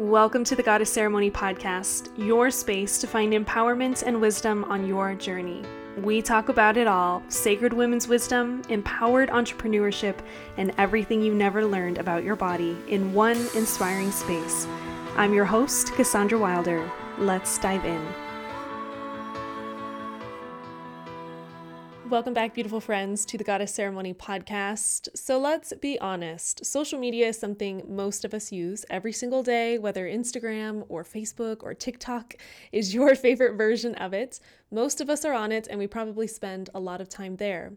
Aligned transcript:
Welcome 0.00 0.44
to 0.44 0.56
the 0.56 0.62
Goddess 0.62 0.90
Ceremony 0.90 1.30
podcast, 1.30 2.08
your 2.16 2.50
space 2.50 2.96
to 3.02 3.06
find 3.06 3.34
empowerment 3.34 4.02
and 4.02 4.18
wisdom 4.18 4.64
on 4.64 4.86
your 4.86 5.14
journey. 5.14 5.62
We 5.98 6.22
talk 6.22 6.48
about 6.48 6.78
it 6.78 6.86
all 6.86 7.22
sacred 7.28 7.74
women's 7.74 8.08
wisdom, 8.08 8.62
empowered 8.70 9.28
entrepreneurship, 9.28 10.16
and 10.56 10.72
everything 10.78 11.20
you 11.20 11.34
never 11.34 11.66
learned 11.66 11.98
about 11.98 12.24
your 12.24 12.34
body 12.34 12.78
in 12.88 13.12
one 13.12 13.46
inspiring 13.54 14.10
space. 14.10 14.66
I'm 15.18 15.34
your 15.34 15.44
host, 15.44 15.92
Cassandra 15.92 16.38
Wilder. 16.38 16.90
Let's 17.18 17.58
dive 17.58 17.84
in. 17.84 18.29
Welcome 22.10 22.34
back, 22.34 22.54
beautiful 22.54 22.80
friends, 22.80 23.24
to 23.26 23.38
the 23.38 23.44
Goddess 23.44 23.72
Ceremony 23.72 24.12
podcast. 24.12 25.06
So 25.14 25.38
let's 25.38 25.72
be 25.80 25.96
honest 26.00 26.66
social 26.66 26.98
media 26.98 27.28
is 27.28 27.38
something 27.38 27.84
most 27.86 28.24
of 28.24 28.34
us 28.34 28.50
use 28.50 28.84
every 28.90 29.12
single 29.12 29.44
day, 29.44 29.78
whether 29.78 30.08
Instagram 30.08 30.84
or 30.88 31.04
Facebook 31.04 31.62
or 31.62 31.72
TikTok 31.72 32.34
is 32.72 32.92
your 32.92 33.14
favorite 33.26 33.56
version 33.56 33.94
of 33.94 34.12
it. 34.12 34.40
Most 34.72 35.00
of 35.00 35.08
us 35.08 35.24
are 35.24 35.34
on 35.34 35.52
it, 35.52 35.68
and 35.70 35.78
we 35.78 35.86
probably 35.86 36.26
spend 36.26 36.68
a 36.74 36.80
lot 36.80 37.00
of 37.00 37.08
time 37.08 37.36
there. 37.36 37.74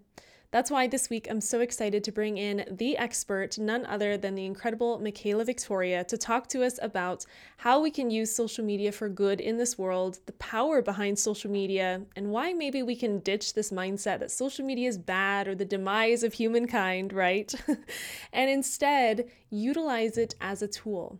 That's 0.54 0.70
why 0.70 0.86
this 0.86 1.10
week 1.10 1.26
I'm 1.32 1.42
so 1.42 1.62
excited 1.62 2.04
to 2.04 2.12
bring 2.12 2.38
in 2.38 2.66
the 2.70 2.96
expert, 2.96 3.58
none 3.58 3.88
other 3.88 4.18
than 4.18 4.36
the 4.36 4.46
incredible 4.46 5.00
Michaela 5.00 5.46
Victoria, 5.46 6.04
to 6.04 6.16
talk 6.16 6.48
to 6.50 6.64
us 6.64 6.78
about 6.80 7.26
how 7.58 7.82
we 7.82 7.90
can 7.90 8.12
use 8.12 8.36
social 8.36 8.64
media 8.64 8.92
for 8.92 9.10
good 9.10 9.42
in 9.42 9.58
this 9.58 9.80
world, 9.80 10.20
the 10.28 10.34
power 10.34 10.84
behind 10.84 11.18
social 11.18 11.50
media, 11.50 12.04
and 12.16 12.30
why 12.30 12.54
maybe 12.54 12.84
we 12.84 12.96
can 12.96 13.18
ditch 13.18 13.56
this 13.56 13.72
mindset 13.72 14.20
that 14.20 14.30
social 14.30 14.64
media 14.64 14.88
is 14.88 15.00
bad 15.00 15.48
or 15.48 15.56
the 15.56 15.66
demise 15.66 16.22
of 16.22 16.34
humankind, 16.34 17.14
right? 17.14 17.52
and 18.32 18.52
instead 18.52 19.32
utilize 19.50 20.20
it 20.20 20.36
as 20.40 20.62
a 20.62 20.68
tool. 20.68 21.18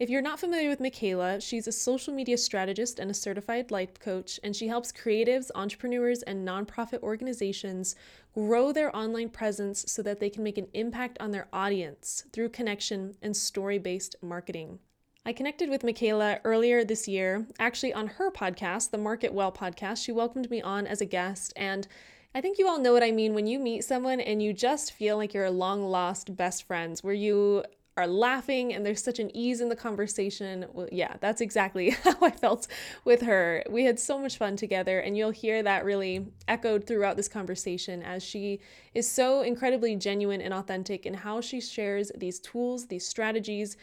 If 0.00 0.08
you're 0.08 0.22
not 0.22 0.40
familiar 0.40 0.70
with 0.70 0.80
Michaela, 0.80 1.42
she's 1.42 1.68
a 1.68 1.72
social 1.72 2.14
media 2.14 2.38
strategist 2.38 2.98
and 2.98 3.10
a 3.10 3.14
certified 3.14 3.70
life 3.70 4.00
coach, 4.00 4.40
and 4.42 4.56
she 4.56 4.66
helps 4.66 4.92
creatives, 4.92 5.50
entrepreneurs, 5.54 6.22
and 6.22 6.48
nonprofit 6.48 7.02
organizations 7.02 7.96
grow 8.32 8.72
their 8.72 8.96
online 8.96 9.28
presence 9.28 9.84
so 9.86 10.00
that 10.00 10.18
they 10.18 10.30
can 10.30 10.42
make 10.42 10.56
an 10.56 10.68
impact 10.72 11.18
on 11.20 11.32
their 11.32 11.48
audience 11.52 12.24
through 12.32 12.48
connection 12.48 13.14
and 13.20 13.36
story 13.36 13.76
based 13.76 14.16
marketing. 14.22 14.78
I 15.26 15.34
connected 15.34 15.68
with 15.68 15.84
Michaela 15.84 16.40
earlier 16.44 16.82
this 16.82 17.06
year, 17.06 17.46
actually 17.58 17.92
on 17.92 18.06
her 18.06 18.30
podcast, 18.30 18.92
the 18.92 18.96
Market 18.96 19.34
Well 19.34 19.52
podcast. 19.52 20.02
She 20.02 20.12
welcomed 20.12 20.50
me 20.50 20.62
on 20.62 20.86
as 20.86 21.02
a 21.02 21.04
guest, 21.04 21.52
and 21.56 21.86
I 22.34 22.40
think 22.40 22.58
you 22.58 22.66
all 22.66 22.80
know 22.80 22.94
what 22.94 23.02
I 23.02 23.10
mean 23.10 23.34
when 23.34 23.46
you 23.46 23.58
meet 23.58 23.84
someone 23.84 24.20
and 24.22 24.42
you 24.42 24.54
just 24.54 24.92
feel 24.92 25.18
like 25.18 25.34
you're 25.34 25.50
long 25.50 25.82
lost 25.82 26.34
best 26.36 26.62
friends, 26.62 27.04
where 27.04 27.12
you 27.12 27.64
are 27.96 28.06
laughing 28.06 28.72
and 28.72 28.84
there's 28.84 29.02
such 29.02 29.18
an 29.18 29.34
ease 29.36 29.60
in 29.60 29.68
the 29.68 29.76
conversation. 29.76 30.66
Well, 30.72 30.88
yeah, 30.92 31.16
that's 31.20 31.40
exactly 31.40 31.90
how 32.04 32.16
I 32.22 32.30
felt 32.30 32.66
with 33.04 33.22
her. 33.22 33.62
We 33.68 33.84
had 33.84 33.98
so 33.98 34.18
much 34.18 34.38
fun 34.38 34.56
together, 34.56 35.00
and 35.00 35.16
you'll 35.16 35.30
hear 35.30 35.62
that 35.62 35.84
really 35.84 36.26
echoed 36.48 36.86
throughout 36.86 37.16
this 37.16 37.28
conversation 37.28 38.02
as 38.02 38.22
she 38.22 38.60
is 38.94 39.10
so 39.10 39.42
incredibly 39.42 39.96
genuine 39.96 40.40
and 40.40 40.54
authentic 40.54 41.06
in 41.06 41.14
how 41.14 41.40
she 41.40 41.60
shares 41.60 42.10
these 42.16 42.38
tools, 42.38 42.86
these 42.86 43.06
strategies, 43.06 43.76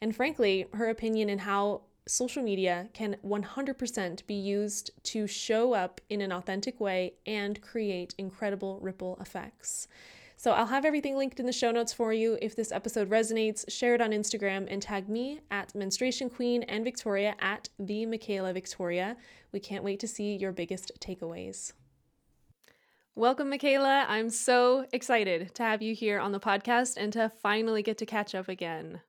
and 0.00 0.16
frankly, 0.16 0.66
her 0.72 0.88
opinion 0.88 1.28
in 1.28 1.40
how 1.40 1.82
social 2.06 2.42
media 2.42 2.88
can 2.92 3.16
100% 3.24 4.26
be 4.26 4.34
used 4.34 4.90
to 5.04 5.26
show 5.26 5.74
up 5.74 6.00
in 6.08 6.20
an 6.20 6.32
authentic 6.32 6.80
way 6.80 7.14
and 7.26 7.60
create 7.60 8.14
incredible 8.18 8.78
ripple 8.80 9.16
effects. 9.20 9.86
So 10.42 10.52
I'll 10.52 10.64
have 10.64 10.86
everything 10.86 11.18
linked 11.18 11.38
in 11.38 11.44
the 11.44 11.52
show 11.52 11.70
notes 11.70 11.92
for 11.92 12.14
you. 12.14 12.38
If 12.40 12.56
this 12.56 12.72
episode 12.72 13.10
resonates, 13.10 13.70
share 13.70 13.94
it 13.94 14.00
on 14.00 14.12
Instagram 14.12 14.66
and 14.70 14.80
tag 14.80 15.06
me 15.06 15.40
at 15.50 15.74
Menstruation 15.74 16.30
Queen 16.30 16.62
and 16.62 16.82
Victoria 16.82 17.34
at 17.40 17.68
the 17.78 18.06
Michaela 18.06 18.54
Victoria. 18.54 19.18
We 19.52 19.60
can't 19.60 19.84
wait 19.84 20.00
to 20.00 20.08
see 20.08 20.36
your 20.36 20.52
biggest 20.52 20.92
takeaways. 20.98 21.74
Welcome, 23.14 23.50
Michaela. 23.50 24.06
I'm 24.08 24.30
so 24.30 24.86
excited 24.94 25.54
to 25.56 25.62
have 25.62 25.82
you 25.82 25.94
here 25.94 26.18
on 26.18 26.32
the 26.32 26.40
podcast 26.40 26.94
and 26.96 27.12
to 27.12 27.28
finally 27.42 27.82
get 27.82 27.98
to 27.98 28.06
catch 28.06 28.34
up 28.34 28.48
again. 28.48 29.02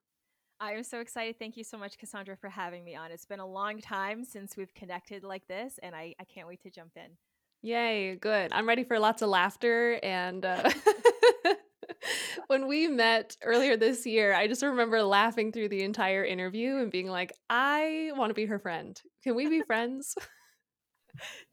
I 0.60 0.74
am 0.74 0.84
so 0.84 1.00
excited. 1.00 1.40
Thank 1.40 1.56
you 1.56 1.64
so 1.64 1.78
much, 1.78 1.98
Cassandra, 1.98 2.36
for 2.36 2.50
having 2.50 2.84
me 2.84 2.98
on. 2.98 3.10
It's 3.10 3.26
been 3.26 3.40
a 3.40 3.48
long 3.48 3.80
time 3.80 4.26
since 4.26 4.58
we've 4.58 4.74
connected 4.74 5.24
like 5.24 5.48
this, 5.48 5.80
and 5.82 5.96
I, 5.96 6.14
I 6.20 6.26
can't 6.26 6.50
wait 6.50 6.62
to 6.64 6.70
jump 6.70 6.92
in. 6.98 7.12
Yay, 7.62 8.16
good. 8.16 8.52
I'm 8.52 8.68
ready 8.68 8.84
for 8.84 8.98
lots 8.98 9.22
of 9.22 9.30
laughter 9.30 10.00
and 10.02 10.44
uh, 10.44 10.70
when 12.48 12.68
we 12.68 12.88
met 12.88 13.38
earlier 13.44 13.78
this 13.78 14.06
year, 14.06 14.34
I 14.34 14.48
just 14.48 14.64
remember 14.64 15.04
laughing 15.04 15.52
through 15.52 15.70
the 15.70 15.84
entire 15.84 16.26
interview 16.26 16.78
and 16.78 16.92
being 16.92 17.08
like, 17.08 17.34
I 17.50 18.12
want 18.16 18.32
to 18.32 18.34
be 18.34 18.46
her 18.46 18.60
friend. 18.60 19.00
Can 19.24 19.36
we 19.36 19.48
be 19.48 19.62
friends? 19.68 20.16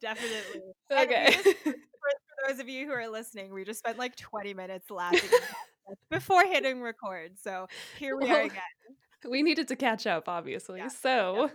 Definitely. 0.01 0.61
Okay. 0.91 1.27
Just, 1.31 1.43
for, 1.43 1.71
for 1.71 2.47
those 2.47 2.59
of 2.59 2.67
you 2.67 2.87
who 2.87 2.93
are 2.93 3.07
listening, 3.07 3.53
we 3.53 3.63
just 3.63 3.77
spent 3.77 3.99
like 3.99 4.15
20 4.15 4.55
minutes 4.55 4.89
laughing 4.89 5.29
before 6.09 6.43
hitting 6.43 6.81
record. 6.81 7.33
So 7.39 7.67
here 7.99 8.17
we 8.17 8.31
are 8.31 8.41
again. 8.41 8.59
We 9.29 9.43
needed 9.43 9.67
to 9.67 9.75
catch 9.75 10.07
up, 10.07 10.27
obviously. 10.27 10.79
Yeah, 10.79 10.87
so. 10.87 11.51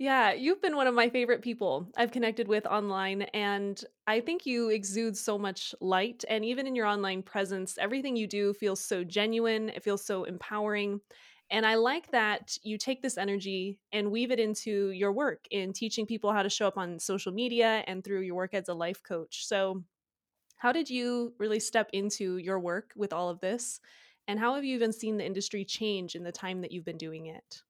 Yeah, 0.00 0.32
you've 0.32 0.62
been 0.62 0.76
one 0.76 0.86
of 0.86 0.94
my 0.94 1.10
favorite 1.10 1.42
people 1.42 1.90
I've 1.94 2.10
connected 2.10 2.48
with 2.48 2.64
online, 2.64 3.22
and 3.34 3.82
I 4.06 4.20
think 4.22 4.46
you 4.46 4.70
exude 4.70 5.14
so 5.14 5.38
much 5.38 5.74
light. 5.82 6.24
And 6.26 6.42
even 6.42 6.66
in 6.66 6.74
your 6.74 6.86
online 6.86 7.22
presence, 7.22 7.76
everything 7.76 8.16
you 8.16 8.26
do 8.26 8.54
feels 8.54 8.80
so 8.80 9.04
genuine, 9.04 9.68
it 9.68 9.82
feels 9.82 10.02
so 10.02 10.24
empowering. 10.24 11.02
And 11.50 11.66
I 11.66 11.74
like 11.74 12.12
that 12.12 12.56
you 12.62 12.78
take 12.78 13.02
this 13.02 13.18
energy 13.18 13.78
and 13.92 14.10
weave 14.10 14.30
it 14.30 14.40
into 14.40 14.88
your 14.90 15.12
work 15.12 15.44
in 15.50 15.74
teaching 15.74 16.06
people 16.06 16.32
how 16.32 16.42
to 16.42 16.48
show 16.48 16.66
up 16.66 16.78
on 16.78 16.98
social 16.98 17.32
media 17.32 17.84
and 17.86 18.02
through 18.02 18.22
your 18.22 18.36
work 18.36 18.54
as 18.54 18.68
a 18.68 18.74
life 18.74 19.02
coach. 19.02 19.44
So, 19.46 19.84
how 20.56 20.72
did 20.72 20.90
you 20.90 21.34
really 21.38 21.60
step 21.60 21.90
into 21.92 22.38
your 22.38 22.60
work 22.60 22.92
with 22.96 23.12
all 23.12 23.30
of 23.30 23.40
this? 23.40 23.80
And 24.28 24.38
how 24.40 24.54
have 24.56 24.64
you 24.64 24.74
even 24.76 24.92
seen 24.92 25.18
the 25.18 25.26
industry 25.26 25.64
change 25.64 26.16
in 26.16 26.24
the 26.24 26.32
time 26.32 26.62
that 26.62 26.72
you've 26.72 26.84
been 26.86 26.98
doing 26.98 27.26
it? 27.26 27.62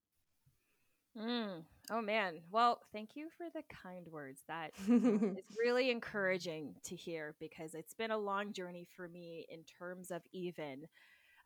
Mm, 1.16 1.64
Oh 1.90 2.00
man. 2.00 2.40
Well, 2.52 2.80
thank 2.92 3.16
you 3.16 3.28
for 3.36 3.46
the 3.52 3.62
kind 3.68 4.06
words. 4.08 4.42
That 4.46 4.70
is 4.88 5.56
really 5.58 5.90
encouraging 5.90 6.74
to 6.84 6.94
hear 6.94 7.34
because 7.40 7.74
it's 7.74 7.94
been 7.94 8.12
a 8.12 8.18
long 8.18 8.52
journey 8.52 8.86
for 8.96 9.08
me 9.08 9.44
in 9.48 9.64
terms 9.64 10.12
of 10.12 10.22
even 10.32 10.86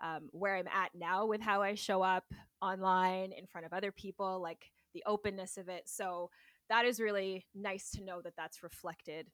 um, 0.03 0.29
where 0.33 0.57
I'm 0.57 0.69
at 0.69 0.91
now 0.95 1.25
with 1.25 1.41
how 1.41 1.63
I 1.63 1.75
show 1.75 2.03
up 2.03 2.25
online 2.61 3.33
in 3.33 3.47
front 3.47 3.67
of 3.67 3.73
other 3.73 3.91
people, 3.91 4.41
like 4.43 4.71
the 4.93 5.03
openness 5.07 5.57
of 5.57 5.69
it. 5.69 5.85
So 5.87 6.31
that 6.69 6.85
is 6.85 7.01
really 7.01 7.47
nice 7.55 7.91
to 7.93 8.05
know 8.05 8.21
that 8.21 8.35
that's 8.37 8.63
reflected 8.63 9.29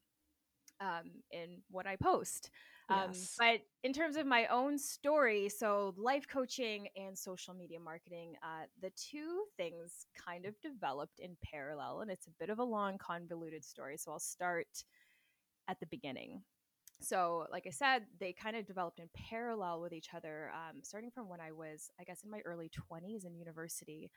um, 0.81 1.11
in 1.33 1.63
what 1.71 1.87
I 1.87 1.97
post. 1.97 2.51
Um, 2.91 3.09
yes. 3.09 3.35
But 3.39 3.61
in 3.85 3.93
terms 3.93 4.17
of 4.17 4.27
my 4.27 4.47
own 4.47 4.79
story, 4.79 5.49
so 5.49 5.95
life 5.97 6.27
coaching 6.29 6.89
and 6.97 7.17
social 7.17 7.55
media 7.55 7.79
marketing, 7.81 8.35
uh, 8.43 8.67
the 8.83 8.91
two 8.97 9.45
things 9.57 10.07
kind 10.17 10.45
of 10.45 10.61
developed 10.61 11.21
in 11.21 11.37
parallel, 11.43 12.01
and 12.01 12.11
it's 12.11 12.27
a 12.27 12.33
bit 12.39 12.51
of 12.51 12.59
a 12.59 12.65
long, 12.65 12.99
convoluted 12.99 13.65
story. 13.65 13.97
So 13.97 14.13
I'll 14.13 14.19
start 14.19 14.67
at 15.69 15.79
the 15.81 15.87
beginning. 15.87 16.43
So, 17.03 17.47
like 17.51 17.67
I 17.67 17.71
said, 17.71 18.03
they 18.19 18.33
kind 18.35 18.57
of 18.57 18.67
developed 18.67 19.01
in 19.01 19.09
parallel 19.15 19.81
with 19.81 19.93
each 19.93 20.09
other, 20.15 20.51
um, 20.55 20.81
starting 20.83 21.11
from 21.11 21.29
when 21.29 21.41
I 21.41 21.51
was, 21.53 21.91
I 21.99 22.05
guess, 22.05 22.23
in 22.25 22.31
my 22.31 22.41
early 22.45 22.69
20s 22.71 23.25
in 23.25 23.35
university. 23.37 24.11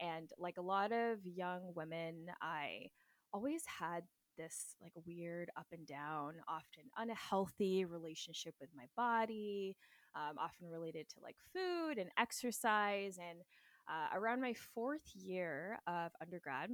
And 0.00 0.30
like 0.38 0.56
a 0.56 0.62
lot 0.62 0.90
of 0.92 1.18
young 1.26 1.72
women, 1.74 2.28
I 2.40 2.86
always 3.32 3.62
had 3.66 4.04
this 4.40 4.74
like 4.80 4.92
weird 5.06 5.50
up 5.56 5.66
and 5.72 5.86
down, 5.86 6.34
often 6.48 6.84
unhealthy 6.96 7.84
relationship 7.84 8.54
with 8.60 8.70
my 8.74 8.84
body, 8.96 9.76
um, 10.14 10.38
often 10.38 10.68
related 10.68 11.08
to 11.10 11.16
like 11.22 11.36
food 11.52 11.98
and 11.98 12.10
exercise. 12.18 13.18
And 13.18 13.40
uh, 13.88 14.16
around 14.16 14.40
my 14.40 14.54
fourth 14.54 15.14
year 15.14 15.78
of 15.86 16.12
undergrad, 16.20 16.70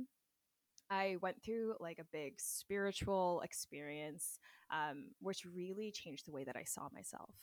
I 0.89 1.17
went 1.21 1.43
through 1.43 1.75
like 1.81 1.99
a 1.99 2.07
big 2.13 2.35
spiritual 2.39 3.41
experience, 3.45 4.39
um, 4.71 5.11
which 5.21 5.45
really 5.45 5.91
changed 5.91 6.27
the 6.27 6.33
way 6.33 6.45
that 6.45 6.57
I 6.57 6.65
saw 6.65 6.89
myself. 6.95 7.35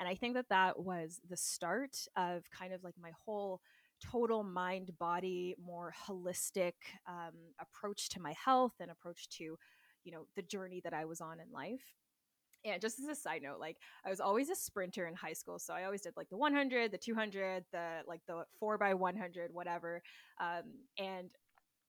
And 0.00 0.08
I 0.08 0.14
think 0.14 0.34
that 0.34 0.48
that 0.50 0.80
was 0.80 1.20
the 1.28 1.36
start 1.36 1.96
of 2.16 2.42
kind 2.50 2.72
of 2.72 2.82
like 2.82 2.94
my 3.00 3.12
whole 3.24 3.60
total 4.00 4.42
mind 4.42 4.90
body 4.98 5.54
more 5.64 5.94
holistic 6.06 6.74
um, 7.08 7.34
approach 7.60 8.08
to 8.10 8.20
my 8.20 8.32
health 8.32 8.74
and 8.80 8.90
approach 8.90 9.28
to 9.28 9.58
you 10.04 10.12
know 10.12 10.26
the 10.36 10.42
journey 10.42 10.80
that 10.82 10.94
i 10.94 11.04
was 11.04 11.20
on 11.20 11.40
in 11.40 11.50
life. 11.52 11.82
And 12.64 12.82
just 12.82 12.98
as 12.98 13.06
a 13.06 13.14
side 13.14 13.42
note 13.42 13.60
like 13.60 13.76
i 14.04 14.10
was 14.10 14.20
always 14.20 14.50
a 14.50 14.54
sprinter 14.56 15.06
in 15.06 15.14
high 15.14 15.32
school 15.32 15.58
so 15.58 15.74
i 15.74 15.84
always 15.84 16.02
did 16.02 16.14
like 16.16 16.28
the 16.28 16.36
100 16.36 16.90
the 16.90 16.98
200 16.98 17.64
the 17.72 18.00
like 18.06 18.20
the 18.26 18.44
4 18.58 18.76
by 18.78 18.94
100 18.94 19.54
whatever 19.54 20.02
um, 20.40 20.62
and 20.98 21.30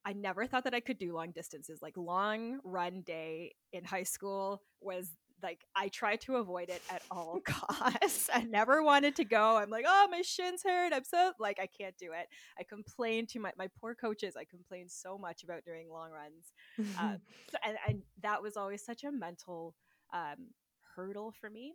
i 0.06 0.14
never 0.14 0.46
thought 0.48 0.64
that 0.64 0.74
i 0.76 0.80
could 0.80 0.98
do 0.98 1.14
long 1.14 1.32
distances. 1.32 1.80
Like 1.82 1.98
long 1.98 2.60
run 2.64 3.02
day 3.02 3.56
in 3.74 3.84
high 3.84 4.04
school 4.04 4.62
was 4.80 5.10
like 5.42 5.66
I 5.76 5.88
try 5.90 6.16
to 6.18 6.38
avoid 6.38 6.70
it 6.70 6.82
at 6.90 7.02
all 7.12 7.40
costs. 7.46 8.30
I 8.34 8.44
never 8.44 8.84
wanted 8.84 9.16
to 9.18 9.26
go. 9.26 9.58
I'm 9.58 9.70
like, 9.70 9.86
oh, 9.88 10.08
my 10.12 10.22
shins 10.22 10.62
hurt. 10.64 10.94
I'm 10.94 11.04
so 11.04 11.34
like 11.40 11.60
I 11.60 11.68
can't 11.68 11.98
do 11.98 12.12
it. 12.12 12.28
I 12.60 12.64
complain 12.64 13.26
to 13.28 13.40
my 13.40 13.52
my 13.58 13.70
poor 13.80 13.96
coaches. 13.96 14.36
I 14.38 14.44
complain 14.46 14.88
so 14.90 15.18
much 15.18 15.44
about 15.44 15.66
doing 15.66 15.90
long 15.90 16.12
runs, 16.12 16.54
uh, 17.00 17.16
so, 17.52 17.58
and, 17.66 17.78
and 17.88 18.02
that 18.22 18.42
was 18.42 18.58
always 18.58 18.84
such 18.84 19.04
a 19.04 19.12
mental 19.12 19.76
um, 20.14 20.48
hurdle 20.96 21.34
for 21.40 21.50
me. 21.50 21.74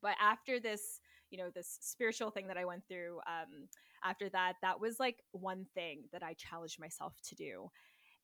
But 0.00 0.14
after 0.20 0.60
this, 0.60 1.00
you 1.30 1.38
know, 1.38 1.50
this 1.54 1.78
spiritual 1.80 2.30
thing 2.30 2.46
that 2.46 2.56
I 2.56 2.64
went 2.64 2.86
through, 2.88 3.18
um, 3.26 3.68
after 4.04 4.28
that, 4.30 4.54
that 4.62 4.80
was 4.80 4.98
like 5.00 5.22
one 5.32 5.66
thing 5.74 6.04
that 6.12 6.22
I 6.22 6.34
challenged 6.34 6.80
myself 6.80 7.14
to 7.28 7.34
do 7.34 7.70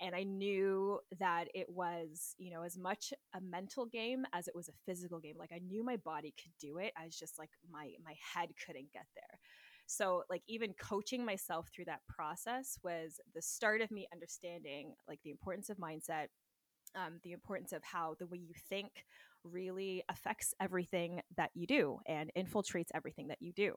and 0.00 0.14
i 0.14 0.22
knew 0.22 0.98
that 1.18 1.48
it 1.54 1.66
was 1.68 2.34
you 2.38 2.50
know 2.50 2.62
as 2.62 2.78
much 2.78 3.12
a 3.34 3.40
mental 3.40 3.86
game 3.86 4.24
as 4.32 4.48
it 4.48 4.54
was 4.54 4.68
a 4.68 4.72
physical 4.84 5.18
game 5.18 5.36
like 5.38 5.52
i 5.52 5.58
knew 5.58 5.84
my 5.84 5.96
body 5.96 6.34
could 6.42 6.52
do 6.60 6.78
it 6.78 6.92
i 7.00 7.04
was 7.04 7.18
just 7.18 7.38
like 7.38 7.50
my 7.70 7.92
my 8.04 8.14
head 8.34 8.50
couldn't 8.64 8.92
get 8.92 9.06
there. 9.14 9.38
So 9.86 10.24
like 10.28 10.42
even 10.48 10.74
coaching 10.74 11.24
myself 11.24 11.68
through 11.72 11.84
that 11.86 12.00
process 12.08 12.76
was 12.82 13.20
the 13.34 13.42
start 13.42 13.80
of 13.80 13.90
me 13.90 14.08
understanding 14.12 14.94
like 15.08 15.20
the 15.22 15.30
importance 15.30 15.70
of 15.70 15.78
mindset 15.78 16.26
um, 16.94 17.20
the 17.24 17.32
importance 17.32 17.72
of 17.72 17.82
how 17.84 18.16
the 18.18 18.26
way 18.26 18.38
you 18.38 18.54
think 18.68 19.04
really 19.44 20.02
affects 20.08 20.54
everything 20.60 21.20
that 21.36 21.50
you 21.54 21.66
do 21.66 21.98
and 22.06 22.32
infiltrates 22.36 22.88
everything 22.94 23.28
that 23.28 23.40
you 23.40 23.52
do 23.52 23.76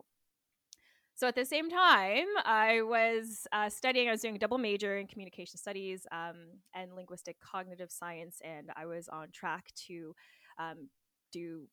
so 1.20 1.28
at 1.28 1.36
the 1.36 1.44
same 1.44 1.70
time, 1.70 2.28
I 2.46 2.82
was 2.82 3.46
uh, 3.52 3.68
studying, 3.68 4.08
I 4.08 4.12
was 4.12 4.22
doing 4.22 4.38
a 4.38 4.40
double 4.40 4.58
major 4.58 4.98
in 5.00 5.06
communication 5.06 5.58
studies 5.58 6.08
um, 6.14 6.38
and 6.74 6.96
linguistic 6.96 7.36
cognitive 7.42 7.92
science, 7.92 8.40
and 8.42 8.70
I 8.78 8.86
was 8.86 9.10
on 9.10 9.28
track 9.34 9.66
to 9.88 10.16
um, 10.58 10.88
do 11.34 11.64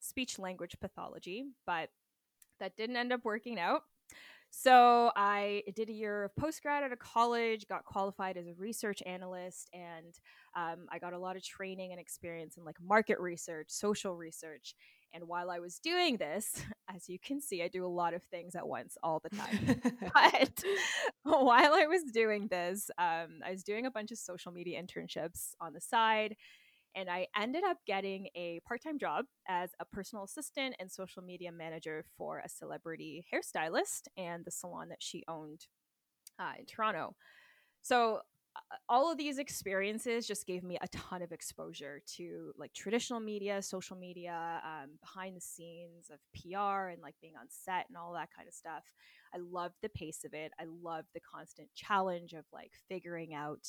speech 0.00 0.38
language 0.38 0.76
pathology, 0.80 1.44
but 1.66 1.90
that 2.58 2.74
didn't 2.78 2.96
end 2.96 3.12
up 3.12 3.20
working 3.22 3.58
out. 3.58 3.82
So 4.48 5.10
I 5.14 5.62
did 5.74 5.90
a 5.90 5.92
year 5.92 6.24
of 6.24 6.30
postgrad 6.42 6.80
at 6.80 6.90
a 6.90 6.96
college, 6.96 7.68
got 7.68 7.84
qualified 7.84 8.38
as 8.38 8.46
a 8.46 8.54
research 8.54 9.02
analyst, 9.04 9.68
and 9.74 10.18
um, 10.56 10.86
I 10.90 10.98
got 10.98 11.12
a 11.12 11.18
lot 11.18 11.36
of 11.36 11.44
training 11.44 11.92
and 11.92 12.00
experience 12.00 12.56
in 12.56 12.64
like 12.64 12.76
market 12.82 13.20
research, 13.20 13.66
social 13.68 14.16
research, 14.16 14.74
and 15.16 15.26
while 15.26 15.50
I 15.50 15.60
was 15.60 15.78
doing 15.78 16.18
this, 16.18 16.62
as 16.94 17.08
you 17.08 17.18
can 17.18 17.40
see, 17.40 17.62
I 17.62 17.68
do 17.68 17.84
a 17.84 17.88
lot 17.88 18.12
of 18.12 18.22
things 18.24 18.54
at 18.54 18.68
once 18.68 18.98
all 19.02 19.20
the 19.20 19.34
time. 19.34 19.80
but 21.24 21.44
while 21.44 21.74
I 21.74 21.86
was 21.86 22.04
doing 22.12 22.48
this, 22.48 22.90
um, 22.98 23.40
I 23.44 23.50
was 23.50 23.64
doing 23.64 23.86
a 23.86 23.90
bunch 23.90 24.12
of 24.12 24.18
social 24.18 24.52
media 24.52 24.80
internships 24.80 25.54
on 25.60 25.72
the 25.72 25.80
side. 25.80 26.36
And 26.94 27.10
I 27.10 27.26
ended 27.36 27.64
up 27.64 27.78
getting 27.86 28.28
a 28.34 28.60
part 28.66 28.82
time 28.82 28.98
job 28.98 29.24
as 29.48 29.70
a 29.80 29.84
personal 29.84 30.24
assistant 30.24 30.76
and 30.78 30.90
social 30.90 31.22
media 31.22 31.52
manager 31.52 32.04
for 32.16 32.38
a 32.38 32.48
celebrity 32.48 33.24
hairstylist 33.32 34.08
and 34.16 34.44
the 34.44 34.50
salon 34.50 34.88
that 34.90 35.02
she 35.02 35.22
owned 35.28 35.66
uh, 36.38 36.52
in 36.58 36.66
Toronto. 36.66 37.14
So 37.82 38.20
all 38.88 39.10
of 39.10 39.18
these 39.18 39.38
experiences 39.38 40.26
just 40.26 40.46
gave 40.46 40.62
me 40.62 40.78
a 40.80 40.88
ton 40.88 41.22
of 41.22 41.32
exposure 41.32 42.00
to 42.16 42.52
like 42.56 42.72
traditional 42.72 43.20
media, 43.20 43.60
social 43.62 43.96
media, 43.96 44.60
um, 44.64 44.90
behind 45.00 45.36
the 45.36 45.40
scenes 45.40 46.10
of 46.10 46.18
PR 46.34 46.88
and 46.88 47.02
like 47.02 47.14
being 47.20 47.34
on 47.38 47.46
set 47.48 47.86
and 47.88 47.96
all 47.96 48.12
that 48.12 48.28
kind 48.34 48.48
of 48.48 48.54
stuff. 48.54 48.84
I 49.34 49.38
loved 49.38 49.76
the 49.82 49.88
pace 49.88 50.24
of 50.24 50.34
it. 50.34 50.52
I 50.60 50.64
loved 50.82 51.08
the 51.14 51.20
constant 51.20 51.68
challenge 51.74 52.32
of 52.32 52.44
like 52.52 52.72
figuring 52.88 53.34
out 53.34 53.66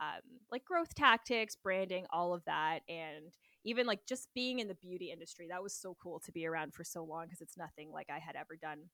um, 0.00 0.20
like 0.50 0.64
growth 0.64 0.94
tactics, 0.94 1.56
branding, 1.56 2.06
all 2.10 2.34
of 2.34 2.44
that. 2.44 2.80
And 2.88 3.32
even 3.64 3.86
like 3.86 4.06
just 4.06 4.28
being 4.34 4.58
in 4.58 4.68
the 4.68 4.74
beauty 4.74 5.10
industry, 5.10 5.46
that 5.50 5.62
was 5.62 5.74
so 5.74 5.96
cool 6.02 6.20
to 6.20 6.32
be 6.32 6.46
around 6.46 6.74
for 6.74 6.84
so 6.84 7.04
long 7.04 7.26
because 7.26 7.40
it's 7.40 7.56
nothing 7.56 7.90
like 7.92 8.08
I 8.10 8.18
had 8.18 8.36
ever 8.36 8.56
done 8.60 8.90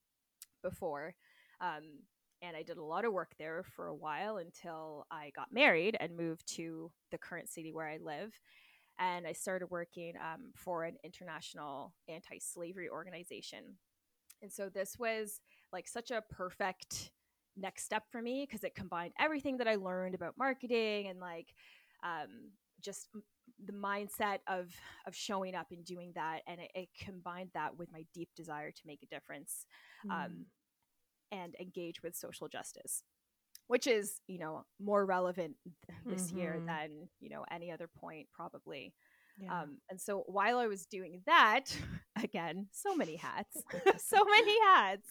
before. 0.62 1.14
Um, 1.60 1.82
and 2.42 2.56
I 2.56 2.62
did 2.62 2.76
a 2.76 2.82
lot 2.82 3.04
of 3.04 3.12
work 3.12 3.32
there 3.38 3.62
for 3.62 3.86
a 3.86 3.94
while 3.94 4.38
until 4.38 5.06
I 5.10 5.30
got 5.34 5.52
married 5.52 5.96
and 6.00 6.16
moved 6.16 6.46
to 6.56 6.90
the 7.10 7.18
current 7.18 7.48
city 7.48 7.72
where 7.72 7.88
I 7.88 7.98
live. 8.02 8.32
And 8.98 9.26
I 9.26 9.32
started 9.32 9.70
working 9.70 10.14
um, 10.16 10.50
for 10.54 10.84
an 10.84 10.96
international 11.04 11.94
anti 12.08 12.38
slavery 12.40 12.88
organization. 12.90 13.76
And 14.42 14.52
so 14.52 14.68
this 14.68 14.98
was 14.98 15.40
like 15.72 15.88
such 15.88 16.10
a 16.10 16.22
perfect 16.30 17.12
next 17.56 17.84
step 17.84 18.04
for 18.10 18.20
me 18.20 18.46
because 18.46 18.64
it 18.64 18.74
combined 18.74 19.12
everything 19.20 19.58
that 19.58 19.68
I 19.68 19.76
learned 19.76 20.14
about 20.14 20.34
marketing 20.36 21.08
and 21.08 21.20
like 21.20 21.54
um, 22.02 22.50
just 22.80 23.08
the 23.64 23.72
mindset 23.72 24.38
of 24.48 24.72
of 25.06 25.14
showing 25.14 25.54
up 25.54 25.66
and 25.70 25.84
doing 25.84 26.12
that 26.14 26.40
and 26.46 26.60
it, 26.60 26.70
it 26.74 26.88
combined 26.98 27.50
that 27.54 27.76
with 27.76 27.92
my 27.92 28.04
deep 28.14 28.28
desire 28.34 28.70
to 28.70 28.82
make 28.86 29.02
a 29.02 29.14
difference 29.14 29.66
mm. 30.06 30.10
um, 30.10 30.46
and 31.32 31.56
engage 31.58 32.02
with 32.02 32.14
social 32.14 32.46
justice 32.46 33.02
which 33.72 33.86
is 33.86 34.20
you 34.26 34.38
know 34.38 34.64
more 34.78 35.06
relevant 35.06 35.54
this 36.04 36.28
mm-hmm. 36.28 36.38
year 36.38 36.62
than 36.66 37.08
you 37.20 37.30
know 37.30 37.44
any 37.50 37.70
other 37.70 37.88
point 37.88 38.28
probably. 38.32 38.92
Yeah. 39.40 39.62
um, 39.62 39.78
and 39.88 39.98
so 39.98 40.24
while 40.26 40.58
i 40.58 40.66
was 40.66 40.84
doing 40.84 41.22
that 41.24 41.74
again 42.22 42.66
so 42.70 42.94
many 42.94 43.16
hats 43.16 43.56
so 43.96 44.22
many 44.30 44.60
hats. 44.60 45.08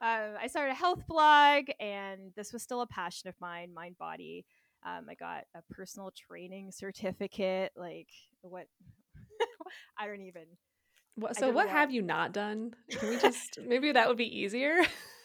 Um, 0.00 0.36
i 0.40 0.46
started 0.46 0.72
a 0.72 0.76
health 0.76 1.06
blog 1.06 1.64
and 1.78 2.32
this 2.36 2.54
was 2.54 2.62
still 2.62 2.80
a 2.80 2.86
passion 2.86 3.28
of 3.28 3.34
mine 3.38 3.74
mind 3.74 3.98
body. 3.98 4.46
Um, 4.86 5.04
i 5.10 5.14
got 5.14 5.44
a 5.54 5.60
personal 5.70 6.10
training 6.10 6.72
certificate 6.72 7.72
like 7.76 8.08
what 8.40 8.64
i 9.98 10.06
don't 10.06 10.22
even 10.22 10.44
what, 11.16 11.36
so 11.36 11.50
what 11.50 11.68
have 11.68 11.90
you 11.90 12.00
not 12.00 12.32
done? 12.32 12.72
Can 12.88 13.10
we 13.10 13.18
just 13.18 13.58
maybe 13.66 13.92
that 13.92 14.08
would 14.08 14.16
be 14.16 14.38
easier 14.38 14.80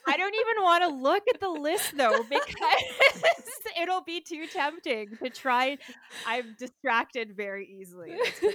I 0.08 0.18
don't 0.18 0.36
even 0.36 0.64
want 0.64 0.84
to 0.84 0.90
look 0.90 1.24
at 1.34 1.40
the 1.40 1.50
list 1.50 1.98
though 1.98 2.24
because 2.30 3.24
it'll 3.82 4.04
be 4.04 4.22
too 4.22 4.46
tempting 4.48 5.18
to 5.24 5.30
try. 5.30 5.78
I'm 6.26 6.56
distracted 6.60 7.36
very 7.36 7.68
easily. 7.68 8.16
so 8.42 8.50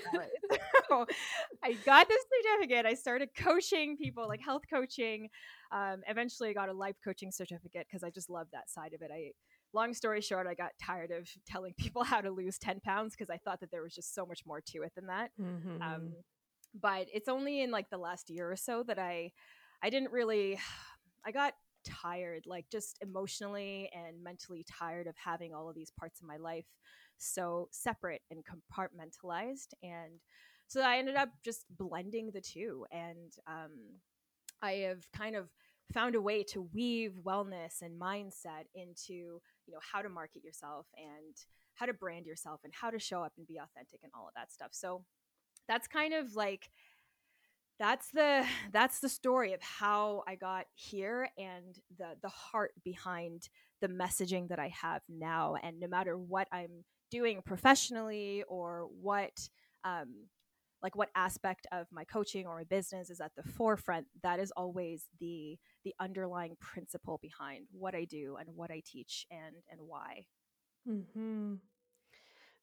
I 1.64 1.73
got 1.85 2.08
this 2.08 2.25
certificate. 2.43 2.87
I 2.87 2.94
started 2.94 3.31
coaching 3.37 3.97
people, 3.97 4.29
like 4.29 4.41
health 4.44 4.62
coaching. 4.73 5.29
Um, 5.73 6.02
eventually, 6.08 6.50
I 6.50 6.52
got 6.52 6.69
a 6.69 6.73
life 6.73 6.97
coaching 7.05 7.31
certificate 7.32 7.87
because 7.88 8.02
I 8.02 8.11
just 8.11 8.31
love 8.31 8.47
that 8.52 8.70
side 8.70 8.93
of 8.94 9.02
it. 9.02 9.11
I 9.12 9.31
long 9.73 9.94
story 9.94 10.20
short, 10.20 10.47
I 10.49 10.55
got 10.55 10.70
tired 10.82 11.11
of 11.12 11.29
telling 11.47 11.75
people 11.79 12.02
how 12.02 12.20
to 12.20 12.31
lose 12.31 12.58
10 12.58 12.81
pounds 12.81 13.14
because 13.17 13.31
I 13.31 13.38
thought 13.38 13.61
that 13.61 13.70
there 13.70 13.82
was 13.82 13.94
just 13.94 14.14
so 14.14 14.26
much 14.26 14.41
more 14.44 14.61
to 14.61 14.82
it 14.82 14.93
than 14.97 15.06
that. 15.06 15.31
Mm-hmm. 15.41 15.82
Um, 15.82 16.12
but 16.81 17.06
it's 17.12 17.29
only 17.29 17.62
in 17.62 17.70
like 17.70 17.91
the 17.91 17.99
last 17.99 18.31
year 18.31 18.50
or 18.50 18.56
so 18.56 18.82
that 18.85 18.99
I 18.99 19.32
I 19.82 19.91
didn't 19.91 20.12
really 20.12 20.58
I 21.27 21.33
got 21.33 21.55
tired, 21.85 22.45
like 22.47 22.67
just 22.71 22.99
emotionally 23.01 23.91
and 23.93 24.23
mentally 24.23 24.65
tired 24.69 25.07
of 25.07 25.15
having 25.17 25.55
all 25.55 25.69
of 25.69 25.75
these 25.75 25.93
parts 25.99 26.21
of 26.21 26.27
my 26.27 26.37
life 26.37 26.67
so 27.19 27.69
separate 27.71 28.23
and 28.31 28.43
compartmentalized. 28.45 29.75
And 29.83 30.21
so 30.67 30.83
I 30.83 30.99
ended 30.99 31.17
up 31.17 31.31
just 31.45 31.65
blending 31.77 32.31
the 32.33 32.41
two. 32.41 32.87
And 32.91 33.33
um, 33.47 33.73
I 34.62 34.73
have 34.73 35.11
kind 35.17 35.37
of 35.37 35.49
found 35.93 36.15
a 36.15 36.21
way 36.21 36.43
to 36.45 36.69
weave 36.73 37.15
wellness 37.25 37.83
and 37.83 38.00
mindset 38.00 38.65
into, 38.75 39.12
you 39.12 39.73
know, 39.73 39.81
how 39.81 40.03
to 40.03 40.09
market 40.09 40.45
yourself 40.45 40.87
and 40.97 41.35
how 41.75 41.87
to 41.87 41.93
brand 41.93 42.27
yourself 42.27 42.61
and 42.65 42.73
how 42.73 42.91
to 42.91 42.99
show 42.99 43.23
up 43.23 43.33
and 43.37 43.47
be 43.47 43.57
authentic 43.57 44.00
and 44.03 44.12
all 44.15 44.29
of 44.29 44.35
that 44.35 44.53
stuff. 44.53 44.71
So 44.73 45.05
that's 45.67 45.89
kind 45.89 46.15
of 46.15 46.35
like 46.35 46.71
that's 47.81 48.11
the 48.11 48.45
that's 48.73 49.01
the 49.01 49.09
story 49.09 49.55
of 49.55 49.63
how 49.63 50.23
I 50.29 50.37
got 50.37 50.67
here 50.75 51.29
and 51.37 51.77
the 51.99 52.15
the 52.23 52.29
heart 52.29 52.73
behind 52.85 53.49
the 53.81 53.89
messaging 53.89 54.49
that 54.51 54.61
I 54.61 54.69
have 54.83 55.03
now. 55.09 55.57
And 55.61 55.81
no 55.81 55.89
matter 55.89 56.17
what 56.17 56.47
I'm 56.53 56.85
doing 57.11 57.43
professionally 57.45 58.45
or 58.47 58.87
what 59.01 59.49
um, 59.83 60.27
like 60.83 60.95
what 60.95 61.09
aspect 61.15 61.67
of 61.73 61.87
my 61.91 62.05
coaching 62.05 62.47
or 62.47 62.57
my 62.57 62.65
business 62.65 63.11
is 63.11 63.21
at 63.21 63.33
the 63.37 63.43
forefront, 63.43 64.07
that 64.23 64.39
is 64.39 64.53
always 64.53 65.07
the 65.19 65.59
the 65.85 65.95
underlying 65.99 66.57
principle 66.61 67.19
behind 67.21 67.67
what 67.73 67.95
I 67.95 68.05
do 68.05 68.37
and 68.39 68.49
what 68.55 68.71
I 68.71 68.83
teach 68.85 69.27
and 69.31 69.57
and 69.71 69.81
why. 69.81 70.27
Mm-hmm. 70.89 71.55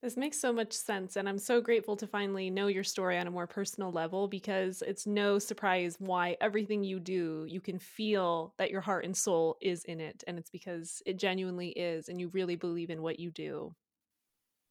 This 0.01 0.15
makes 0.15 0.39
so 0.39 0.53
much 0.53 0.73
sense. 0.73 1.15
And 1.15 1.27
I'm 1.27 1.39
so 1.39 1.59
grateful 1.59 1.95
to 1.97 2.05
finally 2.05 2.51
know 2.51 2.67
your 2.67 2.83
story 2.83 3.17
on 3.17 3.25
a 3.25 3.31
more 3.31 3.47
personal 3.47 3.91
level 3.91 4.27
because 4.27 4.83
it's 4.85 5.07
no 5.07 5.39
surprise 5.39 5.95
why 5.99 6.37
everything 6.39 6.83
you 6.83 6.99
do, 6.99 7.45
you 7.47 7.59
can 7.59 7.79
feel 7.79 8.53
that 8.59 8.69
your 8.69 8.81
heart 8.81 9.05
and 9.05 9.17
soul 9.17 9.57
is 9.59 9.83
in 9.85 9.99
it. 9.99 10.23
And 10.27 10.37
it's 10.37 10.51
because 10.51 11.01
it 11.07 11.17
genuinely 11.17 11.69
is. 11.69 12.09
And 12.09 12.21
you 12.21 12.27
really 12.29 12.55
believe 12.55 12.91
in 12.91 13.01
what 13.01 13.19
you 13.19 13.31
do. 13.31 13.73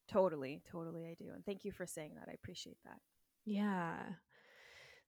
Totally. 0.08 0.62
Totally. 0.70 1.06
I 1.06 1.14
do. 1.14 1.30
And 1.34 1.44
thank 1.44 1.64
you 1.64 1.72
for 1.72 1.86
saying 1.86 2.14
that. 2.14 2.28
I 2.28 2.34
appreciate 2.34 2.78
that. 2.84 2.98
Yeah. 3.44 3.96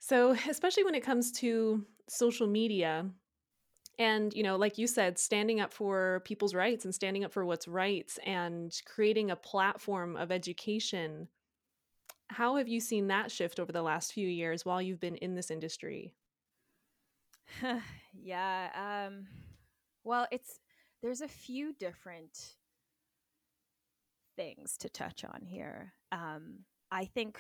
So, 0.00 0.32
especially 0.48 0.84
when 0.84 0.96
it 0.96 1.04
comes 1.04 1.30
to 1.32 1.84
social 2.08 2.48
media, 2.48 3.08
and 3.98 4.32
you 4.34 4.42
know 4.42 4.56
like 4.56 4.78
you 4.78 4.86
said 4.86 5.18
standing 5.18 5.60
up 5.60 5.72
for 5.72 6.22
people's 6.24 6.54
rights 6.54 6.84
and 6.84 6.94
standing 6.94 7.24
up 7.24 7.32
for 7.32 7.44
what's 7.44 7.68
right 7.68 8.16
and 8.24 8.80
creating 8.86 9.30
a 9.30 9.36
platform 9.36 10.16
of 10.16 10.30
education 10.30 11.28
how 12.30 12.56
have 12.56 12.68
you 12.68 12.80
seen 12.80 13.08
that 13.08 13.30
shift 13.30 13.58
over 13.58 13.72
the 13.72 13.82
last 13.82 14.12
few 14.12 14.28
years 14.28 14.64
while 14.64 14.82
you've 14.82 15.00
been 15.00 15.16
in 15.16 15.34
this 15.34 15.50
industry? 15.50 16.14
yeah. 18.12 19.06
Um, 19.08 19.26
well, 20.04 20.26
it's 20.30 20.60
there's 21.02 21.20
a 21.20 21.28
few 21.28 21.72
different 21.72 22.56
things 24.36 24.76
to 24.78 24.88
touch 24.88 25.24
on 25.24 25.42
here. 25.42 25.94
Um, 26.12 26.60
I 26.90 27.06
think 27.06 27.38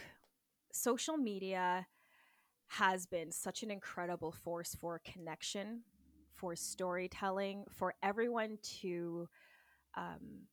social 0.72 1.16
media 1.16 1.86
has 2.68 3.06
been 3.06 3.32
such 3.32 3.62
an 3.62 3.70
incredible 3.70 4.32
force 4.32 4.74
for 4.74 5.00
connection, 5.04 5.82
for 6.38 6.56
storytelling, 6.56 7.64
for 7.70 7.94
everyone 8.02 8.58
to 8.80 9.28
um, 9.96 10.46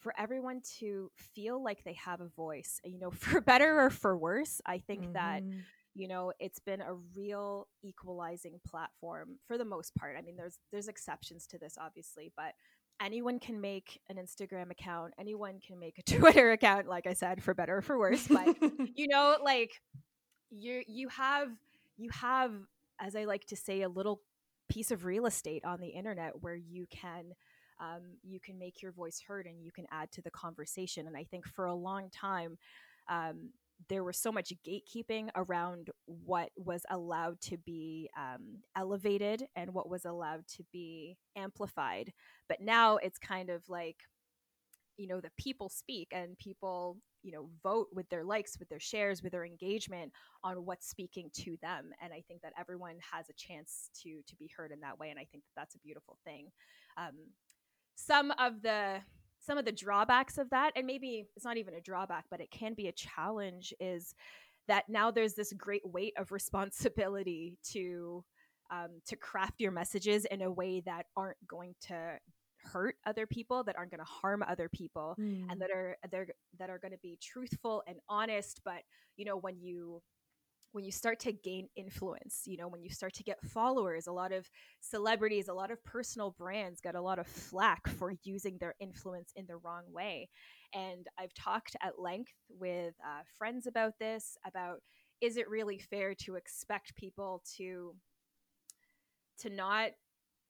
for 0.00 0.14
everyone 0.18 0.60
to 0.78 1.10
feel 1.16 1.62
like 1.62 1.82
they 1.84 1.94
have 1.94 2.20
a 2.20 2.28
voice. 2.28 2.80
You 2.84 2.98
know, 2.98 3.10
for 3.10 3.40
better 3.40 3.80
or 3.80 3.90
for 3.90 4.16
worse, 4.16 4.60
I 4.64 4.78
think 4.78 5.02
mm-hmm. 5.02 5.12
that 5.14 5.42
you 5.94 6.08
know 6.08 6.32
it's 6.38 6.60
been 6.60 6.80
a 6.80 6.94
real 7.16 7.66
equalizing 7.82 8.60
platform 8.66 9.38
for 9.46 9.58
the 9.58 9.64
most 9.64 9.94
part. 9.96 10.16
I 10.18 10.22
mean, 10.22 10.36
there's 10.36 10.58
there's 10.72 10.88
exceptions 10.88 11.46
to 11.48 11.58
this, 11.58 11.76
obviously, 11.78 12.32
but 12.36 12.54
anyone 13.00 13.38
can 13.38 13.60
make 13.60 14.00
an 14.08 14.16
Instagram 14.16 14.70
account, 14.70 15.14
anyone 15.18 15.60
can 15.66 15.78
make 15.78 15.98
a 15.98 16.02
Twitter 16.18 16.52
account, 16.52 16.86
like 16.86 17.06
I 17.06 17.14
said, 17.14 17.42
for 17.42 17.54
better 17.54 17.78
or 17.78 17.82
for 17.82 17.98
worse. 17.98 18.26
But 18.28 18.56
you 18.94 19.08
know, 19.08 19.36
like 19.42 19.72
you 20.50 20.82
you 20.86 21.08
have 21.08 21.48
you 21.96 22.10
have, 22.10 22.52
as 23.00 23.16
I 23.16 23.24
like 23.24 23.46
to 23.46 23.56
say, 23.56 23.82
a 23.82 23.88
little 23.88 24.20
piece 24.68 24.90
of 24.90 25.04
real 25.04 25.26
estate 25.26 25.64
on 25.64 25.80
the 25.80 25.88
internet 25.88 26.42
where 26.42 26.56
you 26.56 26.86
can 26.90 27.34
um, 27.80 28.02
you 28.22 28.38
can 28.38 28.58
make 28.58 28.82
your 28.82 28.92
voice 28.92 29.20
heard 29.26 29.46
and 29.46 29.60
you 29.60 29.72
can 29.72 29.86
add 29.90 30.10
to 30.12 30.22
the 30.22 30.30
conversation. 30.30 31.06
And 31.06 31.16
I 31.16 31.24
think 31.24 31.46
for 31.46 31.64
a 31.64 31.74
long 31.74 32.08
time, 32.08 32.56
um, 33.08 33.50
there 33.88 34.04
was 34.04 34.16
so 34.16 34.30
much 34.30 34.52
gatekeeping 34.66 35.28
around 35.34 35.90
what 36.06 36.50
was 36.56 36.82
allowed 36.88 37.40
to 37.42 37.58
be 37.58 38.08
um, 38.16 38.58
elevated 38.76 39.44
and 39.56 39.74
what 39.74 39.88
was 39.88 40.04
allowed 40.04 40.46
to 40.56 40.64
be 40.72 41.16
amplified. 41.36 42.12
But 42.48 42.60
now 42.60 42.96
it's 42.96 43.18
kind 43.18 43.50
of 43.50 43.68
like, 43.68 43.96
you 44.96 45.08
know, 45.08 45.20
the 45.20 45.30
people 45.38 45.68
speak 45.68 46.08
and 46.12 46.38
people, 46.38 46.98
you 47.22 47.32
know, 47.32 47.48
vote 47.62 47.88
with 47.92 48.08
their 48.08 48.24
likes, 48.24 48.58
with 48.58 48.68
their 48.68 48.80
shares, 48.80 49.22
with 49.22 49.32
their 49.32 49.44
engagement 49.44 50.12
on 50.42 50.64
what's 50.64 50.88
speaking 50.88 51.30
to 51.34 51.56
them. 51.62 51.90
And 52.02 52.12
I 52.12 52.22
think 52.28 52.42
that 52.42 52.52
everyone 52.58 52.96
has 53.12 53.28
a 53.28 53.34
chance 53.34 53.90
to 54.02 54.20
to 54.26 54.36
be 54.36 54.50
heard 54.56 54.72
in 54.72 54.80
that 54.80 54.98
way. 54.98 55.10
And 55.10 55.18
I 55.18 55.26
think 55.30 55.44
that 55.44 55.60
that's 55.60 55.74
a 55.74 55.80
beautiful 55.80 56.18
thing. 56.24 56.48
Um, 56.96 57.14
some 57.96 58.32
of 58.38 58.62
the 58.62 59.00
some 59.40 59.58
of 59.58 59.64
the 59.64 59.72
drawbacks 59.72 60.38
of 60.38 60.48
that 60.50 60.72
and 60.74 60.86
maybe 60.86 61.26
it's 61.36 61.44
not 61.44 61.58
even 61.58 61.74
a 61.74 61.80
drawback 61.80 62.24
but 62.30 62.40
it 62.40 62.50
can 62.50 62.72
be 62.74 62.88
a 62.88 62.92
challenge 62.92 63.74
is 63.78 64.14
that 64.68 64.88
now 64.88 65.10
there's 65.10 65.34
this 65.34 65.52
great 65.52 65.82
weight 65.84 66.14
of 66.18 66.32
responsibility 66.32 67.58
to 67.62 68.24
um, 68.70 69.00
to 69.06 69.16
craft 69.16 69.60
your 69.60 69.70
messages 69.70 70.24
in 70.24 70.40
a 70.40 70.50
way 70.50 70.82
that 70.86 71.06
aren't 71.16 71.36
going 71.46 71.74
to 71.82 72.18
hurt 72.64 72.96
other 73.06 73.26
people 73.26 73.64
that 73.64 73.76
aren't 73.76 73.90
going 73.90 74.00
to 74.00 74.04
harm 74.04 74.42
other 74.46 74.68
people 74.68 75.16
mm. 75.18 75.44
and 75.50 75.60
that 75.60 75.70
are 75.70 75.96
they're 76.10 76.26
that 76.58 76.70
are 76.70 76.78
going 76.78 76.92
to 76.92 76.98
be 76.98 77.18
truthful 77.22 77.82
and 77.86 77.98
honest 78.08 78.60
but 78.64 78.82
you 79.16 79.24
know 79.24 79.36
when 79.36 79.60
you 79.60 80.02
when 80.74 80.84
you 80.84 80.90
start 80.90 81.20
to 81.20 81.32
gain 81.32 81.68
influence, 81.76 82.42
you 82.46 82.56
know, 82.56 82.66
when 82.66 82.82
you 82.82 82.90
start 82.90 83.12
to 83.14 83.22
get 83.22 83.40
followers, 83.44 84.08
a 84.08 84.12
lot 84.12 84.32
of 84.32 84.50
celebrities, 84.80 85.46
a 85.46 85.54
lot 85.54 85.70
of 85.70 85.82
personal 85.84 86.34
brands 86.36 86.80
get 86.80 86.96
a 86.96 87.00
lot 87.00 87.20
of 87.20 87.28
flack 87.28 87.86
for 87.86 88.12
using 88.24 88.58
their 88.58 88.74
influence 88.80 89.30
in 89.36 89.46
the 89.46 89.56
wrong 89.58 89.84
way. 89.92 90.28
And 90.74 91.06
I've 91.16 91.32
talked 91.32 91.76
at 91.80 92.00
length 92.00 92.32
with 92.48 92.94
uh, 93.06 93.22
friends 93.38 93.68
about 93.68 93.92
this 94.00 94.36
about 94.44 94.80
is 95.20 95.36
it 95.36 95.48
really 95.48 95.78
fair 95.78 96.12
to 96.12 96.34
expect 96.34 96.96
people 96.96 97.40
to 97.56 97.94
to 99.38 99.50
not 99.50 99.90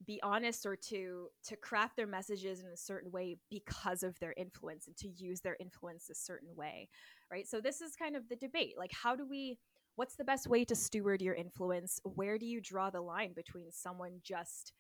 be 0.07 0.21
honest 0.23 0.67
or 0.67 0.77
to 0.77 1.29
to 1.45 1.57
craft 1.57 1.97
their 1.97 2.07
messages 2.07 2.61
in 2.61 2.67
a 2.67 2.77
certain 2.77 3.11
way 3.11 3.37
because 3.51 4.03
of 4.03 4.19
their 4.21 4.35
influence 4.37 4.87
and 4.87 4.97
to 4.97 5.09
use 5.09 5.41
their 5.41 5.57
influence 5.61 6.11
a 6.11 6.15
certain 6.15 6.55
way 6.57 6.89
right 7.31 7.47
so 7.47 7.61
this 7.61 7.81
is 7.81 7.97
kind 7.97 8.17
of 8.17 8.29
the 8.29 8.37
debate 8.37 8.75
like 8.79 8.93
how 8.93 9.15
do 9.17 9.27
we 9.27 9.59
what's 9.97 10.17
the 10.17 10.25
best 10.25 10.47
way 10.47 10.65
to 10.65 10.75
steward 10.75 11.23
your 11.23 11.35
influence 11.35 12.01
where 12.05 12.39
do 12.39 12.47
you 12.47 12.61
draw 12.61 12.91
the 12.91 13.01
line 13.01 13.33
between 13.35 13.71
someone 13.71 14.21
just 14.23 14.73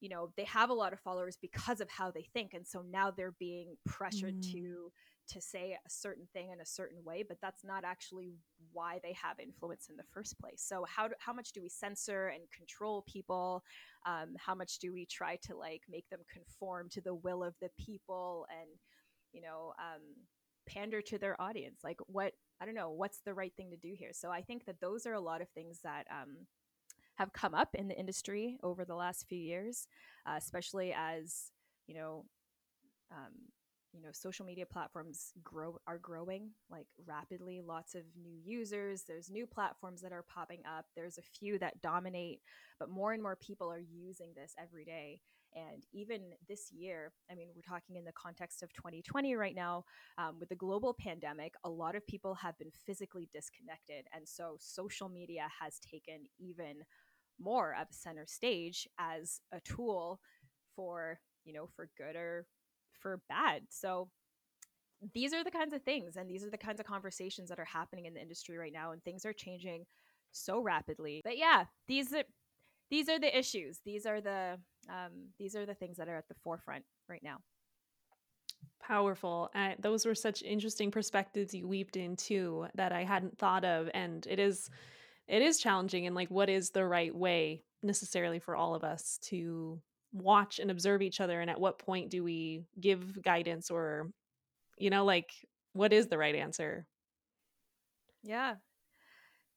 you 0.00 0.08
know 0.08 0.30
they 0.36 0.44
have 0.44 0.70
a 0.70 0.74
lot 0.74 0.92
of 0.92 1.00
followers 1.00 1.38
because 1.40 1.80
of 1.80 1.88
how 1.90 2.10
they 2.10 2.26
think 2.32 2.54
and 2.54 2.66
so 2.66 2.82
now 2.90 3.10
they're 3.10 3.34
being 3.38 3.76
pressured 3.86 4.36
mm. 4.36 4.52
to 4.52 4.92
to 5.32 5.40
say 5.40 5.76
a 5.84 5.90
certain 5.90 6.26
thing 6.32 6.50
in 6.50 6.60
a 6.60 6.66
certain 6.66 7.02
way 7.04 7.24
but 7.26 7.38
that's 7.40 7.64
not 7.64 7.84
actually 7.84 8.34
why 8.72 9.00
they 9.02 9.14
have 9.20 9.38
influence 9.38 9.88
in 9.90 9.96
the 9.96 10.04
first 10.12 10.38
place. 10.38 10.62
So 10.64 10.84
how 10.88 11.08
do, 11.08 11.14
how 11.18 11.32
much 11.32 11.52
do 11.52 11.62
we 11.62 11.68
censor 11.68 12.28
and 12.28 12.42
control 12.56 13.04
people? 13.06 13.62
Um, 14.06 14.34
how 14.38 14.54
much 14.54 14.78
do 14.78 14.92
we 14.92 15.06
try 15.06 15.36
to 15.46 15.56
like 15.56 15.82
make 15.90 16.08
them 16.10 16.20
conform 16.32 16.88
to 16.90 17.00
the 17.00 17.14
will 17.14 17.42
of 17.42 17.54
the 17.60 17.70
people 17.78 18.46
and 18.50 18.68
you 19.32 19.40
know 19.40 19.72
um, 19.78 20.02
pander 20.68 21.00
to 21.02 21.18
their 21.18 21.40
audience? 21.40 21.80
Like 21.82 22.00
what 22.06 22.32
i 22.60 22.64
don't 22.64 22.74
know 22.74 22.90
what's 22.90 23.20
the 23.24 23.34
right 23.34 23.52
thing 23.56 23.70
to 23.70 23.76
do 23.76 23.94
here? 23.96 24.10
So 24.12 24.30
i 24.30 24.42
think 24.42 24.66
that 24.66 24.80
those 24.80 25.06
are 25.06 25.14
a 25.14 25.20
lot 25.20 25.42
of 25.42 25.48
things 25.50 25.80
that 25.82 26.06
um, 26.10 26.46
have 27.16 27.32
come 27.32 27.54
up 27.54 27.74
in 27.74 27.88
the 27.88 27.98
industry 27.98 28.58
over 28.62 28.84
the 28.84 28.94
last 28.94 29.26
few 29.28 29.38
years 29.38 29.86
uh, 30.26 30.34
especially 30.36 30.94
as 30.96 31.50
you 31.86 31.94
know 31.94 32.24
um, 33.10 33.32
you 33.92 34.00
know 34.00 34.08
social 34.12 34.44
media 34.46 34.66
platforms 34.66 35.32
grow 35.42 35.76
are 35.86 35.98
growing 35.98 36.50
like 36.70 36.86
rapidly 37.06 37.60
lots 37.60 37.94
of 37.94 38.02
new 38.20 38.36
users 38.44 39.02
there's 39.06 39.30
new 39.30 39.46
platforms 39.46 40.00
that 40.00 40.12
are 40.12 40.24
popping 40.28 40.60
up 40.66 40.86
there's 40.96 41.18
a 41.18 41.22
few 41.22 41.58
that 41.58 41.80
dominate 41.82 42.40
but 42.78 42.88
more 42.88 43.12
and 43.12 43.22
more 43.22 43.36
people 43.36 43.70
are 43.70 43.80
using 43.80 44.32
this 44.34 44.54
every 44.58 44.84
day 44.84 45.20
and 45.54 45.84
even 45.92 46.20
this 46.48 46.72
year, 46.72 47.12
I 47.30 47.34
mean, 47.34 47.48
we're 47.54 47.62
talking 47.62 47.96
in 47.96 48.04
the 48.04 48.12
context 48.12 48.62
of 48.62 48.72
2020 48.72 49.34
right 49.34 49.54
now, 49.54 49.84
um, 50.18 50.38
with 50.40 50.48
the 50.48 50.56
global 50.56 50.94
pandemic, 50.94 51.54
a 51.64 51.68
lot 51.68 51.94
of 51.94 52.06
people 52.06 52.34
have 52.36 52.56
been 52.58 52.70
physically 52.86 53.28
disconnected. 53.32 54.06
And 54.14 54.26
so 54.26 54.56
social 54.58 55.08
media 55.08 55.48
has 55.60 55.78
taken 55.78 56.24
even 56.38 56.76
more 57.38 57.76
of 57.78 57.88
center 57.90 58.26
stage 58.26 58.88
as 58.98 59.40
a 59.52 59.60
tool 59.60 60.20
for, 60.74 61.18
you 61.44 61.52
know, 61.52 61.66
for 61.66 61.90
good 61.98 62.16
or 62.16 62.46
for 63.02 63.20
bad. 63.28 63.62
So 63.70 64.08
these 65.12 65.34
are 65.34 65.42
the 65.42 65.50
kinds 65.50 65.74
of 65.74 65.82
things 65.82 66.16
and 66.16 66.30
these 66.30 66.44
are 66.44 66.50
the 66.50 66.56
kinds 66.56 66.80
of 66.80 66.86
conversations 66.86 67.48
that 67.48 67.58
are 67.58 67.64
happening 67.64 68.06
in 68.06 68.14
the 68.14 68.22
industry 68.22 68.56
right 68.56 68.72
now 68.72 68.92
and 68.92 69.02
things 69.02 69.26
are 69.26 69.32
changing 69.32 69.84
so 70.30 70.60
rapidly. 70.60 71.20
But 71.24 71.36
yeah, 71.36 71.64
these 71.88 72.12
are 72.12 72.24
these 72.90 73.08
are 73.08 73.18
the 73.18 73.36
issues. 73.36 73.80
These 73.84 74.06
are 74.06 74.20
the 74.20 74.58
um, 74.88 75.28
these 75.38 75.56
are 75.56 75.66
the 75.66 75.74
things 75.74 75.96
that 75.96 76.08
are 76.08 76.16
at 76.16 76.28
the 76.28 76.34
forefront 76.44 76.84
right 77.08 77.22
now. 77.22 77.38
Powerful. 78.82 79.50
Uh, 79.54 79.70
those 79.78 80.04
were 80.04 80.14
such 80.14 80.42
interesting 80.42 80.90
perspectives 80.90 81.54
you 81.54 81.66
weaved 81.66 81.96
into 81.96 82.66
that 82.74 82.92
I 82.92 83.04
hadn't 83.04 83.38
thought 83.38 83.64
of, 83.64 83.88
and 83.94 84.26
it 84.28 84.38
is 84.38 84.70
it 85.28 85.40
is 85.40 85.58
challenging. 85.58 86.06
And 86.06 86.14
like, 86.14 86.30
what 86.30 86.50
is 86.50 86.70
the 86.70 86.84
right 86.84 87.14
way 87.14 87.62
necessarily 87.82 88.38
for 88.38 88.56
all 88.56 88.74
of 88.74 88.84
us 88.84 89.18
to 89.22 89.80
watch 90.12 90.58
and 90.58 90.70
observe 90.70 91.02
each 91.02 91.20
other, 91.20 91.40
and 91.40 91.50
at 91.50 91.60
what 91.60 91.78
point 91.78 92.10
do 92.10 92.22
we 92.22 92.64
give 92.80 93.22
guidance 93.22 93.70
or, 93.70 94.10
you 94.78 94.90
know, 94.90 95.04
like 95.04 95.30
what 95.72 95.92
is 95.92 96.08
the 96.08 96.18
right 96.18 96.34
answer? 96.34 96.86
Yeah, 98.22 98.56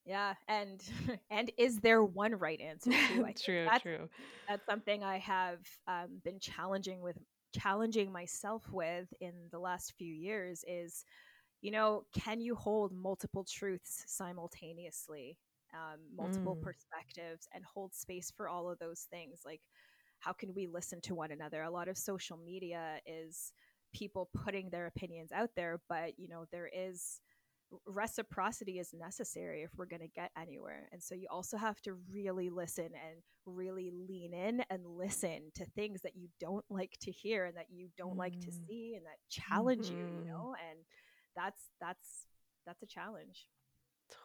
yeah, 0.06 0.36
and 0.48 0.82
and 1.30 1.52
is 1.58 1.80
there 1.80 2.04
one 2.04 2.36
right 2.36 2.62
answer? 2.62 2.92
Too? 2.92 3.26
true, 3.44 3.66
that's, 3.66 3.82
true. 3.82 4.10
That's 4.48 4.66
something 4.66 5.04
I 5.04 5.18
have 5.20 5.60
um, 5.88 6.22
been 6.24 6.40
challenging 6.40 7.02
with 7.02 7.18
challenging 7.54 8.12
myself 8.12 8.64
with 8.72 9.08
in 9.20 9.34
the 9.52 9.60
last 9.60 9.94
few 9.98 10.14
years. 10.14 10.64
Is 10.68 11.04
you 11.62 11.72
know, 11.72 12.04
can 12.14 12.40
you 12.40 12.54
hold 12.54 12.94
multiple 12.94 13.46
truths 13.50 14.04
simultaneously, 14.06 15.40
um, 15.74 16.00
multiple 16.16 16.56
mm. 16.56 16.62
perspectives, 16.62 17.48
and 17.54 17.64
hold 17.66 17.94
space 17.94 18.32
for 18.36 18.48
all 18.48 18.70
of 18.70 18.78
those 18.78 19.08
things? 19.10 19.40
Like, 19.44 19.62
how 20.26 20.34
can 20.34 20.54
we 20.56 20.66
listen 20.66 21.00
to 21.02 21.14
one 21.14 21.32
another? 21.32 21.62
A 21.62 21.70
lot 21.70 21.88
of 21.88 21.98
social 21.98 22.38
media 22.38 22.98
is 23.06 23.54
people 23.94 24.30
putting 24.34 24.70
their 24.70 24.88
opinions 24.88 25.32
out 25.32 25.52
there, 25.56 25.80
but 25.88 26.18
you 26.18 26.28
know, 26.28 26.46
there 26.52 26.70
is 26.76 27.22
reciprocity 27.86 28.80
is 28.80 28.94
necessary 28.94 29.62
if 29.62 29.72
we're 29.78 29.86
going 29.86 30.02
to 30.02 30.08
get 30.08 30.32
anywhere. 30.40 30.90
And 30.92 31.02
so 31.02 31.14
you 31.14 31.28
also 31.30 31.58
have 31.58 31.80
to 31.82 31.94
really 32.12 32.50
listen 32.50 32.86
and 32.86 33.22
really 33.46 33.92
lean 33.92 34.34
in 34.34 34.64
and 34.70 34.86
listen 34.86 35.52
to 35.56 35.66
things 35.66 36.02
that 36.02 36.16
you 36.16 36.30
don't 36.40 36.66
like 36.70 36.98
to 37.02 37.12
hear 37.12 37.46
and 37.46 37.58
that 37.58 37.68
you 37.70 37.90
don't 37.96 38.16
mm. 38.16 38.20
like 38.20 38.40
to 38.42 38.48
mm. 38.48 38.68
see 38.68 38.94
and 38.96 39.06
that 39.06 39.20
challenge 39.30 39.88
mm-hmm. 39.88 39.98
you, 39.98 40.06
you 40.06 40.12
mm-hmm. 40.12 40.30
know? 40.30 40.56
And 40.70 40.80
that's 41.36 41.62
that's 41.80 42.26
that's 42.66 42.82
a 42.82 42.88
challenge. 42.88 43.46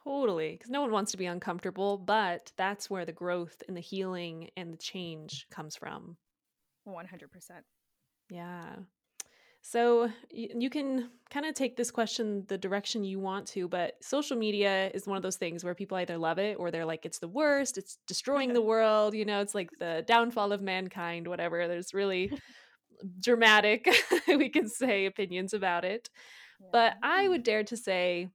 Totally, 0.05 0.53
because 0.53 0.71
no 0.71 0.81
one 0.81 0.91
wants 0.91 1.13
to 1.13 1.19
be 1.19 1.27
uncomfortable, 1.27 1.99
but 1.99 2.53
that's 2.57 2.91
where 2.91 3.05
the 3.05 3.13
growth 3.13 3.63
and 3.69 3.77
the 3.77 3.81
healing 3.81 4.51
and 4.57 4.73
the 4.73 4.79
change 4.79 5.47
comes 5.51 5.77
from. 5.77 6.17
100%. 6.87 7.07
Yeah. 8.31 8.77
So 9.63 10.11
you 10.31 10.71
can 10.71 11.11
kind 11.31 11.45
of 11.45 11.55
take 11.55 11.77
this 11.77 11.91
question 11.91 12.45
the 12.49 12.57
direction 12.57 13.05
you 13.05 13.19
want 13.19 13.47
to, 13.49 13.69
but 13.69 14.03
social 14.03 14.37
media 14.37 14.91
is 14.95 15.07
one 15.07 15.19
of 15.19 15.23
those 15.23 15.37
things 15.37 15.63
where 15.63 15.75
people 15.75 15.99
either 15.99 16.17
love 16.17 16.39
it 16.39 16.57
or 16.59 16.71
they're 16.71 16.87
like, 16.87 17.05
it's 17.05 17.19
the 17.19 17.29
worst, 17.29 17.77
it's 17.77 17.99
destroying 18.07 18.55
the 18.55 18.63
world, 18.73 19.15
you 19.15 19.27
know, 19.27 19.41
it's 19.41 19.55
like 19.55 19.69
the 19.79 20.03
downfall 20.07 20.53
of 20.53 20.63
mankind, 20.63 21.29
whatever. 21.29 21.69
There's 21.69 21.93
really 21.93 22.33
dramatic, 23.21 23.87
we 24.29 24.49
can 24.49 24.67
say, 24.67 25.05
opinions 25.05 25.53
about 25.53 25.85
it. 25.85 26.09
Yeah. 26.61 26.69
But 26.73 26.95
I 27.03 27.29
would 27.29 27.43
dare 27.43 27.65
to 27.65 27.77
say 27.77 28.31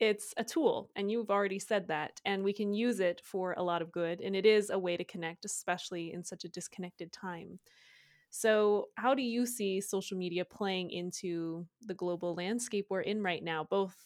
it's 0.00 0.34
a 0.36 0.44
tool, 0.44 0.90
and 0.96 1.10
you've 1.10 1.30
already 1.30 1.58
said 1.58 1.88
that, 1.88 2.20
and 2.24 2.44
we 2.44 2.52
can 2.52 2.74
use 2.74 3.00
it 3.00 3.20
for 3.24 3.54
a 3.54 3.62
lot 3.62 3.82
of 3.82 3.92
good, 3.92 4.20
and 4.20 4.34
it 4.36 4.46
is 4.46 4.70
a 4.70 4.78
way 4.78 4.96
to 4.96 5.04
connect, 5.04 5.44
especially 5.44 6.12
in 6.12 6.24
such 6.24 6.44
a 6.44 6.48
disconnected 6.48 7.12
time. 7.12 7.60
So, 8.30 8.90
how 8.96 9.14
do 9.14 9.22
you 9.22 9.46
see 9.46 9.80
social 9.80 10.18
media 10.18 10.44
playing 10.44 10.90
into 10.90 11.66
the 11.82 11.94
global 11.94 12.34
landscape 12.34 12.86
we're 12.90 13.02
in 13.02 13.22
right 13.22 13.42
now, 13.44 13.64
both 13.64 13.96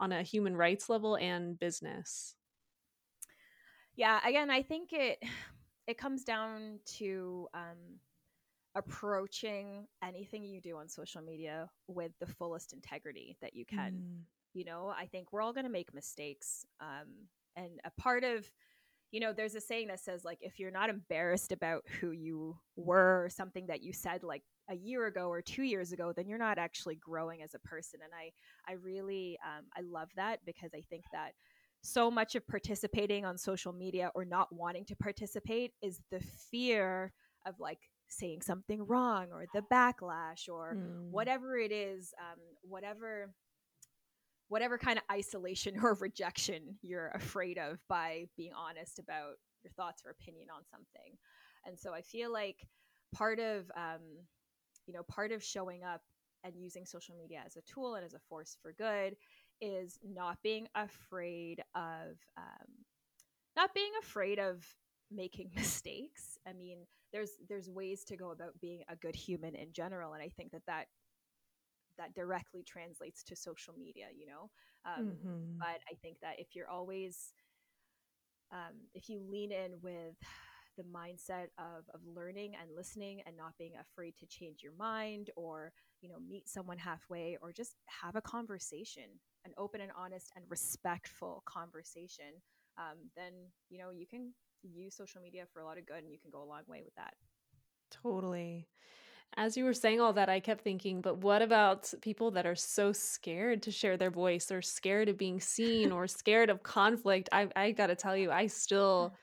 on 0.00 0.12
a 0.12 0.22
human 0.22 0.56
rights 0.56 0.88
level 0.88 1.16
and 1.16 1.58
business? 1.58 2.36
Yeah, 3.94 4.20
again, 4.26 4.50
I 4.50 4.62
think 4.62 4.92
it 4.92 5.22
it 5.86 5.98
comes 5.98 6.24
down 6.24 6.80
to 6.98 7.48
um, 7.54 8.00
approaching 8.74 9.86
anything 10.02 10.44
you 10.44 10.60
do 10.60 10.76
on 10.78 10.88
social 10.88 11.22
media 11.22 11.70
with 11.88 12.12
the 12.20 12.26
fullest 12.26 12.72
integrity 12.72 13.36
that 13.42 13.54
you 13.54 13.66
can. 13.66 14.02
Mm. 14.02 14.24
You 14.54 14.64
know, 14.64 14.92
I 14.96 15.06
think 15.06 15.32
we're 15.32 15.42
all 15.42 15.52
going 15.52 15.64
to 15.64 15.70
make 15.70 15.94
mistakes, 15.94 16.64
um, 16.80 17.08
and 17.56 17.80
a 17.84 17.90
part 18.00 18.24
of 18.24 18.50
you 19.12 19.20
know, 19.20 19.32
there's 19.34 19.54
a 19.54 19.60
saying 19.60 19.88
that 19.88 20.00
says 20.00 20.24
like 20.24 20.38
if 20.40 20.58
you're 20.58 20.70
not 20.70 20.88
embarrassed 20.88 21.52
about 21.52 21.84
who 22.00 22.12
you 22.12 22.56
were 22.76 23.24
or 23.24 23.28
something 23.28 23.66
that 23.66 23.82
you 23.82 23.92
said 23.92 24.22
like 24.22 24.42
a 24.70 24.74
year 24.74 25.06
ago 25.06 25.28
or 25.28 25.42
two 25.42 25.62
years 25.62 25.92
ago, 25.92 26.12
then 26.16 26.26
you're 26.26 26.38
not 26.38 26.58
actually 26.58 26.96
growing 26.96 27.42
as 27.42 27.54
a 27.54 27.58
person. 27.58 28.00
And 28.02 28.12
I, 28.14 28.32
I 28.72 28.76
really, 28.76 29.38
um, 29.44 29.66
I 29.76 29.82
love 29.82 30.08
that 30.16 30.40
because 30.46 30.70
I 30.74 30.82
think 30.88 31.04
that 31.12 31.32
so 31.82 32.10
much 32.10 32.36
of 32.36 32.46
participating 32.48 33.26
on 33.26 33.36
social 33.36 33.72
media 33.72 34.10
or 34.14 34.24
not 34.24 34.48
wanting 34.50 34.86
to 34.86 34.96
participate 34.96 35.72
is 35.82 36.00
the 36.10 36.20
fear 36.50 37.12
of 37.44 37.60
like 37.60 37.80
saying 38.08 38.40
something 38.40 38.86
wrong 38.86 39.26
or 39.30 39.44
the 39.52 39.62
backlash 39.70 40.48
or 40.48 40.74
mm. 40.74 41.10
whatever 41.10 41.58
it 41.58 41.72
is, 41.72 42.14
um, 42.18 42.38
whatever 42.62 43.34
whatever 44.52 44.76
kind 44.76 44.98
of 44.98 45.04
isolation 45.10 45.78
or 45.82 45.94
rejection 45.94 46.76
you're 46.82 47.08
afraid 47.14 47.56
of 47.56 47.78
by 47.88 48.26
being 48.36 48.52
honest 48.54 48.98
about 48.98 49.36
your 49.64 49.72
thoughts 49.72 50.02
or 50.04 50.10
opinion 50.10 50.48
on 50.54 50.62
something. 50.70 51.16
And 51.64 51.78
so 51.78 51.94
I 51.94 52.02
feel 52.02 52.30
like 52.30 52.58
part 53.14 53.38
of, 53.38 53.70
um, 53.74 54.02
you 54.86 54.92
know, 54.92 55.04
part 55.04 55.32
of 55.32 55.42
showing 55.42 55.84
up 55.84 56.02
and 56.44 56.52
using 56.54 56.84
social 56.84 57.14
media 57.16 57.40
as 57.46 57.56
a 57.56 57.62
tool 57.62 57.94
and 57.94 58.04
as 58.04 58.12
a 58.12 58.18
force 58.28 58.58
for 58.60 58.74
good 58.74 59.16
is 59.62 59.98
not 60.04 60.36
being 60.42 60.68
afraid 60.74 61.62
of, 61.74 62.18
um, 62.36 62.68
not 63.56 63.72
being 63.72 63.92
afraid 64.02 64.38
of 64.38 64.66
making 65.10 65.50
mistakes. 65.56 66.36
I 66.46 66.52
mean, 66.52 66.80
there's 67.10 67.30
there's 67.48 67.70
ways 67.70 68.04
to 68.04 68.16
go 68.16 68.32
about 68.32 68.60
being 68.60 68.82
a 68.90 68.96
good 68.96 69.14
human 69.14 69.54
in 69.54 69.72
general, 69.72 70.12
and 70.12 70.22
I 70.22 70.28
think 70.28 70.52
that 70.52 70.66
that 70.66 70.86
that 71.98 72.14
directly 72.14 72.62
translates 72.62 73.22
to 73.22 73.36
social 73.36 73.74
media 73.78 74.06
you 74.16 74.26
know? 74.26 74.50
Um, 74.84 75.06
mm-hmm. 75.06 75.58
but 75.58 75.80
i 75.90 75.94
think 76.02 76.16
that 76.22 76.38
if 76.38 76.48
you're 76.54 76.68
always 76.68 77.32
um, 78.50 78.76
if 78.94 79.08
you 79.08 79.20
lean 79.30 79.52
in 79.52 79.72
with 79.80 80.14
the 80.76 80.84
mindset 80.84 81.48
of, 81.58 81.84
of 81.92 82.00
learning 82.06 82.54
and 82.60 82.70
listening 82.74 83.20
and 83.26 83.36
not 83.36 83.52
being 83.58 83.72
afraid 83.78 84.14
to 84.18 84.26
change 84.26 84.62
your 84.62 84.72
mind 84.78 85.30
or 85.36 85.70
you 86.00 86.08
know 86.08 86.16
meet 86.28 86.48
someone 86.48 86.78
halfway 86.78 87.36
or 87.42 87.52
just 87.52 87.76
have 87.86 88.16
a 88.16 88.22
conversation 88.22 89.04
an 89.44 89.52
open 89.58 89.82
and 89.82 89.92
honest 89.96 90.32
and 90.34 90.44
respectful 90.48 91.42
conversation 91.46 92.40
um, 92.78 92.96
then 93.16 93.32
you 93.68 93.78
know 93.78 93.90
you 93.90 94.06
can 94.06 94.32
use 94.62 94.94
social 94.94 95.20
media 95.20 95.44
for 95.52 95.60
a 95.60 95.64
lot 95.64 95.78
of 95.78 95.86
good 95.86 96.02
and 96.02 96.10
you 96.10 96.18
can 96.18 96.30
go 96.30 96.42
a 96.42 96.44
long 96.44 96.62
way 96.66 96.82
with 96.84 96.94
that. 96.96 97.14
Totally 97.90 98.68
as 99.36 99.56
you 99.56 99.64
were 99.64 99.72
saying 99.72 100.00
all 100.00 100.12
that, 100.12 100.28
I 100.28 100.40
kept 100.40 100.62
thinking, 100.62 101.00
but 101.00 101.18
what 101.18 101.42
about 101.42 101.92
people 102.02 102.30
that 102.32 102.46
are 102.46 102.54
so 102.54 102.92
scared 102.92 103.62
to 103.62 103.70
share 103.70 103.96
their 103.96 104.10
voice 104.10 104.50
or 104.52 104.60
scared 104.60 105.08
of 105.08 105.16
being 105.16 105.40
seen 105.40 105.90
or 105.90 106.06
scared 106.06 106.50
of 106.50 106.62
conflict? 106.62 107.28
I, 107.32 107.48
I 107.56 107.70
got 107.70 107.86
to 107.86 107.94
tell 107.94 108.16
you, 108.16 108.30
I 108.30 108.46
still 108.46 109.14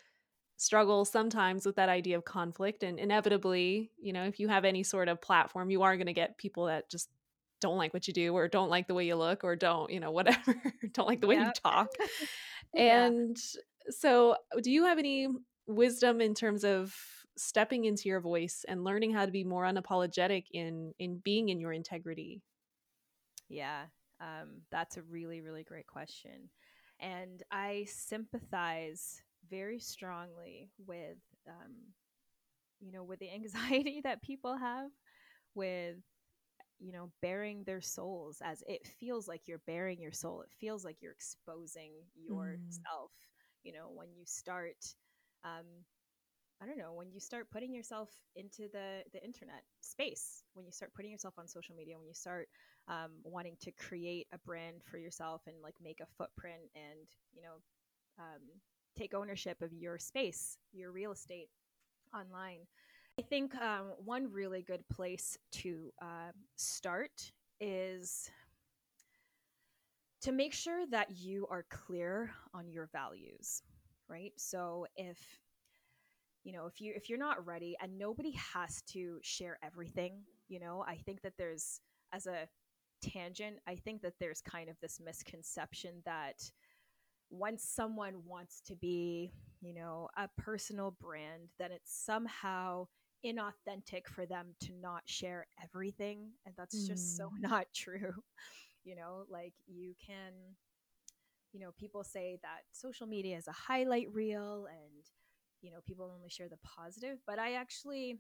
struggle 0.58 1.06
sometimes 1.06 1.66
with 1.66 1.76
that 1.78 1.90
idea 1.90 2.18
of 2.18 2.26
conflict. 2.26 2.84
And 2.84 3.00
inevitably, 3.00 3.92
you 4.02 4.12
know, 4.12 4.24
if 4.26 4.40
you 4.40 4.48
have 4.48 4.66
any 4.66 4.84
sort 4.84 5.08
of 5.08 5.22
platform, 5.22 5.70
you 5.70 5.84
are 5.84 5.96
going 5.96 6.08
to 6.08 6.14
get 6.14 6.38
people 6.38 6.66
that 6.66 6.90
just 6.90 7.10
don't 7.62 7.78
like 7.78 7.94
what 7.94 8.08
you 8.08 8.14
do 8.14 8.34
or 8.34 8.48
don't 8.48 8.70
like 8.70 8.88
the 8.88 8.94
way 8.94 9.06
you 9.06 9.16
look 9.16 9.44
or 9.44 9.56
don't, 9.56 9.92
you 9.92 10.00
know, 10.00 10.12
whatever, 10.12 10.56
don't 10.94 11.08
like 11.08 11.22
the 11.22 11.28
way 11.28 11.36
you 11.36 11.52
talk. 11.64 11.90
yeah. 12.74 13.06
And 13.06 13.38
so, 13.90 14.36
do 14.62 14.72
you 14.72 14.86
have 14.86 15.00
any 15.00 15.28
wisdom 15.68 16.20
in 16.20 16.34
terms 16.34 16.64
of 16.64 16.96
stepping 17.40 17.86
into 17.86 18.10
your 18.10 18.20
voice 18.20 18.66
and 18.68 18.84
learning 18.84 19.12
how 19.12 19.26
to 19.26 19.32
be 19.32 19.44
more 19.44 19.64
unapologetic 19.64 20.46
in 20.52 20.94
in 21.00 21.18
being 21.20 21.50
in 21.50 21.60
your 21.60 21.72
integrity 21.72 22.42
yeah 23.48 23.84
um, 24.22 24.62
that's 24.72 24.98
a 24.98 25.02
really 25.04 25.42
really 25.42 25.64
great 25.64 25.88
question 25.88 26.50
and 27.00 27.44
i 27.52 27.86
sympathize 27.88 29.22
very 29.50 29.80
strongly 29.80 30.70
with 30.86 31.18
um, 31.48 31.74
you 32.80 32.92
know 32.92 33.04
with 33.04 33.20
the 33.20 33.32
anxiety 33.34 34.02
that 34.04 34.22
people 34.22 34.58
have 34.58 34.90
with 35.56 35.96
you 36.80 36.92
know 36.92 37.12
baring 37.22 37.64
their 37.64 37.82
souls 37.82 38.42
as 38.44 38.64
it 38.68 38.88
feels 39.00 39.28
like 39.28 39.42
you're 39.48 39.62
baring 39.68 40.00
your 40.00 40.12
soul 40.12 40.42
it 40.42 40.52
feels 40.60 40.86
like 40.86 40.98
you're 41.02 41.12
exposing 41.12 41.92
yourself 42.16 43.12
mm. 43.12 43.64
you 43.64 43.74
know 43.74 43.90
when 43.94 44.08
you 44.16 44.24
start 44.26 44.78
um, 45.44 45.66
I 46.62 46.66
don't 46.66 46.78
know, 46.78 46.94
when 46.94 47.10
you 47.12 47.20
start 47.20 47.50
putting 47.52 47.74
yourself 47.74 48.10
into 48.36 48.68
the 48.72 49.04
the 49.14 49.24
internet 49.24 49.64
space, 49.82 50.44
when 50.54 50.66
you 50.66 50.72
start 50.72 50.94
putting 50.94 51.12
yourself 51.12 51.36
on 51.38 51.48
social 51.48 51.76
media, 51.76 51.98
when 51.98 52.08
you 52.08 52.14
start 52.14 52.50
um, 52.88 53.12
wanting 53.24 53.56
to 53.62 53.72
create 53.72 54.28
a 54.34 54.38
brand 54.40 54.82
for 54.84 54.98
yourself 54.98 55.44
and 55.48 55.56
like 55.64 55.76
make 55.82 56.00
a 56.02 56.06
footprint 56.18 56.70
and 56.76 57.08
you 57.34 57.42
know 57.42 57.56
um, 58.20 58.42
take 58.98 59.14
ownership 59.14 59.62
of 59.62 59.72
your 59.74 59.98
space, 59.98 60.58
your 60.74 60.92
real 60.92 61.12
estate 61.12 61.50
online. 62.14 62.60
I 63.18 63.22
think 63.22 63.56
um, 63.56 63.92
one 64.04 64.32
really 64.32 64.62
good 64.62 64.88
place 64.90 65.38
to 65.52 65.92
uh, 66.02 66.32
start 66.56 67.32
is 67.60 68.30
to 70.22 70.32
make 70.32 70.54
sure 70.54 70.86
that 70.88 71.12
you 71.18 71.48
are 71.50 71.66
clear 71.70 72.32
on 72.54 72.70
your 72.70 72.88
values, 72.92 73.62
right? 74.10 74.34
So 74.38 74.86
if 74.96 75.18
you 76.44 76.54
know 76.54 76.66
if 76.66 76.80
you 76.80 76.94
if 76.96 77.10
you're 77.10 77.20
not 77.20 77.46
ready 77.46 77.76
and 77.82 77.98
nobody 77.98 78.32
has 78.32 78.82
to 78.84 79.20
share 79.22 79.58
everything 79.64 80.22
you 80.48 80.60
know 80.60 80.84
i 80.88 80.96
think 80.96 81.22
that 81.22 81.34
there's 81.38 81.82
as 82.14 82.28
a 82.28 82.48
tangent 83.02 83.58
i 83.68 83.76
think 83.76 84.02
that 84.02 84.14
there's 84.20 84.42
kind 84.42 84.70
of 84.70 84.76
this 84.82 85.00
misconception 85.04 86.02
that 86.06 86.52
once 87.30 87.64
someone 87.64 88.16
wants 88.26 88.62
to 88.62 88.76
be 88.76 89.32
you 89.62 89.74
know 89.74 90.08
a 90.18 90.28
personal 90.38 90.96
brand 91.00 91.50
then 91.60 91.72
it's 91.72 91.94
somehow 92.06 92.86
inauthentic 93.26 94.08
for 94.08 94.26
them 94.26 94.48
to 94.60 94.72
not 94.82 95.02
share 95.06 95.46
everything 95.64 96.32
and 96.46 96.56
that's 96.58 96.84
mm. 96.84 96.88
just 96.88 97.18
so 97.18 97.26
mm. 97.38 97.42
not 97.42 97.66
true 97.74 98.14
you 98.84 98.96
know 98.96 99.24
like 99.30 99.54
you 99.68 99.94
can 100.06 100.34
you 101.52 101.60
know 101.60 101.72
people 101.78 102.04
say 102.04 102.40
that 102.42 102.62
social 102.72 103.08
media 103.08 103.38
is 103.38 103.48
a 103.48 103.52
highlight 103.52 104.08
reel 104.14 104.68
and 104.70 105.06
you 105.62 105.72
know 105.72 105.80
people 105.86 106.12
only 106.14 106.30
share 106.30 106.50
the 106.50 106.58
positive 106.64 107.18
but 107.28 107.40
i 107.40 107.54
actually 107.54 108.18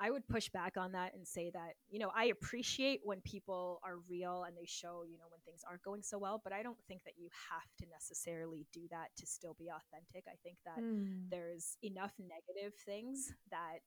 i 0.00 0.10
would 0.10 0.26
push 0.28 0.48
back 0.48 0.76
on 0.76 0.92
that 0.92 1.14
and 1.14 1.26
say 1.26 1.50
that 1.50 1.74
you 1.90 1.98
know 1.98 2.10
i 2.14 2.26
appreciate 2.26 3.00
when 3.04 3.20
people 3.22 3.80
are 3.84 3.96
real 4.08 4.44
and 4.46 4.56
they 4.56 4.66
show 4.66 5.02
you 5.08 5.18
know 5.18 5.26
when 5.30 5.40
things 5.44 5.62
aren't 5.68 5.82
going 5.82 6.02
so 6.02 6.18
well 6.18 6.40
but 6.42 6.52
i 6.52 6.62
don't 6.62 6.78
think 6.86 7.02
that 7.04 7.14
you 7.16 7.28
have 7.50 7.68
to 7.78 7.86
necessarily 7.92 8.66
do 8.72 8.82
that 8.90 9.08
to 9.16 9.26
still 9.26 9.56
be 9.58 9.68
authentic 9.68 10.24
i 10.28 10.36
think 10.42 10.56
that 10.64 10.82
mm. 10.82 11.18
there's 11.30 11.76
enough 11.82 12.12
negative 12.18 12.74
things 12.84 13.32
that 13.50 13.80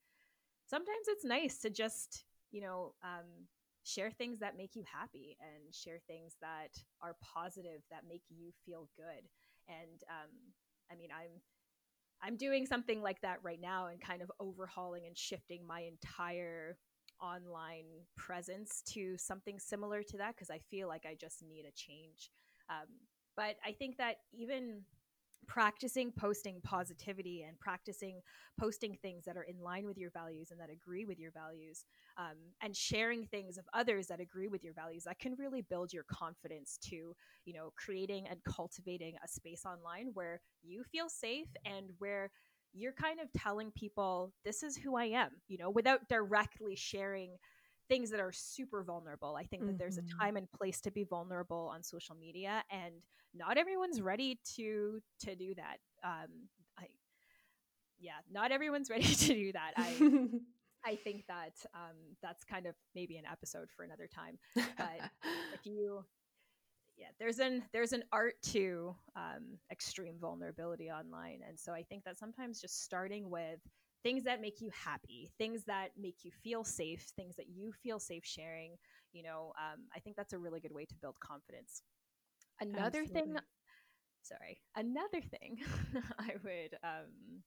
sometimes 0.67 1.07
it's 1.07 1.25
nice 1.25 1.57
to 1.59 1.69
just 1.69 2.25
you 2.51 2.61
know 2.61 2.93
um, 3.03 3.47
share 3.83 4.11
things 4.11 4.39
that 4.39 4.57
make 4.57 4.75
you 4.75 4.83
happy 4.85 5.37
and 5.41 5.73
share 5.73 5.99
things 6.07 6.35
that 6.41 6.69
are 7.01 7.15
positive 7.21 7.81
that 7.89 8.03
make 8.07 8.23
you 8.29 8.51
feel 8.65 8.87
good 8.95 9.25
and 9.67 10.03
um, 10.09 10.29
i 10.91 10.95
mean 10.95 11.09
i'm 11.11 11.41
I'm 12.23 12.37
doing 12.37 12.65
something 12.65 13.01
like 13.01 13.21
that 13.21 13.39
right 13.43 13.59
now 13.59 13.87
and 13.87 13.99
kind 13.99 14.21
of 14.21 14.31
overhauling 14.39 15.05
and 15.07 15.17
shifting 15.17 15.65
my 15.65 15.81
entire 15.81 16.77
online 17.21 17.85
presence 18.15 18.81
to 18.87 19.17
something 19.17 19.59
similar 19.59 20.03
to 20.03 20.17
that 20.17 20.35
because 20.35 20.49
I 20.49 20.59
feel 20.69 20.87
like 20.87 21.05
I 21.05 21.15
just 21.19 21.43
need 21.43 21.65
a 21.65 21.71
change. 21.71 22.29
Um, 22.69 22.87
but 23.35 23.55
I 23.65 23.71
think 23.71 23.97
that 23.97 24.17
even 24.33 24.81
practicing 25.47 26.11
posting 26.11 26.61
positivity 26.61 27.43
and 27.47 27.59
practicing 27.59 28.21
posting 28.59 28.95
things 29.01 29.25
that 29.25 29.37
are 29.37 29.43
in 29.43 29.59
line 29.59 29.85
with 29.85 29.97
your 29.97 30.11
values 30.11 30.51
and 30.51 30.59
that 30.59 30.69
agree 30.69 31.05
with 31.05 31.19
your 31.19 31.31
values 31.31 31.85
um, 32.17 32.35
and 32.61 32.75
sharing 32.75 33.25
things 33.25 33.57
of 33.57 33.65
others 33.73 34.07
that 34.07 34.19
agree 34.19 34.47
with 34.47 34.63
your 34.63 34.73
values 34.73 35.03
that 35.03 35.19
can 35.19 35.35
really 35.37 35.61
build 35.61 35.91
your 35.91 36.03
confidence 36.03 36.77
to 36.81 37.13
you 37.45 37.53
know 37.53 37.71
creating 37.75 38.27
and 38.29 38.43
cultivating 38.43 39.15
a 39.23 39.27
space 39.27 39.63
online 39.65 40.11
where 40.13 40.41
you 40.63 40.83
feel 40.83 41.09
safe 41.09 41.47
and 41.65 41.91
where 41.99 42.29
you're 42.73 42.93
kind 42.93 43.19
of 43.19 43.27
telling 43.33 43.71
people 43.71 44.31
this 44.45 44.63
is 44.63 44.77
who 44.77 44.95
i 44.95 45.05
am 45.05 45.29
you 45.47 45.57
know 45.57 45.69
without 45.69 46.07
directly 46.07 46.75
sharing 46.75 47.31
things 47.91 48.09
that 48.09 48.21
are 48.21 48.31
super 48.31 48.83
vulnerable. 48.83 49.35
I 49.35 49.43
think 49.43 49.65
that 49.65 49.77
there's 49.77 49.97
a 49.97 50.01
mm-hmm. 50.01 50.19
time 50.21 50.37
and 50.37 50.49
place 50.49 50.79
to 50.79 50.91
be 50.91 51.03
vulnerable 51.03 51.69
on 51.73 51.83
social 51.83 52.15
media, 52.15 52.63
and 52.71 52.93
not 53.33 53.57
everyone's 53.57 54.01
ready 54.01 54.39
to 54.55 55.01
to 55.21 55.35
do 55.35 55.53
that. 55.55 55.77
Um, 56.03 56.49
I, 56.77 56.87
yeah, 57.99 58.19
not 58.31 58.51
everyone's 58.51 58.89
ready 58.89 59.13
to 59.15 59.33
do 59.33 59.51
that. 59.53 59.73
I. 59.77 60.27
I 60.83 60.95
think 60.95 61.25
that 61.27 61.53
um, 61.75 61.95
that's 62.23 62.43
kind 62.43 62.65
of 62.65 62.73
maybe 62.95 63.17
an 63.17 63.23
episode 63.31 63.67
for 63.69 63.83
another 63.83 64.07
time. 64.07 64.39
But 64.55 65.11
if 65.53 65.63
you, 65.63 66.03
yeah, 66.97 67.09
there's 67.19 67.37
an 67.37 67.63
there's 67.71 67.93
an 67.93 68.03
art 68.11 68.33
to 68.53 68.95
um, 69.15 69.59
extreme 69.71 70.15
vulnerability 70.19 70.89
online, 70.89 71.41
and 71.47 71.59
so 71.59 71.71
I 71.71 71.83
think 71.83 72.03
that 72.05 72.17
sometimes 72.17 72.59
just 72.59 72.83
starting 72.83 73.29
with 73.29 73.59
things 74.03 74.23
that 74.23 74.41
make 74.41 74.61
you 74.61 74.71
happy, 74.73 75.29
things 75.37 75.63
that 75.65 75.91
make 75.97 76.23
you 76.23 76.31
feel 76.43 76.63
safe, 76.63 77.05
things 77.15 77.35
that 77.35 77.49
you 77.49 77.71
feel 77.83 77.99
safe 77.99 78.25
sharing. 78.25 78.75
You 79.13 79.23
know, 79.23 79.53
um, 79.59 79.81
I 79.95 79.99
think 79.99 80.15
that's 80.15 80.33
a 80.33 80.39
really 80.39 80.59
good 80.59 80.73
way 80.73 80.85
to 80.85 80.95
build 81.01 81.19
confidence. 81.19 81.83
Another 82.61 83.01
Absolutely. 83.01 83.33
thing, 83.33 83.37
sorry, 84.21 84.61
another 84.75 85.21
thing 85.21 85.57
I 86.19 86.33
would 86.43 86.77
um, 86.83 87.41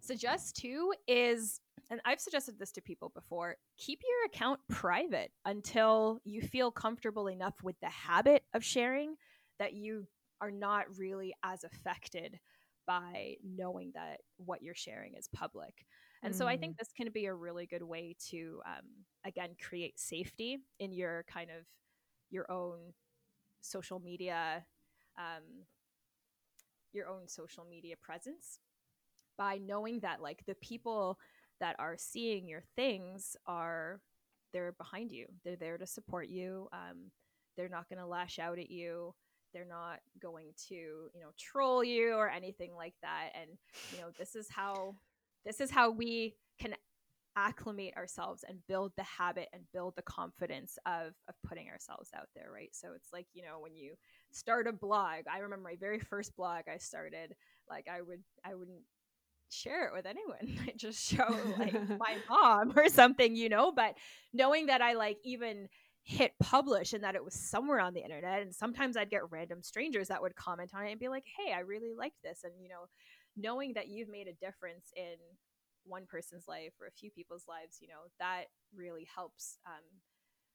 suggest 0.00 0.56
too 0.56 0.92
is, 1.08 1.60
and 1.90 2.00
I've 2.04 2.20
suggested 2.20 2.58
this 2.58 2.72
to 2.72 2.82
people 2.82 3.10
before, 3.14 3.56
keep 3.78 4.00
your 4.06 4.26
account 4.26 4.60
private 4.68 5.32
until 5.44 6.20
you 6.24 6.42
feel 6.42 6.70
comfortable 6.70 7.26
enough 7.26 7.54
with 7.62 7.76
the 7.80 7.88
habit 7.88 8.44
of 8.52 8.62
sharing 8.62 9.14
that 9.58 9.72
you 9.72 10.06
are 10.40 10.50
not 10.50 10.84
really 10.98 11.34
as 11.42 11.64
affected 11.64 12.38
by 12.86 13.36
knowing 13.42 13.92
that 13.94 14.20
what 14.36 14.62
you're 14.62 14.74
sharing 14.74 15.14
is 15.14 15.28
public. 15.34 15.86
And 16.22 16.34
mm. 16.34 16.36
so 16.36 16.46
I 16.46 16.58
think 16.58 16.74
mm. 16.74 16.78
this 16.78 16.92
can 16.94 17.10
be 17.12 17.26
a 17.26 17.34
really 17.34 17.66
good 17.66 17.82
way 17.82 18.14
to, 18.30 18.60
um, 18.66 18.84
again, 19.24 19.56
create 19.60 19.98
safety 19.98 20.58
in 20.78 20.92
your 20.92 21.24
kind 21.32 21.50
of 21.50 21.64
your 22.30 22.50
own 22.50 22.92
social 23.64 24.00
media, 24.00 24.64
um, 25.18 25.64
your 26.92 27.08
own 27.08 27.26
social 27.28 27.64
media 27.68 27.96
presence 28.00 28.60
by 29.36 29.58
knowing 29.58 30.00
that 30.00 30.22
like 30.22 30.44
the 30.46 30.54
people 30.56 31.18
that 31.60 31.76
are 31.78 31.96
seeing 31.98 32.48
your 32.48 32.62
things 32.76 33.36
are 33.46 34.00
they're 34.52 34.72
behind 34.72 35.10
you. 35.10 35.26
They're 35.44 35.56
there 35.56 35.78
to 35.78 35.86
support 35.86 36.28
you. 36.28 36.68
Um, 36.72 37.10
they're 37.56 37.68
not 37.68 37.88
going 37.88 37.98
to 37.98 38.06
lash 38.06 38.38
out 38.38 38.58
at 38.58 38.70
you. 38.70 39.14
They're 39.52 39.66
not 39.66 40.00
going 40.20 40.52
to 40.68 40.74
you 40.74 41.20
know 41.20 41.30
troll 41.38 41.84
you 41.84 42.14
or 42.14 42.28
anything 42.28 42.74
like 42.74 42.94
that. 43.02 43.30
And 43.40 43.50
you 43.92 43.98
know 43.98 44.10
this 44.18 44.34
is 44.34 44.48
how 44.50 44.94
this 45.44 45.60
is 45.60 45.70
how 45.70 45.90
we 45.90 46.36
can 46.60 46.74
acclimate 47.36 47.94
ourselves 47.96 48.44
and 48.48 48.58
build 48.68 48.92
the 48.96 49.02
habit 49.02 49.48
and 49.52 49.62
build 49.72 49.94
the 49.96 50.02
confidence 50.02 50.78
of 50.86 51.14
of 51.28 51.34
putting 51.46 51.68
ourselves 51.68 52.10
out 52.16 52.28
there 52.34 52.50
right? 52.52 52.70
So 52.72 52.88
it's 52.94 53.12
like 53.12 53.26
you 53.32 53.42
know 53.42 53.58
when 53.60 53.74
you 53.74 53.94
start 54.32 54.66
a 54.66 54.72
blog 54.72 55.24
i 55.32 55.38
remember 55.38 55.64
my 55.64 55.76
very 55.78 56.00
first 56.00 56.34
blog 56.36 56.62
i 56.72 56.76
started 56.76 57.34
like 57.70 57.86
i 57.88 58.02
would 58.02 58.20
i 58.44 58.54
wouldn't 58.54 58.82
share 59.50 59.86
it 59.86 59.92
with 59.94 60.06
anyone. 60.06 60.58
I 60.68 60.72
just 60.76 61.06
show 61.06 61.36
like 61.58 61.74
my 61.98 62.16
mom 62.28 62.72
or 62.76 62.88
something 62.88 63.36
you 63.36 63.48
know? 63.48 63.72
But 63.72 63.94
knowing 64.32 64.66
that 64.66 64.82
i 64.82 64.94
like 64.94 65.18
even 65.24 65.68
hit 66.02 66.32
publish 66.38 66.92
and 66.92 67.02
that 67.04 67.14
it 67.14 67.24
was 67.24 67.34
somewhere 67.34 67.80
on 67.80 67.94
the 67.94 68.02
internet 68.02 68.42
and 68.42 68.54
sometimes 68.54 68.94
i'd 68.94 69.08
get 69.08 69.30
random 69.30 69.62
strangers 69.62 70.08
that 70.08 70.20
would 70.20 70.36
comment 70.36 70.70
on 70.74 70.84
it 70.84 70.90
and 70.90 71.00
be 71.00 71.08
like 71.08 71.24
hey 71.38 71.52
i 71.52 71.60
really 71.60 71.92
like 71.96 72.12
this. 72.22 72.40
And 72.44 72.52
you 72.60 72.68
know 72.68 72.86
knowing 73.36 73.72
that 73.74 73.88
you've 73.88 74.08
made 74.08 74.28
a 74.28 74.44
difference 74.44 74.92
in 74.96 75.16
one 75.86 76.06
person's 76.06 76.48
life 76.48 76.72
or 76.80 76.86
a 76.86 76.92
few 76.92 77.10
people's 77.10 77.44
lives 77.48 77.78
you 77.80 77.88
know 77.88 78.08
that 78.18 78.44
really 78.74 79.06
helps 79.14 79.58
um, 79.66 79.84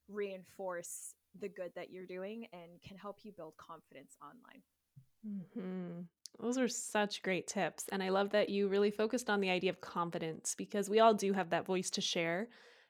reinforce 0.08 1.14
the 1.40 1.50
good 1.50 1.72
that 1.76 1.92
you're 1.92 2.06
doing 2.06 2.48
and 2.54 2.82
can 2.86 2.98
help 2.98 3.20
you 3.24 3.32
build 3.32 3.54
confidence 3.58 4.16
online 4.22 4.62
mm-hmm. 5.26 6.02
Those 6.40 6.58
are 6.58 6.70
such 6.70 7.22
great 7.22 7.48
tips. 7.48 7.86
And 7.92 8.02
I 8.02 8.10
love 8.10 8.30
that 8.30 8.50
you 8.50 8.70
really 8.70 8.92
focused 8.92 9.30
on 9.30 9.42
the 9.42 9.50
idea 9.50 9.72
of 9.72 9.82
confidence 9.82 10.56
because 10.56 10.90
we 10.90 11.00
all 11.00 11.14
do 11.14 11.34
have 11.34 11.50
that 11.50 11.66
voice 11.66 11.90
to 11.92 12.02
share. 12.02 12.48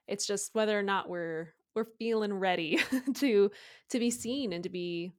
It's 0.08 0.28
just 0.28 0.54
whether 0.54 0.78
or 0.78 0.84
not 0.84 1.10
we're 1.10 1.54
we're 1.76 1.86
feeling 1.98 2.34
ready 2.34 2.80
to 3.16 3.52
to 3.90 4.00
be 4.00 4.12
seen 4.12 4.54
and 4.54 4.64
to 4.64 4.70
be 4.70 5.14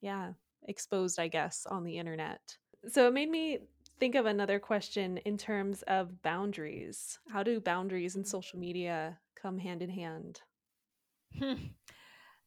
yeah 0.00 0.32
exposed 0.66 1.18
i 1.18 1.28
guess 1.28 1.66
on 1.70 1.84
the 1.84 1.98
internet 1.98 2.40
so 2.88 3.06
it 3.06 3.14
made 3.14 3.30
me 3.30 3.58
think 3.98 4.14
of 4.14 4.26
another 4.26 4.58
question 4.58 5.18
in 5.18 5.36
terms 5.38 5.82
of 5.82 6.22
boundaries. 6.22 7.18
How 7.30 7.42
do 7.42 7.60
boundaries 7.60 8.16
and 8.16 8.26
social 8.26 8.58
media 8.58 9.18
come 9.40 9.58
hand 9.58 9.82
in 9.82 9.90
hand? 9.90 10.40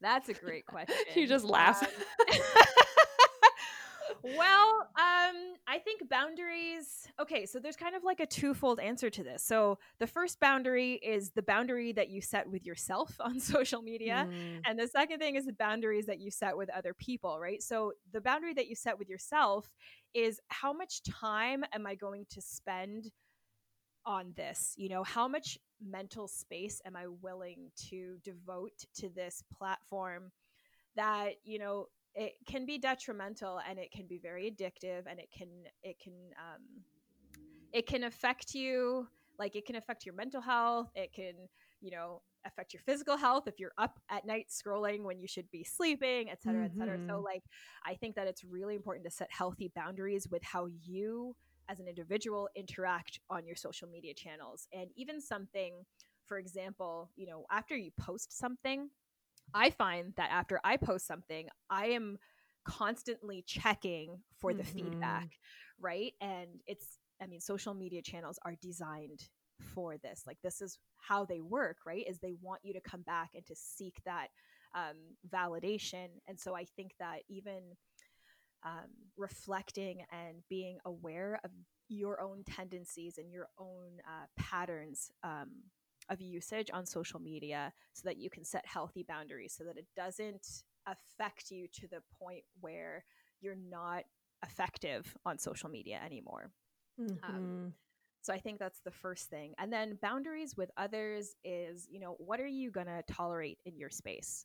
That's 0.00 0.28
a 0.28 0.34
great 0.34 0.66
question. 0.66 0.96
you 1.14 1.26
just 1.26 1.44
laugh. 1.44 1.82
Um, 1.82 2.38
well, 4.22 4.88
um, 4.98 5.54
I 5.66 5.78
think 5.84 6.08
boundaries. 6.08 7.08
Okay, 7.20 7.46
so 7.46 7.58
there's 7.58 7.76
kind 7.76 7.94
of 7.94 8.04
like 8.04 8.20
a 8.20 8.26
twofold 8.26 8.80
answer 8.80 9.10
to 9.10 9.22
this. 9.22 9.42
So 9.42 9.78
the 9.98 10.06
first 10.06 10.40
boundary 10.40 10.94
is 10.94 11.30
the 11.30 11.42
boundary 11.42 11.92
that 11.92 12.08
you 12.08 12.20
set 12.20 12.48
with 12.48 12.64
yourself 12.64 13.14
on 13.20 13.40
social 13.40 13.82
media, 13.82 14.28
mm. 14.28 14.60
and 14.64 14.78
the 14.78 14.88
second 14.88 15.18
thing 15.18 15.36
is 15.36 15.46
the 15.46 15.52
boundaries 15.52 16.06
that 16.06 16.20
you 16.20 16.30
set 16.30 16.56
with 16.56 16.70
other 16.70 16.94
people, 16.94 17.38
right? 17.38 17.62
So 17.62 17.92
the 18.12 18.20
boundary 18.20 18.54
that 18.54 18.68
you 18.68 18.74
set 18.74 18.98
with 18.98 19.08
yourself 19.08 19.70
is 20.14 20.40
how 20.48 20.72
much 20.72 21.02
time 21.02 21.64
am 21.72 21.86
I 21.86 21.94
going 21.94 22.26
to 22.30 22.40
spend 22.40 23.10
on 24.04 24.32
this? 24.36 24.74
You 24.76 24.88
know, 24.88 25.04
how 25.04 25.28
much 25.28 25.58
mental 25.84 26.28
space 26.28 26.80
am 26.84 26.96
I 26.96 27.06
willing 27.06 27.70
to 27.90 28.16
devote 28.24 28.84
to 28.96 29.08
this 29.08 29.42
platform? 29.56 30.32
that 30.98 31.34
you 31.44 31.58
know 31.58 31.86
it 32.18 32.34
can 32.46 32.66
be 32.66 32.78
detrimental 32.78 33.60
and 33.68 33.78
it 33.78 33.92
can 33.92 34.06
be 34.06 34.18
very 34.18 34.50
addictive 34.50 35.04
and 35.08 35.20
it 35.20 35.28
can 35.36 35.48
it 35.84 35.96
can 36.02 36.12
um, 36.36 36.62
it 37.72 37.86
can 37.86 38.04
affect 38.04 38.54
you 38.54 39.06
like 39.38 39.54
it 39.54 39.64
can 39.64 39.76
affect 39.76 40.04
your 40.04 40.16
mental 40.16 40.40
health 40.40 40.90
it 40.96 41.12
can 41.12 41.34
you 41.80 41.92
know 41.92 42.20
affect 42.44 42.74
your 42.74 42.82
physical 42.84 43.16
health 43.16 43.46
if 43.46 43.60
you're 43.60 43.72
up 43.78 44.00
at 44.10 44.26
night 44.26 44.46
scrolling 44.50 45.04
when 45.04 45.20
you 45.20 45.28
should 45.28 45.48
be 45.52 45.62
sleeping 45.62 46.28
et 46.28 46.42
cetera 46.42 46.64
et 46.64 46.72
cetera 46.76 46.96
mm-hmm. 46.96 47.08
so 47.08 47.20
like 47.20 47.44
i 47.86 47.94
think 47.94 48.16
that 48.16 48.26
it's 48.26 48.42
really 48.42 48.74
important 48.74 49.04
to 49.04 49.10
set 49.10 49.28
healthy 49.30 49.70
boundaries 49.76 50.26
with 50.28 50.42
how 50.42 50.66
you 50.66 51.36
as 51.68 51.78
an 51.78 51.86
individual 51.86 52.48
interact 52.56 53.20
on 53.30 53.46
your 53.46 53.56
social 53.56 53.88
media 53.88 54.12
channels 54.14 54.66
and 54.72 54.88
even 54.96 55.20
something 55.20 55.84
for 56.26 56.38
example 56.38 57.10
you 57.14 57.26
know 57.26 57.44
after 57.50 57.76
you 57.76 57.92
post 57.96 58.36
something 58.36 58.88
I 59.54 59.70
find 59.70 60.12
that 60.16 60.30
after 60.30 60.60
I 60.64 60.76
post 60.76 61.06
something, 61.06 61.48
I 61.70 61.86
am 61.86 62.18
constantly 62.64 63.42
checking 63.46 64.18
for 64.40 64.52
the 64.52 64.62
mm-hmm. 64.62 64.78
feedback, 64.78 65.28
right? 65.80 66.12
And 66.20 66.48
it's, 66.66 66.98
I 67.22 67.26
mean, 67.26 67.40
social 67.40 67.74
media 67.74 68.02
channels 68.02 68.38
are 68.44 68.54
designed 68.60 69.20
for 69.74 69.96
this. 69.98 70.24
Like, 70.26 70.38
this 70.42 70.60
is 70.60 70.78
how 70.98 71.24
they 71.24 71.40
work, 71.40 71.78
right? 71.86 72.04
Is 72.08 72.18
they 72.18 72.34
want 72.40 72.60
you 72.62 72.74
to 72.74 72.80
come 72.80 73.02
back 73.02 73.30
and 73.34 73.44
to 73.46 73.54
seek 73.56 73.96
that 74.04 74.28
um, 74.74 74.96
validation. 75.28 76.08
And 76.28 76.38
so 76.38 76.54
I 76.54 76.64
think 76.76 76.92
that 77.00 77.20
even 77.28 77.62
um, 78.64 78.90
reflecting 79.16 80.02
and 80.12 80.42
being 80.48 80.78
aware 80.84 81.40
of 81.44 81.50
your 81.88 82.20
own 82.20 82.44
tendencies 82.44 83.16
and 83.18 83.32
your 83.32 83.48
own 83.58 83.98
uh, 84.06 84.26
patterns 84.36 85.10
um, 85.22 85.48
of 86.10 86.20
usage 86.20 86.70
on 86.72 86.86
social 86.86 87.20
media 87.20 87.72
so 87.92 88.02
that 88.04 88.18
you 88.18 88.30
can 88.30 88.44
set 88.44 88.64
healthy 88.66 89.04
boundaries 89.06 89.54
so 89.56 89.64
that 89.64 89.76
it 89.76 89.86
doesn't 89.96 90.62
affect 90.86 91.50
you 91.50 91.66
to 91.72 91.86
the 91.88 92.00
point 92.18 92.44
where 92.60 93.04
you're 93.40 93.56
not 93.56 94.04
effective 94.44 95.14
on 95.26 95.38
social 95.38 95.68
media 95.68 96.00
anymore. 96.04 96.50
Um, 96.98 97.06
mm-hmm. 97.06 97.34
Um, 97.34 97.72
so 98.20 98.32
I 98.32 98.38
think 98.38 98.58
that's 98.58 98.80
the 98.80 98.90
first 98.90 99.30
thing. 99.30 99.54
And 99.58 99.72
then 99.72 99.98
boundaries 100.02 100.56
with 100.56 100.70
others 100.76 101.34
is, 101.44 101.86
you 101.90 102.00
know, 102.00 102.16
what 102.18 102.40
are 102.40 102.46
you 102.46 102.70
going 102.70 102.86
to 102.86 103.02
tolerate 103.10 103.58
in 103.64 103.78
your 103.78 103.90
space? 103.90 104.44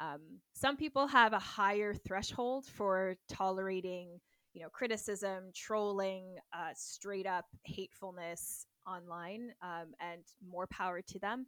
Um, 0.00 0.20
some 0.54 0.76
people 0.76 1.06
have 1.06 1.32
a 1.32 1.38
higher 1.38 1.94
threshold 1.94 2.66
for 2.66 3.16
tolerating, 3.28 4.20
you 4.52 4.62
know, 4.62 4.68
criticism, 4.68 5.44
trolling, 5.54 6.36
uh, 6.52 6.70
straight 6.74 7.26
up 7.26 7.46
hatefulness, 7.64 8.66
online 8.86 9.52
um, 9.62 9.94
and 10.00 10.22
more 10.46 10.66
power 10.66 11.00
to 11.00 11.18
them 11.18 11.46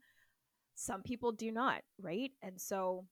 some 0.75 1.03
people 1.03 1.33
do 1.33 1.53
not 1.53 1.83
right 2.01 2.33
and 2.43 2.61
so 2.61 3.05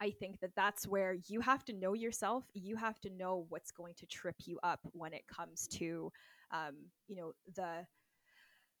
I 0.00 0.10
think 0.10 0.40
that 0.40 0.54
that's 0.56 0.86
where 0.86 1.16
you 1.26 1.40
have 1.40 1.64
to 1.66 1.72
know 1.72 1.94
yourself. 1.94 2.44
You 2.52 2.76
have 2.76 3.00
to 3.00 3.10
know 3.10 3.46
what's 3.48 3.70
going 3.70 3.94
to 3.94 4.06
trip 4.06 4.36
you 4.44 4.58
up 4.62 4.80
when 4.92 5.12
it 5.14 5.26
comes 5.26 5.66
to, 5.68 6.12
um, 6.52 6.74
you 7.08 7.16
know, 7.16 7.32
the 7.54 7.86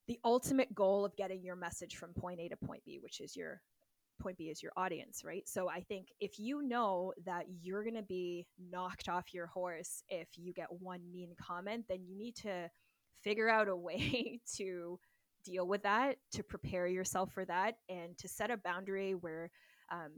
the 0.08 0.18
ultimate 0.24 0.72
goal 0.74 1.04
of 1.04 1.16
getting 1.16 1.42
your 1.42 1.56
message 1.56 1.96
from 1.96 2.12
point 2.12 2.38
A 2.38 2.48
to 2.48 2.56
point 2.56 2.84
B, 2.84 2.98
which 3.00 3.20
is 3.20 3.34
your 3.34 3.60
point 4.20 4.38
B 4.38 4.44
is 4.44 4.62
your 4.62 4.72
audience, 4.76 5.22
right? 5.24 5.48
So 5.48 5.68
I 5.68 5.80
think 5.80 6.08
if 6.20 6.38
you 6.38 6.62
know 6.62 7.12
that 7.24 7.46
you're 7.60 7.82
going 7.82 7.96
to 7.96 8.02
be 8.02 8.46
knocked 8.70 9.08
off 9.08 9.34
your 9.34 9.46
horse 9.46 10.04
if 10.08 10.28
you 10.36 10.52
get 10.52 10.68
one 10.70 11.00
mean 11.10 11.34
comment, 11.40 11.86
then 11.88 12.04
you 12.06 12.16
need 12.16 12.36
to 12.36 12.70
figure 13.22 13.48
out 13.48 13.68
a 13.68 13.76
way 13.76 14.40
to 14.56 14.98
deal 15.44 15.66
with 15.66 15.82
that, 15.84 16.16
to 16.32 16.42
prepare 16.42 16.86
yourself 16.86 17.32
for 17.32 17.44
that, 17.44 17.74
and 17.88 18.16
to 18.18 18.28
set 18.28 18.50
a 18.50 18.56
boundary 18.56 19.14
where 19.14 19.50
um, 19.92 20.10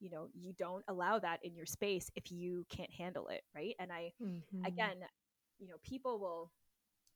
you 0.00 0.10
know 0.10 0.28
you 0.34 0.52
don't 0.58 0.84
allow 0.88 1.18
that 1.18 1.40
in 1.42 1.54
your 1.54 1.66
space 1.66 2.10
if 2.14 2.30
you 2.30 2.66
can't 2.68 2.92
handle 2.92 3.28
it 3.28 3.42
right 3.54 3.74
and 3.78 3.90
i 3.90 4.12
mm-hmm. 4.22 4.64
again 4.66 4.96
you 5.58 5.68
know 5.68 5.76
people 5.82 6.18
will 6.18 6.50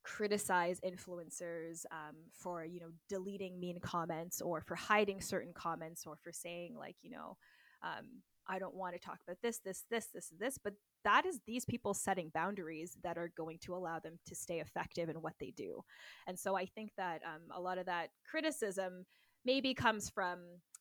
criticize 0.05 0.81
influencers 0.81 1.85
um, 1.91 2.17
for 2.33 2.65
you 2.65 2.81
know 2.81 2.89
deleting 3.09 3.61
mean 3.61 3.79
comments 3.81 4.41
or 4.41 4.63
for 4.63 4.75
hiding 4.75 5.21
certain 5.21 5.53
comments 5.53 6.05
or 6.07 6.17
for 6.17 6.33
saying 6.33 6.75
like 6.79 6.97
you 7.03 7.11
know 7.11 7.37
um, 7.83 8.07
i 8.49 8.59
don't 8.59 8.75
want 8.75 8.95
to 8.95 9.01
talk 9.01 9.19
about 9.27 9.37
this 9.43 9.59
this 9.59 9.85
this 9.91 10.07
this 10.15 10.33
this 10.39 10.57
but 10.57 10.73
that 11.05 11.27
is 11.27 11.41
these 11.47 11.65
people 11.65 11.95
setting 11.95 12.31
boundaries 12.35 12.97
that 13.03 13.19
are 13.19 13.33
going 13.37 13.59
to 13.63 13.75
allow 13.75 13.99
them 13.99 14.19
to 14.27 14.35
stay 14.35 14.61
effective 14.61 15.09
in 15.09 15.17
what 15.17 15.35
they 15.41 15.53
do. 15.57 15.83
And 16.27 16.39
so 16.39 16.57
i 16.57 16.67
think 16.67 16.91
that 16.97 17.21
um, 17.25 17.43
a 17.55 17.61
lot 17.61 17.79
of 17.79 17.87
that 17.87 18.11
criticism 18.29 19.05
maybe 19.45 19.75
comes 19.75 20.11
from 20.11 20.39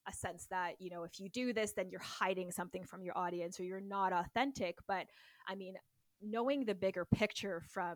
a 0.07 0.13
sense 0.13 0.47
that 0.49 0.73
you 0.79 0.89
know 0.89 1.03
if 1.03 1.19
you 1.19 1.29
do 1.29 1.53
this 1.53 1.73
then 1.73 1.89
you're 1.89 2.01
hiding 2.01 2.51
something 2.51 2.83
from 2.83 3.03
your 3.03 3.17
audience 3.17 3.59
or 3.59 3.63
you're 3.63 3.79
not 3.81 4.13
authentic. 4.13 4.77
But 4.87 5.07
i 5.47 5.55
mean 5.55 5.75
knowing 6.21 6.65
the 6.65 6.75
bigger 6.75 7.05
picture 7.05 7.61
from 7.69 7.95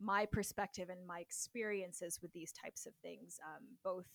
my 0.00 0.26
perspective 0.26 0.88
and 0.90 1.06
my 1.06 1.20
experiences 1.20 2.18
with 2.20 2.32
these 2.32 2.52
types 2.52 2.86
of 2.86 2.92
things 3.02 3.38
um, 3.46 3.64
both 3.84 4.06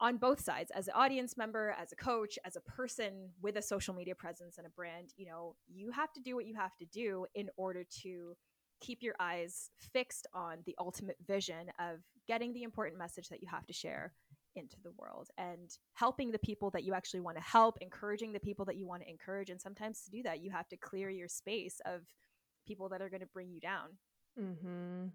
on 0.00 0.16
both 0.16 0.40
sides 0.40 0.70
as 0.74 0.88
an 0.88 0.94
audience 0.96 1.36
member 1.36 1.74
as 1.80 1.92
a 1.92 1.96
coach 1.96 2.38
as 2.44 2.56
a 2.56 2.60
person 2.60 3.30
with 3.40 3.56
a 3.56 3.62
social 3.62 3.94
media 3.94 4.14
presence 4.14 4.58
and 4.58 4.66
a 4.66 4.70
brand 4.70 5.12
you 5.16 5.26
know 5.26 5.54
you 5.68 5.90
have 5.90 6.12
to 6.12 6.20
do 6.20 6.34
what 6.34 6.46
you 6.46 6.54
have 6.54 6.76
to 6.76 6.84
do 6.86 7.26
in 7.34 7.48
order 7.56 7.84
to 8.02 8.34
keep 8.80 9.02
your 9.02 9.14
eyes 9.18 9.70
fixed 9.92 10.26
on 10.34 10.58
the 10.66 10.74
ultimate 10.78 11.16
vision 11.26 11.70
of 11.78 12.00
getting 12.26 12.52
the 12.52 12.62
important 12.62 12.98
message 12.98 13.28
that 13.28 13.40
you 13.40 13.48
have 13.50 13.66
to 13.66 13.72
share 13.72 14.12
into 14.56 14.76
the 14.82 14.92
world 14.98 15.28
and 15.38 15.78
helping 15.94 16.30
the 16.30 16.38
people 16.38 16.70
that 16.70 16.84
you 16.84 16.94
actually 16.94 17.20
want 17.20 17.36
to 17.36 17.42
help, 17.42 17.76
encouraging 17.80 18.32
the 18.32 18.40
people 18.40 18.64
that 18.64 18.76
you 18.76 18.86
want 18.86 19.02
to 19.02 19.10
encourage. 19.10 19.50
And 19.50 19.60
sometimes 19.60 20.02
to 20.02 20.10
do 20.10 20.22
that, 20.22 20.40
you 20.40 20.50
have 20.50 20.68
to 20.68 20.76
clear 20.76 21.10
your 21.10 21.28
space 21.28 21.80
of 21.84 22.02
people 22.66 22.88
that 22.90 23.02
are 23.02 23.08
going 23.08 23.20
to 23.20 23.26
bring 23.26 23.50
you 23.50 23.60
down. 23.60 23.88
Mm-hmm. 24.40 25.06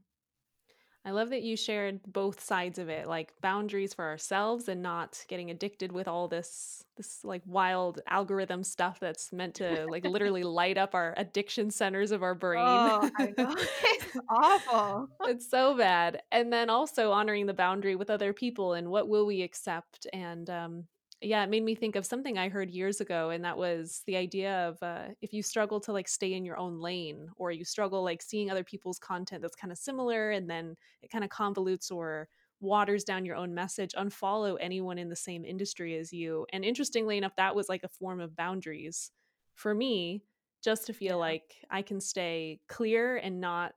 I 1.06 1.12
love 1.12 1.30
that 1.30 1.44
you 1.44 1.56
shared 1.56 2.02
both 2.06 2.42
sides 2.42 2.78
of 2.78 2.90
it, 2.90 3.08
like 3.08 3.34
boundaries 3.42 3.94
for 3.94 4.06
ourselves 4.06 4.68
and 4.68 4.82
not 4.82 5.24
getting 5.28 5.50
addicted 5.50 5.92
with 5.92 6.08
all 6.08 6.28
this 6.28 6.84
this 6.98 7.24
like 7.24 7.42
wild 7.46 8.02
algorithm 8.08 8.64
stuff 8.64 9.00
that's 9.00 9.32
meant 9.32 9.56
to 9.56 9.88
like 9.88 10.04
literally 10.04 10.44
light 10.44 10.78
up 10.78 10.94
our 10.94 11.14
addiction 11.18 11.72
centers 11.72 12.12
of 12.12 12.22
our 12.22 12.36
brain. 12.36 12.66
Oh, 12.66 13.10
I 13.18 13.34
know. 13.38 13.56
It's 13.84 14.18
awful. 14.30 15.08
it's 15.26 15.50
so 15.50 15.78
bad. 15.78 16.22
And 16.32 16.52
then 16.52 16.70
also 16.70 17.12
honoring 17.12 17.46
the 17.46 17.54
boundary 17.54 17.96
with 17.96 18.10
other 18.10 18.34
people 18.34 18.74
and 18.74 18.90
what 18.90 19.08
will 19.08 19.26
we 19.26 19.42
accept 19.42 20.08
and 20.14 20.50
um 20.50 20.86
yeah, 21.22 21.44
it 21.44 21.50
made 21.50 21.64
me 21.64 21.76
think 21.76 21.96
of 21.96 22.06
something 22.06 22.38
I 22.38 22.48
heard 22.50 22.70
years 22.70 23.02
ago, 23.02 23.30
and 23.30 23.44
that 23.44 23.58
was 23.58 24.04
the 24.06 24.16
idea 24.16 24.70
of 24.70 24.82
uh, 24.82 25.10
if 25.22 25.34
you 25.34 25.44
struggle 25.44 25.80
to 25.82 25.92
like 25.92 26.08
stay 26.08 26.34
in 26.34 26.46
your 26.46 26.58
own 26.58 26.80
lane, 26.80 27.28
or 27.36 27.52
you 27.52 27.66
struggle 27.66 28.04
like 28.04 28.22
seeing 28.22 28.50
other 28.50 28.64
people's 28.64 29.00
content 29.00 29.42
that's 29.42 29.56
kind 29.56 29.72
of 29.72 29.78
similar, 29.78 30.32
and 30.32 30.50
then 30.50 30.76
it 31.02 31.12
kind 31.12 31.24
of 31.24 31.30
convolutes 31.30 31.92
or 31.92 32.30
waters 32.62 33.04
down 33.04 33.26
your 33.26 33.36
own 33.36 33.54
message, 33.54 33.94
unfollow 33.98 34.58
anyone 34.60 34.98
in 34.98 35.10
the 35.10 35.16
same 35.16 35.46
industry 35.46 35.98
as 35.98 36.14
you. 36.14 36.46
And 36.54 36.64
interestingly 36.66 37.18
enough, 37.18 37.36
that 37.38 37.56
was 37.56 37.70
like 37.70 37.84
a 37.84 37.90
form 37.90 38.22
of 38.22 38.36
boundaries 38.36 39.12
for 39.56 39.74
me, 39.76 40.24
just 40.64 40.88
to 40.88 40.94
feel 40.94 41.16
yeah. 41.16 41.16
like 41.16 41.56
I 41.70 41.82
can 41.82 42.00
stay 42.00 42.62
clear 42.68 43.18
and 43.18 43.42
not 43.42 43.76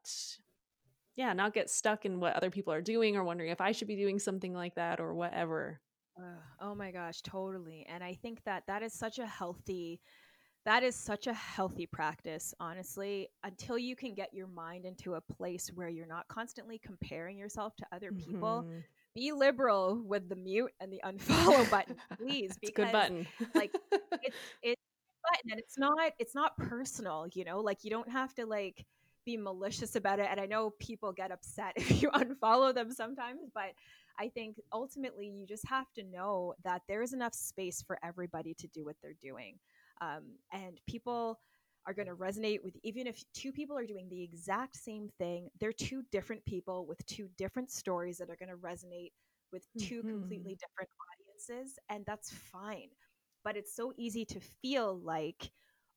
yeah, 1.16 1.33
not 1.35 1.52
get 1.55 1.68
stuck 1.70 2.07
in 2.07 2.20
what 2.20 2.35
other 2.35 2.50
people 2.50 2.72
are 2.72 2.81
doing 2.81 3.16
or 3.16 3.24
wondering 3.24 3.50
if 3.50 3.61
I 3.61 3.72
should 3.72 3.88
be 3.88 3.96
doing 3.96 4.18
something 4.18 4.55
like 4.55 4.76
that 4.76 4.98
or 4.98 5.12
whatever. 5.14 5.82
Oh 6.61 6.75
my 6.75 6.90
gosh, 6.90 7.22
totally. 7.22 7.87
And 7.88 8.05
I 8.05 8.14
think 8.14 8.44
that 8.44 8.64
that 8.66 8.83
is 8.83 8.92
such 8.92 9.18
a 9.18 9.27
healthy 9.27 10.01
that 10.64 10.85
is 10.85 10.94
such 10.94 11.27
a 11.27 11.33
healthy 11.33 11.87
practice, 11.87 12.55
honestly, 12.61 13.29
until 13.42 13.77
you 13.77 13.96
can 13.96 14.14
get 14.14 14.33
your 14.33 14.46
mind 14.46 14.85
into 14.85 15.14
a 15.14 15.20
place 15.20 15.70
where 15.75 15.88
you're 15.88 16.07
not 16.07 16.29
constantly 16.29 16.79
comparing 16.79 17.37
yourself 17.37 17.75
to 17.77 17.87
other 17.92 18.12
people. 18.12 18.64
Mm-hmm. 18.64 18.79
Be 19.14 19.33
liberal 19.33 20.01
with 20.07 20.29
the 20.29 20.37
mute 20.37 20.70
and 20.81 20.92
the 20.92 21.01
unfollow 21.05 21.68
button, 21.68 21.96
please. 22.16 22.57
Because 22.61 22.75
good 22.75 22.92
button. 22.92 23.27
like 23.55 23.72
it's 24.22 24.37
it's 24.62 24.81
button 25.31 25.51
and 25.51 25.59
it's 25.61 25.77
not 25.77 26.12
it's 26.18 26.35
not 26.35 26.57
personal, 26.57 27.27
you 27.35 27.44
know, 27.44 27.61
like 27.61 27.83
you 27.83 27.90
don't 27.90 28.09
have 28.09 28.33
to 28.35 28.46
like 28.46 28.87
be 29.25 29.37
malicious 29.37 29.96
about 29.96 30.18
it. 30.18 30.29
And 30.31 30.40
I 30.40 30.46
know 30.46 30.70
people 30.79 31.12
get 31.12 31.31
upset 31.31 31.72
if 31.77 32.03
you 32.03 32.11
unfollow 32.11 32.75
them 32.75 32.90
sometimes, 32.90 33.40
but 33.53 33.72
I 34.18 34.29
think 34.29 34.57
ultimately 34.72 35.27
you 35.27 35.46
just 35.46 35.66
have 35.68 35.92
to 35.94 36.03
know 36.05 36.55
that 36.64 36.83
there 36.88 37.03
is 37.03 37.12
enough 37.12 37.35
space 37.35 37.83
for 37.83 37.98
everybody 38.05 38.55
to 38.59 38.66
do 38.68 38.85
what 38.85 38.96
they're 39.03 39.16
doing. 39.20 39.59
Um, 40.01 40.37
and 40.53 40.81
people 40.88 41.38
are 41.87 41.94
going 41.94 42.09
to 42.09 42.14
resonate 42.14 42.62
with, 42.62 42.77
even 42.83 43.07
if 43.07 43.22
two 43.35 43.53
people 43.53 43.77
are 43.77 43.87
doing 43.87 44.09
the 44.09 44.22
exact 44.22 44.77
same 44.77 45.09
thing, 45.18 45.48
they're 45.61 45.72
two 45.72 46.03
different 46.12 46.44
people 46.44 46.87
with 46.87 47.05
two 47.07 47.29
different 47.37 47.70
stories 47.70 48.18
that 48.18 48.31
are 48.31 48.37
going 48.37 48.48
to 48.48 48.57
resonate 48.57 49.11
with 49.53 49.66
2 49.79 49.98
mm-hmm. 49.98 50.09
completely 50.09 50.57
different 50.57 50.90
audiences. 51.12 51.79
And 51.88 52.05
that's 52.07 52.31
fine. 52.31 52.88
But 53.44 53.57
it's 53.57 53.75
so 53.75 53.92
easy 53.96 54.25
to 54.27 54.40
feel 54.40 55.01
like, 55.01 55.51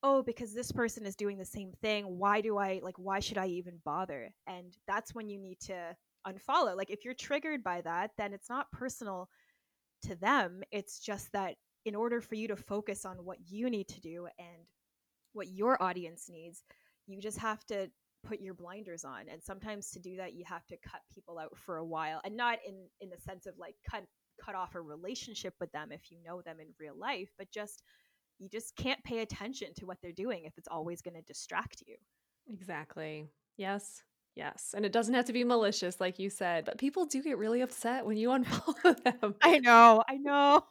oh, 0.04 0.24
because 0.24 0.54
this 0.54 0.72
person 0.72 1.06
is 1.06 1.16
doing 1.16 1.38
the 1.38 1.46
same 1.46 1.72
thing, 1.82 2.06
why 2.18 2.42
do 2.42 2.58
I, 2.58 2.80
like, 2.84 2.98
why 2.98 3.20
should 3.20 3.38
I 3.38 3.48
even 3.48 3.80
bother? 3.86 4.34
And 4.48 4.76
that's 4.88 5.14
when 5.14 5.30
you 5.30 5.40
need 5.40 5.60
to 5.62 5.96
unfollow. 6.28 6.76
Like 6.76 6.90
if 6.90 7.06
you're 7.06 7.14
triggered 7.14 7.64
by 7.64 7.82
that, 7.82 8.12
then 8.18 8.34
it's 8.34 8.50
not 8.50 8.72
personal 8.72 9.30
to 10.04 10.16
them. 10.16 10.62
It's 10.72 11.00
just 11.00 11.32
that 11.34 11.56
in 11.86 11.96
order 11.96 12.22
for 12.22 12.36
you 12.36 12.48
to 12.48 12.56
focus 12.56 13.06
on 13.06 13.18
what 13.18 13.38
you 13.48 13.70
need 13.70 13.88
to 13.90 14.02
do 14.02 14.28
and 14.40 14.68
what 15.34 15.48
your 15.50 15.82
audience 15.82 16.28
needs, 16.30 16.64
you 17.08 17.22
just 17.22 17.38
have 17.38 17.66
to 17.68 17.90
put 18.24 18.42
your 18.42 18.56
blinders 18.56 19.06
on. 19.06 19.26
And 19.32 19.44
sometimes 19.44 19.92
to 19.92 20.00
do 20.00 20.18
that, 20.18 20.34
you 20.34 20.44
have 20.48 20.66
to 20.68 20.78
cut 20.78 21.02
people 21.14 21.38
out 21.38 21.56
for 21.58 21.78
a 21.78 21.86
while 21.86 22.22
and 22.26 22.36
not 22.36 22.58
in, 22.68 22.88
in 23.02 23.10
the 23.10 23.20
sense 23.20 23.46
of 23.46 23.54
like 23.60 23.76
cut, 23.90 24.04
cut 24.44 24.56
off 24.56 24.76
a 24.76 24.82
relationship 24.82 25.54
with 25.60 25.72
them 25.72 25.92
if 25.92 26.12
you 26.12 26.18
know 26.26 26.42
them 26.42 26.60
in 26.60 26.68
real 26.80 26.98
life, 26.98 27.30
but 27.38 27.52
just 27.52 27.84
you 28.40 28.50
just 28.50 28.76
can't 28.76 29.04
pay 29.04 29.20
attention 29.20 29.74
to 29.76 29.86
what 29.86 29.98
they're 30.02 30.12
doing 30.12 30.44
if 30.46 30.58
it's 30.58 30.68
always 30.68 31.02
going 31.02 31.16
to 31.16 31.22
distract 31.22 31.84
you. 31.88 31.96
Exactly. 32.50 33.30
Yes. 33.58 34.04
Yes. 34.36 34.74
And 34.76 34.86
it 34.86 34.92
doesn't 34.92 35.14
have 35.14 35.26
to 35.26 35.34
be 35.34 35.44
malicious, 35.44 36.02
like 36.02 36.20
you 36.20 36.30
said, 36.30 36.66
but 36.66 36.78
people 36.78 37.06
do 37.06 37.24
get 37.24 37.38
really 37.38 37.62
upset 37.62 38.06
when 38.06 38.18
you 38.18 38.30
unfollow 38.30 39.02
them. 39.04 39.36
I 39.42 39.60
know. 39.60 40.04
I 40.08 40.18
know. 40.18 40.66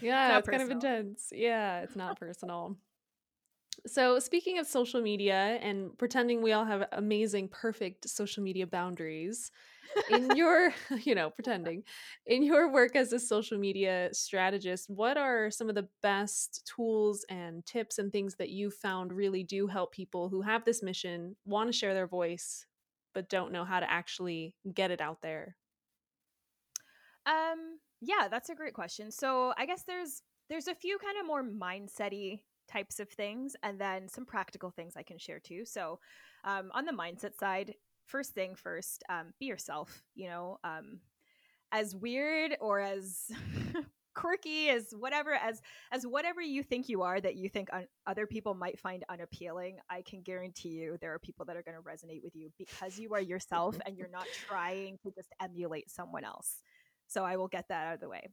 yeah, 0.00 0.38
it's, 0.38 0.46
it's 0.46 0.50
kind 0.50 0.62
of 0.62 0.70
intense. 0.70 1.28
Yeah, 1.32 1.80
it's 1.80 1.96
not 1.96 2.20
personal. 2.20 2.76
So, 3.86 4.18
speaking 4.18 4.58
of 4.58 4.66
social 4.66 5.00
media 5.00 5.58
and 5.62 5.96
pretending 5.96 6.42
we 6.42 6.52
all 6.52 6.64
have 6.64 6.88
amazing, 6.92 7.48
perfect 7.48 8.08
social 8.08 8.42
media 8.42 8.66
boundaries, 8.66 9.50
in 10.10 10.36
your, 10.36 10.72
you 11.02 11.14
know, 11.14 11.30
pretending, 11.30 11.82
in 12.26 12.42
your 12.42 12.70
work 12.72 12.96
as 12.96 13.12
a 13.12 13.20
social 13.20 13.58
media 13.58 14.08
strategist, 14.12 14.88
what 14.88 15.16
are 15.16 15.50
some 15.50 15.68
of 15.68 15.74
the 15.74 15.88
best 16.02 16.70
tools 16.74 17.24
and 17.28 17.64
tips 17.66 17.98
and 17.98 18.12
things 18.12 18.36
that 18.36 18.50
you 18.50 18.70
found 18.70 19.12
really 19.12 19.42
do 19.42 19.66
help 19.66 19.92
people 19.92 20.28
who 20.28 20.42
have 20.42 20.64
this 20.64 20.82
mission, 20.82 21.36
want 21.44 21.68
to 21.68 21.72
share 21.72 21.94
their 21.94 22.06
voice, 22.06 22.66
but 23.14 23.28
don't 23.28 23.52
know 23.52 23.64
how 23.64 23.80
to 23.80 23.90
actually 23.90 24.54
get 24.74 24.90
it 24.90 25.00
out 25.00 25.22
there? 25.22 25.56
Um, 27.26 27.78
yeah, 28.00 28.28
that's 28.30 28.50
a 28.50 28.54
great 28.54 28.74
question. 28.74 29.10
So, 29.10 29.52
I 29.56 29.66
guess 29.66 29.82
there's 29.84 30.22
there's 30.48 30.68
a 30.68 30.74
few 30.74 30.98
kind 30.98 31.18
of 31.18 31.26
more 31.26 31.42
mindsety 31.42 32.40
types 32.68 33.00
of 33.00 33.08
things 33.08 33.56
and 33.62 33.80
then 33.80 34.08
some 34.08 34.24
practical 34.26 34.70
things 34.70 34.94
I 34.96 35.02
can 35.02 35.18
share 35.18 35.40
too. 35.40 35.64
So, 35.64 35.98
um, 36.44 36.70
on 36.72 36.84
the 36.84 36.92
mindset 36.92 37.36
side, 37.38 37.74
first 38.06 38.32
thing 38.32 38.54
first, 38.54 39.04
um, 39.08 39.32
be 39.38 39.46
yourself. 39.46 40.02
You 40.14 40.28
know, 40.28 40.58
um, 40.64 41.00
as 41.72 41.94
weird 41.94 42.56
or 42.60 42.80
as 42.80 43.30
quirky 44.16 44.70
as 44.70 44.94
whatever 44.98 45.34
as 45.34 45.60
as 45.92 46.06
whatever 46.06 46.40
you 46.40 46.62
think 46.62 46.88
you 46.88 47.02
are 47.02 47.20
that 47.20 47.36
you 47.36 47.50
think 47.50 47.68
un- 47.72 47.86
other 48.06 48.26
people 48.26 48.54
might 48.54 48.80
find 48.80 49.04
unappealing 49.10 49.76
i 49.90 50.00
can 50.00 50.22
guarantee 50.22 50.70
you 50.70 50.96
there 51.02 51.12
are 51.12 51.18
people 51.18 51.44
that 51.44 51.54
are 51.54 51.62
going 51.62 51.76
to 51.76 51.82
resonate 51.82 52.22
with 52.24 52.34
you 52.34 52.50
because 52.56 52.98
you 52.98 53.12
are 53.12 53.20
yourself 53.20 53.78
and 53.84 53.96
you're 53.98 54.08
not 54.08 54.24
trying 54.48 54.96
to 55.02 55.10
just 55.10 55.28
emulate 55.40 55.90
someone 55.90 56.24
else 56.24 56.62
so 57.06 57.24
i 57.24 57.36
will 57.36 57.46
get 57.46 57.66
that 57.68 57.88
out 57.88 57.94
of 57.94 58.00
the 58.00 58.08
way 58.08 58.26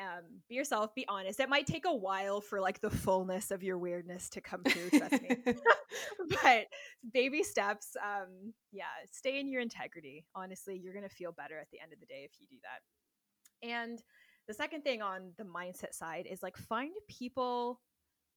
um, 0.00 0.24
be 0.48 0.54
yourself 0.54 0.94
be 0.94 1.06
honest. 1.08 1.40
It 1.40 1.48
might 1.48 1.66
take 1.66 1.84
a 1.86 1.94
while 1.94 2.40
for 2.40 2.60
like 2.60 2.80
the 2.80 2.90
fullness 2.90 3.50
of 3.50 3.62
your 3.62 3.78
weirdness 3.78 4.28
to 4.30 4.40
come 4.40 4.62
through 4.64 4.98
trust 4.98 5.22
me. 5.22 5.36
But 6.42 6.66
baby 7.12 7.42
steps 7.42 7.96
um, 8.02 8.52
yeah 8.72 8.84
stay 9.10 9.38
in 9.38 9.48
your 9.48 9.60
integrity. 9.60 10.24
Honestly 10.34 10.80
you're 10.82 10.94
gonna 10.94 11.08
feel 11.08 11.32
better 11.32 11.58
at 11.58 11.68
the 11.72 11.80
end 11.80 11.92
of 11.92 12.00
the 12.00 12.06
day 12.06 12.22
if 12.24 12.32
you 12.40 12.46
do 12.48 12.56
that. 12.62 13.68
And 13.68 14.02
the 14.48 14.54
second 14.54 14.82
thing 14.82 15.02
on 15.02 15.32
the 15.38 15.44
mindset 15.44 15.92
side 15.92 16.26
is 16.30 16.42
like 16.42 16.56
find 16.56 16.92
people 17.08 17.80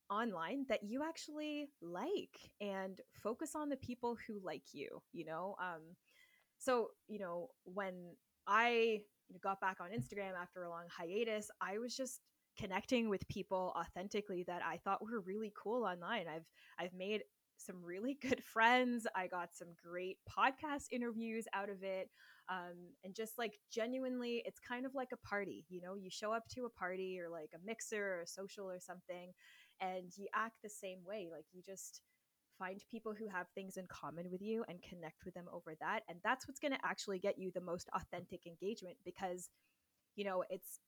online 0.10 0.66
that 0.70 0.84
you 0.84 1.02
actually 1.04 1.70
like 1.82 2.52
and 2.62 3.00
focus 3.24 3.52
on 3.56 3.70
the 3.70 3.78
people 3.78 4.18
who 4.28 4.40
like 4.44 4.64
you 4.74 5.02
you 5.14 5.26
know? 5.26 5.56
Um 5.62 5.82
so 6.60 6.90
you 7.08 7.20
know 7.20 7.50
when 7.66 7.94
i 8.48 9.00
got 9.42 9.60
back 9.60 9.78
on 9.82 9.90
instagram 9.90 10.34
after 10.40 10.64
a 10.64 10.70
long 10.70 10.86
hiatus 10.90 11.50
i 11.62 11.78
was 11.78 11.96
just 11.96 12.22
connecting 12.58 13.10
with 13.10 13.28
people 13.30 13.74
authentically 13.76 14.44
that 14.44 14.62
i 14.64 14.78
thought 14.78 15.02
were 15.02 15.22
really 15.22 15.52
cool 15.62 15.84
online. 15.84 16.26
I've 16.28 16.46
i've 16.80 16.94
made 16.94 17.24
some 17.58 17.84
really 17.84 18.18
good 18.22 18.44
friends. 18.44 19.08
I 19.16 19.28
got 19.28 19.50
some 19.54 19.70
great 19.82 20.18
podcast 20.30 20.86
interviews 20.92 21.46
out 21.54 21.70
of 21.70 21.84
it. 21.84 22.10
Um, 22.50 22.92
and 23.06 23.16
just 23.16 23.38
like 23.38 23.54
genuinely 23.72 24.44
it's 24.46 24.60
kind 24.60 24.86
of 24.86 24.94
like 24.94 25.10
a 25.14 25.28
party 25.28 25.66
you 25.70 25.80
know? 25.82 25.96
You 25.96 26.10
show 26.10 26.34
up 26.34 26.44
to 26.50 26.66
a 26.66 26.70
party 26.70 27.18
or 27.20 27.30
like 27.30 27.52
a 27.56 27.66
mixer 27.66 28.16
or 28.16 28.22
a 28.22 28.28
social 28.28 28.70
or 28.70 28.80
something 28.80 29.32
and 29.80 30.12
you 30.18 30.28
act 30.36 30.56
the 30.62 30.70
same 30.70 31.00
way. 31.06 31.30
Like 31.32 31.46
you 31.54 31.62
just 31.62 32.02
find 32.58 32.84
people 32.90 33.14
who 33.14 33.28
have 33.28 33.48
things 33.56 33.78
in 33.78 33.86
common 33.88 34.30
with 34.32 34.42
you 34.42 34.64
and 34.68 34.82
connect 34.82 35.26
with 35.26 35.34
them 35.34 35.46
over 35.52 35.76
that 35.80 36.02
and 36.10 36.20
that's 36.24 36.48
what's 36.48 36.60
going 36.60 36.74
to 36.74 36.86
actually 36.86 37.20
get 37.20 37.38
you 37.38 37.52
the 37.52 37.62
most 37.62 37.90
authentic 37.94 38.46
engagement 38.46 38.96
because 39.04 39.50
you 40.16 40.24
know 40.24 40.44
it's 40.50 40.80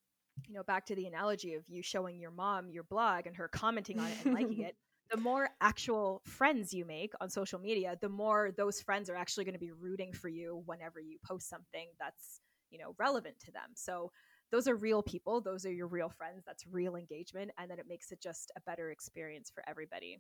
you 0.47 0.53
know 0.53 0.63
back 0.63 0.85
to 0.85 0.95
the 0.95 1.05
analogy 1.05 1.53
of 1.53 1.67
you 1.67 1.81
showing 1.81 2.19
your 2.19 2.31
mom 2.31 2.69
your 2.69 2.83
blog 2.83 3.25
and 3.25 3.35
her 3.35 3.47
commenting 3.47 3.99
on 3.99 4.07
it 4.07 4.17
and 4.25 4.33
liking 4.33 4.61
it 4.61 4.75
the 5.11 5.17
more 5.17 5.49
actual 5.61 6.21
friends 6.25 6.73
you 6.73 6.83
make 6.85 7.13
on 7.21 7.29
social 7.29 7.59
media 7.59 7.97
the 8.01 8.09
more 8.09 8.51
those 8.57 8.81
friends 8.81 9.09
are 9.09 9.15
actually 9.15 9.45
going 9.45 9.53
to 9.53 9.59
be 9.59 9.71
rooting 9.71 10.11
for 10.11 10.29
you 10.29 10.63
whenever 10.65 10.99
you 10.99 11.17
post 11.23 11.49
something 11.49 11.87
that's 11.99 12.41
you 12.71 12.79
know 12.79 12.95
relevant 12.99 13.39
to 13.39 13.51
them. 13.51 13.71
So 13.75 14.11
those 14.51 14.67
are 14.67 14.75
real 14.75 15.01
people 15.01 15.41
those 15.41 15.65
are 15.65 15.73
your 15.73 15.87
real 15.87 16.09
friends 16.09 16.43
that's 16.45 16.67
real 16.67 16.95
engagement 16.95 17.51
and 17.57 17.69
then 17.69 17.79
it 17.79 17.87
makes 17.89 18.11
it 18.11 18.21
just 18.21 18.51
a 18.55 18.61
better 18.61 18.91
experience 18.91 19.51
for 19.53 19.63
everybody 19.67 20.19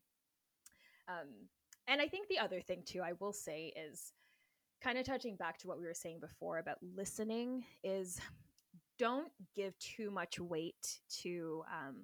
um, 1.07 1.27
and 1.87 2.01
i 2.01 2.07
think 2.07 2.27
the 2.27 2.39
other 2.39 2.61
thing 2.61 2.81
too 2.85 3.01
i 3.01 3.13
will 3.19 3.33
say 3.33 3.73
is 3.75 4.13
kind 4.83 4.97
of 4.97 5.05
touching 5.05 5.35
back 5.35 5.57
to 5.57 5.67
what 5.67 5.79
we 5.79 5.85
were 5.85 5.93
saying 5.93 6.19
before 6.19 6.57
about 6.59 6.77
listening 6.95 7.63
is 7.83 8.19
don't 8.99 9.31
give 9.55 9.77
too 9.79 10.09
much 10.09 10.39
weight 10.39 10.99
to 11.09 11.63
um, 11.73 11.95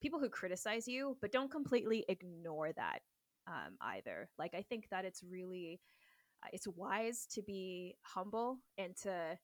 people 0.00 0.18
who 0.18 0.28
criticize 0.28 0.88
you 0.88 1.16
but 1.20 1.32
don't 1.32 1.50
completely 1.50 2.04
ignore 2.08 2.72
that 2.72 3.00
um, 3.46 3.76
either. 3.80 4.28
Like 4.38 4.54
i 4.54 4.62
think 4.62 4.88
that 4.90 5.04
it's 5.04 5.22
really 5.22 5.80
uh, 6.44 6.48
it's 6.52 6.68
wise 6.68 7.26
to 7.32 7.42
be 7.42 7.96
humble 8.02 8.58
and 8.78 8.96
to 9.02 9.38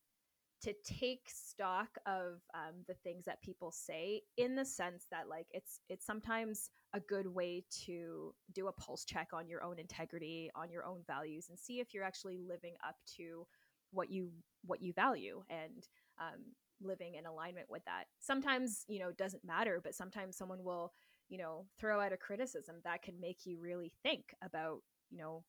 to 0.62 0.74
take 0.84 1.28
stock 1.28 1.88
of 2.06 2.40
um, 2.54 2.74
the 2.86 2.94
things 3.04 3.24
that 3.24 3.40
people 3.42 3.70
say 3.70 4.22
in 4.36 4.56
the 4.56 4.64
sense 4.64 5.06
that 5.10 5.28
like 5.28 5.46
it's 5.52 5.80
it's 5.88 6.04
sometimes 6.04 6.70
a 6.94 7.00
good 7.00 7.26
way 7.26 7.64
to 7.84 8.34
do 8.54 8.66
a 8.66 8.72
pulse 8.72 9.04
check 9.04 9.28
on 9.32 9.48
your 9.48 9.62
own 9.62 9.78
integrity 9.78 10.50
on 10.54 10.70
your 10.70 10.84
own 10.84 11.00
values 11.06 11.46
and 11.48 11.58
see 11.58 11.80
if 11.80 11.94
you're 11.94 12.04
actually 12.04 12.38
living 12.38 12.74
up 12.86 12.96
to 13.16 13.46
what 13.92 14.10
you 14.10 14.30
what 14.64 14.82
you 14.82 14.92
value 14.92 15.42
and 15.48 15.88
um, 16.20 16.40
living 16.80 17.14
in 17.14 17.26
alignment 17.26 17.66
with 17.70 17.84
that. 17.84 18.04
Sometimes 18.18 18.84
you 18.88 18.98
know 18.98 19.08
it 19.08 19.18
doesn't 19.18 19.44
matter 19.44 19.80
but 19.82 19.94
sometimes 19.94 20.36
someone 20.36 20.64
will 20.64 20.92
you 21.28 21.38
know 21.38 21.66
throw 21.78 22.00
out 22.00 22.12
a 22.12 22.16
criticism 22.16 22.76
that 22.84 23.02
can 23.02 23.20
make 23.20 23.44
you 23.44 23.58
really 23.60 23.92
think 24.02 24.34
about 24.42 24.80
you 25.10 25.18
know 25.18 25.44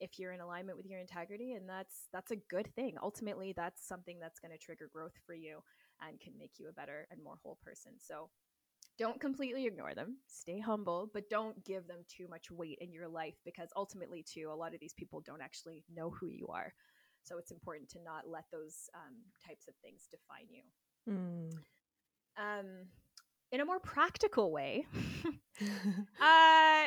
if 0.00 0.18
you're 0.18 0.32
in 0.32 0.40
alignment 0.40 0.76
with 0.76 0.86
your 0.86 1.00
integrity 1.00 1.52
and 1.52 1.68
that's 1.68 2.08
that's 2.12 2.30
a 2.30 2.36
good 2.50 2.68
thing. 2.74 2.96
Ultimately 3.02 3.52
that's 3.56 3.86
something 3.86 4.18
that's 4.20 4.40
going 4.40 4.52
to 4.52 4.58
trigger 4.58 4.88
growth 4.92 5.14
for 5.26 5.34
you 5.34 5.60
and 6.06 6.20
can 6.20 6.32
make 6.38 6.52
you 6.58 6.68
a 6.68 6.72
better 6.72 7.06
and 7.10 7.22
more 7.22 7.36
whole 7.42 7.58
person. 7.64 7.92
So 7.98 8.30
don't 8.98 9.20
completely 9.20 9.66
ignore 9.66 9.94
them. 9.94 10.18
Stay 10.26 10.60
humble 10.60 11.10
but 11.12 11.28
don't 11.30 11.64
give 11.64 11.86
them 11.86 12.04
too 12.08 12.28
much 12.28 12.50
weight 12.50 12.78
in 12.80 12.92
your 12.92 13.08
life 13.08 13.34
because 13.44 13.68
ultimately 13.76 14.22
too 14.22 14.50
a 14.52 14.56
lot 14.56 14.74
of 14.74 14.80
these 14.80 14.94
people 14.94 15.22
don't 15.24 15.42
actually 15.42 15.84
know 15.94 16.10
who 16.10 16.28
you 16.28 16.46
are. 16.48 16.72
So 17.22 17.38
it's 17.38 17.52
important 17.52 17.88
to 17.90 18.02
not 18.04 18.28
let 18.28 18.44
those 18.52 18.90
um, 18.94 19.14
types 19.46 19.66
of 19.68 19.74
things 19.82 20.08
define 20.10 20.46
you. 20.50 20.62
Mm. 21.06 21.50
um, 22.38 22.66
in 23.52 23.60
a 23.60 23.64
more 23.66 23.78
practical 23.78 24.50
way 24.50 24.86
uh, 26.20 26.86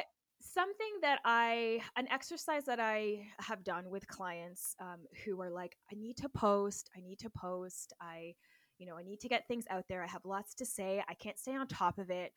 something 0.57 1.01
that 1.03 1.19
I, 1.23 1.81
an 1.97 2.07
exercise 2.11 2.65
that 2.65 2.79
I 2.79 3.27
have 3.37 3.63
done 3.63 3.91
with 3.91 4.07
clients 4.07 4.75
um, 4.81 5.01
who 5.23 5.39
are 5.39 5.51
like, 5.51 5.77
I 5.91 5.95
need 5.95 6.17
to 6.17 6.29
post, 6.29 6.89
I 6.97 6.99
need 6.99 7.19
to 7.19 7.29
post, 7.29 7.93
I, 8.01 8.33
you 8.79 8.87
know, 8.87 8.97
I 8.97 9.03
need 9.03 9.19
to 9.19 9.29
get 9.29 9.47
things 9.47 9.65
out 9.69 9.83
there. 9.87 10.03
I 10.03 10.07
have 10.07 10.25
lots 10.25 10.55
to 10.55 10.65
say. 10.65 11.03
I 11.07 11.13
can't 11.13 11.37
stay 11.37 11.55
on 11.55 11.67
top 11.67 11.99
of 11.99 12.09
it. 12.09 12.31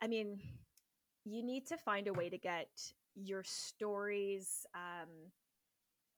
I 0.00 0.06
mean, 0.06 0.40
you 1.26 1.44
need 1.44 1.66
to 1.66 1.76
find 1.76 2.08
a 2.08 2.14
way 2.14 2.30
to 2.30 2.38
get 2.38 2.68
your 3.14 3.42
stories 3.44 4.64
um, 4.74 5.10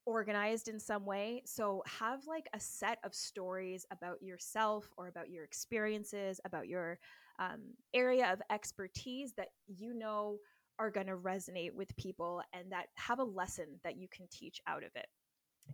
organized 0.05 0.69
in 0.69 0.79
some 0.79 1.05
way. 1.05 1.43
So 1.45 1.83
have 1.87 2.21
like 2.25 2.47
a 2.53 2.59
set 2.59 2.99
of 3.03 3.13
stories 3.13 3.85
about 3.91 4.21
yourself 4.21 4.89
or 4.95 5.09
about 5.09 5.29
your 5.29 5.43
experiences, 5.43 6.39
about 6.45 6.69
your 6.69 6.99
um, 7.37 7.59
area 7.93 8.31
of 8.31 8.41
expertise 8.49 9.33
that 9.35 9.49
you 9.67 9.93
know 9.93 10.37
are 10.79 10.89
going 10.89 11.07
to 11.07 11.17
resonate 11.17 11.73
with 11.73 11.95
people 11.97 12.41
and 12.53 12.71
that 12.71 12.87
have 12.95 13.19
a 13.19 13.23
lesson 13.23 13.65
that 13.83 13.97
you 13.97 14.07
can 14.07 14.27
teach 14.31 14.61
out 14.67 14.83
of 14.83 14.91
it. 14.95 15.07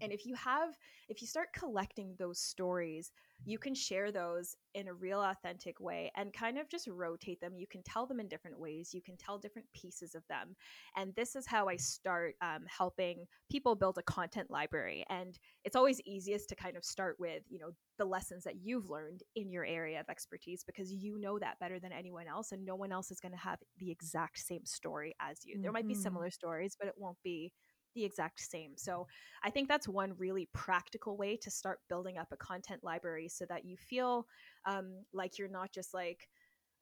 And 0.02 0.12
if 0.12 0.26
you 0.26 0.36
have, 0.36 0.76
if 1.10 1.22
you 1.22 1.28
start 1.28 1.50
collecting 1.54 2.16
those 2.18 2.40
stories, 2.40 3.12
you 3.44 3.58
can 3.58 3.76
share 3.76 4.12
those 4.12 4.56
in 4.74 4.88
a 4.88 4.94
real 4.94 5.22
authentic 5.22 5.80
way 5.80 6.12
and 6.16 6.34
kind 6.34 6.58
of 6.58 6.70
just 6.70 6.88
rotate 6.88 7.40
them. 7.42 7.54
You 7.58 7.68
can 7.68 7.84
tell 7.84 8.06
them 8.06 8.20
in 8.20 8.28
different 8.28 8.60
ways, 8.60 8.94
you 8.94 9.02
can 9.02 9.18
tell 9.18 9.38
different 9.38 9.68
pieces 9.74 10.16
of 10.16 10.24
them. 10.28 10.56
And 10.96 11.14
this 11.16 11.36
is 11.36 11.46
how 11.46 11.68
I 11.68 11.76
start 11.76 12.36
um, 12.42 12.66
helping 12.68 13.26
people 13.52 13.76
build 13.76 13.98
a 13.98 14.04
content 14.04 14.50
library. 14.50 15.06
And 15.10 15.38
it's 15.64 15.76
always 15.76 16.02
easiest 16.06 16.50
to 16.50 16.56
kind 16.56 16.78
of 16.78 16.84
start 16.84 17.18
with, 17.20 17.44
you 17.50 17.60
know, 17.60 17.72
the 17.98 18.06
lessons 18.06 18.44
that 18.44 18.56
you've 18.62 18.90
learned 18.90 19.22
in 19.36 19.52
your 19.52 19.66
area 19.66 20.00
of 20.00 20.10
expertise 20.10 20.64
because 20.66 20.92
you 20.92 21.20
know 21.20 21.40
that 21.40 21.60
better 21.60 21.80
than 21.80 21.92
anyone 21.92 22.28
else. 22.28 22.52
And 22.52 22.66
no 22.66 22.76
one 22.76 22.92
else 22.92 23.12
is 23.12 23.20
going 23.20 23.32
to 23.32 23.38
have 23.38 23.60
the 23.80 23.92
exact 23.92 24.40
same 24.40 24.66
story 24.66 25.16
as 25.22 25.46
you. 25.46 25.56
Mm-hmm. 25.56 25.62
There 25.62 25.72
might 25.72 25.88
be 25.88 25.94
mm-hmm. 25.94 26.02
similar 26.02 26.30
stories, 26.32 26.76
but 26.78 26.88
it 26.88 26.96
won't 26.98 27.22
be 27.24 27.52
the 27.96 28.06
exact 28.06 28.40
same. 28.40 28.74
So 28.76 29.08
I 29.44 29.50
think 29.50 29.68
that's 29.68 29.88
one 29.88 30.14
really 30.18 30.48
practical 30.54 31.18
way 31.18 31.36
to 31.38 31.50
start 31.50 31.80
building 31.90 32.18
up 32.18 32.28
a 32.32 32.38
content 32.38 32.84
library 32.84 33.28
so 33.28 33.46
that 33.50 33.66
you 33.66 33.78
feel 33.78 34.28
um, 34.66 35.04
like 35.14 35.40
you're 35.40 35.48
not 35.48 35.72
just 35.72 35.94
like, 35.94 36.28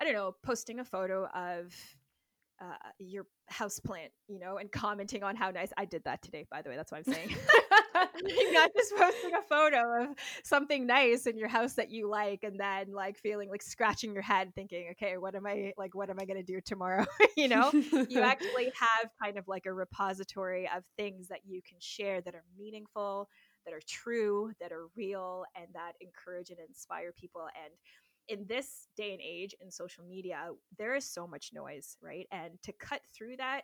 I 0.01 0.03
don't 0.03 0.13
know, 0.13 0.35
posting 0.43 0.79
a 0.79 0.85
photo 0.85 1.27
of 1.27 1.73
uh, 2.61 2.75
your 2.99 3.25
house 3.47 3.79
plant, 3.79 4.11
you 4.27 4.39
know, 4.39 4.57
and 4.57 4.71
commenting 4.71 5.23
on 5.23 5.35
how 5.35 5.51
nice. 5.51 5.71
I 5.77 5.85
did 5.85 6.03
that 6.05 6.21
today, 6.21 6.45
by 6.49 6.61
the 6.61 6.69
way. 6.69 6.75
That's 6.75 6.91
what 6.91 7.03
I'm 7.05 7.13
saying. 7.13 7.35
not 8.53 8.71
just 8.75 8.95
posting 8.95 9.33
a 9.35 9.41
photo 9.41 10.03
of 10.03 10.09
something 10.43 10.85
nice 10.85 11.25
in 11.25 11.37
your 11.37 11.47
house 11.47 11.73
that 11.73 11.91
you 11.91 12.09
like, 12.09 12.43
and 12.43 12.59
then 12.59 12.91
like 12.91 13.17
feeling 13.17 13.49
like 13.49 13.61
scratching 13.61 14.13
your 14.13 14.21
head, 14.21 14.53
thinking, 14.55 14.87
okay, 14.91 15.17
what 15.17 15.35
am 15.35 15.45
I 15.45 15.73
like? 15.77 15.95
What 15.95 16.09
am 16.09 16.17
I 16.19 16.25
going 16.25 16.43
to 16.43 16.43
do 16.43 16.59
tomorrow? 16.61 17.05
you 17.37 17.47
know, 17.47 17.71
you 18.09 18.21
actually 18.21 18.71
have 18.79 19.09
kind 19.21 19.37
of 19.37 19.47
like 19.47 19.65
a 19.65 19.73
repository 19.73 20.69
of 20.75 20.83
things 20.97 21.27
that 21.27 21.39
you 21.45 21.61
can 21.67 21.77
share 21.79 22.21
that 22.21 22.35
are 22.35 22.43
meaningful, 22.57 23.29
that 23.65 23.73
are 23.73 23.81
true, 23.87 24.51
that 24.59 24.71
are 24.71 24.87
real, 24.95 25.45
and 25.55 25.67
that 25.73 25.93
encourage 26.01 26.49
and 26.49 26.59
inspire 26.67 27.11
people. 27.11 27.41
And 27.41 27.73
in 28.27 28.45
this 28.47 28.87
day 28.95 29.11
and 29.11 29.21
age 29.21 29.55
in 29.61 29.71
social 29.71 30.03
media, 30.03 30.49
there 30.77 30.95
is 30.95 31.05
so 31.05 31.27
much 31.27 31.51
noise, 31.53 31.97
right? 32.01 32.27
And 32.31 32.51
to 32.63 32.71
cut 32.73 33.01
through 33.15 33.37
that, 33.37 33.63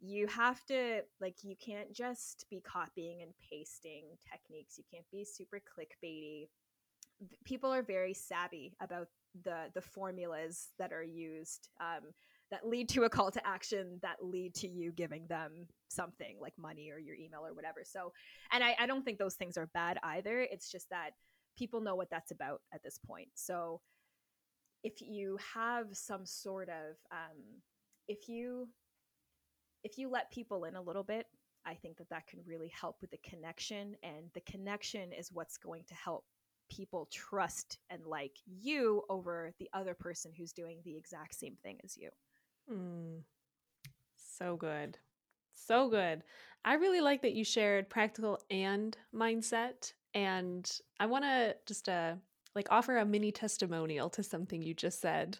you 0.00 0.26
have 0.26 0.64
to 0.66 1.00
like 1.20 1.36
you 1.42 1.56
can't 1.56 1.92
just 1.92 2.44
be 2.50 2.60
copying 2.60 3.22
and 3.22 3.32
pasting 3.50 4.04
techniques. 4.30 4.76
You 4.76 4.84
can't 4.92 5.06
be 5.10 5.24
super 5.24 5.58
clickbaity. 5.58 6.48
People 7.44 7.72
are 7.72 7.82
very 7.82 8.12
savvy 8.12 8.74
about 8.80 9.08
the 9.44 9.70
the 9.74 9.80
formulas 9.80 10.68
that 10.78 10.92
are 10.92 11.02
used 11.02 11.68
um, 11.80 12.12
that 12.50 12.66
lead 12.66 12.88
to 12.90 13.04
a 13.04 13.10
call 13.10 13.30
to 13.30 13.46
action 13.46 13.98
that 14.02 14.16
lead 14.22 14.54
to 14.54 14.68
you 14.68 14.92
giving 14.92 15.26
them 15.28 15.66
something 15.88 16.36
like 16.40 16.54
money 16.58 16.90
or 16.90 16.98
your 16.98 17.16
email 17.16 17.44
or 17.44 17.54
whatever. 17.54 17.80
So, 17.84 18.12
and 18.52 18.62
I, 18.62 18.76
I 18.78 18.86
don't 18.86 19.04
think 19.04 19.18
those 19.18 19.34
things 19.34 19.56
are 19.56 19.68
bad 19.74 19.98
either. 20.02 20.40
It's 20.40 20.70
just 20.70 20.88
that 20.90 21.10
people 21.56 21.80
know 21.80 21.94
what 21.94 22.10
that's 22.10 22.30
about 22.30 22.62
at 22.72 22.82
this 22.82 22.98
point. 22.98 23.28
So 23.34 23.80
if 24.82 25.00
you 25.00 25.38
have 25.54 25.86
some 25.92 26.24
sort 26.24 26.68
of 26.68 26.96
um, 27.10 27.38
if 28.08 28.28
you 28.28 28.68
if 29.84 29.98
you 29.98 30.08
let 30.08 30.30
people 30.30 30.64
in 30.64 30.76
a 30.76 30.82
little 30.82 31.04
bit, 31.04 31.26
I 31.64 31.74
think 31.74 31.98
that 31.98 32.08
that 32.10 32.26
can 32.26 32.40
really 32.46 32.68
help 32.68 32.96
with 33.00 33.10
the 33.10 33.18
connection, 33.18 33.96
and 34.02 34.30
the 34.34 34.40
connection 34.40 35.12
is 35.12 35.32
what's 35.32 35.56
going 35.56 35.84
to 35.88 35.94
help 35.94 36.24
people 36.68 37.08
trust 37.12 37.78
and 37.90 38.04
like 38.04 38.36
you 38.46 39.02
over 39.08 39.52
the 39.58 39.68
other 39.72 39.94
person 39.94 40.32
who's 40.36 40.52
doing 40.52 40.78
the 40.84 40.96
exact 40.96 41.34
same 41.34 41.56
thing 41.62 41.78
as 41.84 41.96
you. 41.96 42.10
Mm. 42.70 43.22
So 44.16 44.56
good. 44.56 44.98
So 45.52 45.88
good. 45.88 46.22
I 46.64 46.74
really 46.74 47.00
like 47.00 47.22
that 47.22 47.34
you 47.34 47.44
shared 47.44 47.88
practical 47.88 48.40
and 48.50 48.96
mindset. 49.14 49.92
And 50.16 50.68
I 50.98 51.04
want 51.06 51.24
to 51.24 51.54
just 51.66 51.90
uh, 51.90 52.14
like 52.54 52.68
offer 52.70 52.96
a 52.96 53.04
mini 53.04 53.30
testimonial 53.30 54.08
to 54.10 54.22
something 54.22 54.62
you 54.62 54.72
just 54.72 55.02
said. 55.02 55.38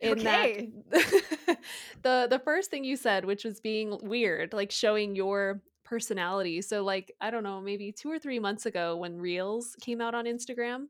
In 0.00 0.18
okay. 0.18 0.70
That, 0.90 1.58
the 2.02 2.26
the 2.28 2.40
first 2.40 2.68
thing 2.68 2.82
you 2.82 2.96
said, 2.96 3.24
which 3.24 3.44
was 3.44 3.60
being 3.60 3.96
weird, 4.02 4.52
like 4.52 4.72
showing 4.72 5.14
your 5.14 5.62
personality. 5.84 6.60
So 6.62 6.82
like 6.82 7.14
I 7.20 7.30
don't 7.30 7.44
know, 7.44 7.60
maybe 7.60 7.92
2 7.92 8.10
or 8.10 8.18
3 8.18 8.40
months 8.40 8.66
ago 8.66 8.96
when 8.96 9.18
Reels 9.18 9.76
came 9.80 10.00
out 10.00 10.16
on 10.16 10.24
Instagram, 10.24 10.86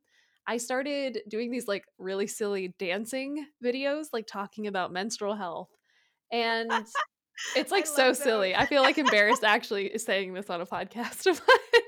I 0.47 0.57
started 0.57 1.20
doing 1.29 1.51
these 1.51 1.68
like 1.68 1.85
really 1.99 2.26
silly 2.26 2.74
dancing 2.79 3.47
videos 3.62 4.07
like 4.11 4.26
talking 4.26 4.68
about 4.68 4.91
menstrual 4.91 5.37
health. 5.37 5.68
And 6.33 6.72
it's 7.57 7.70
like 7.70 7.87
so 7.87 8.14
silly. 8.14 8.55
I 8.55 8.64
feel 8.64 8.81
like 8.81 8.97
embarrassed 8.97 9.45
actually 9.45 9.99
saying 9.99 10.33
this 10.33 10.49
on 10.49 10.62
a 10.62 10.66
podcast, 10.66 11.24
but 11.47 11.83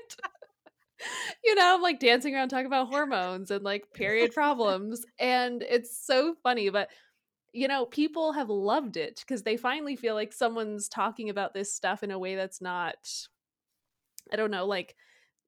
you 1.43 1.55
know, 1.55 1.75
I'm 1.75 1.81
like 1.81 1.99
dancing 1.99 2.35
around 2.35 2.49
talking 2.49 2.67
about 2.67 2.89
hormones 2.89 3.51
and 3.51 3.63
like 3.63 3.93
period 3.93 4.33
problems. 4.33 5.05
And 5.19 5.63
it's 5.63 6.05
so 6.05 6.35
funny, 6.43 6.69
but 6.69 6.89
you 7.53 7.67
know, 7.67 7.85
people 7.85 8.31
have 8.33 8.49
loved 8.49 8.95
it 8.95 9.19
because 9.19 9.43
they 9.43 9.57
finally 9.57 9.95
feel 9.95 10.15
like 10.15 10.31
someone's 10.31 10.87
talking 10.87 11.29
about 11.29 11.53
this 11.53 11.73
stuff 11.73 12.03
in 12.03 12.11
a 12.11 12.19
way 12.19 12.35
that's 12.35 12.61
not, 12.61 12.95
I 14.31 14.37
don't 14.37 14.51
know, 14.51 14.65
like 14.65 14.95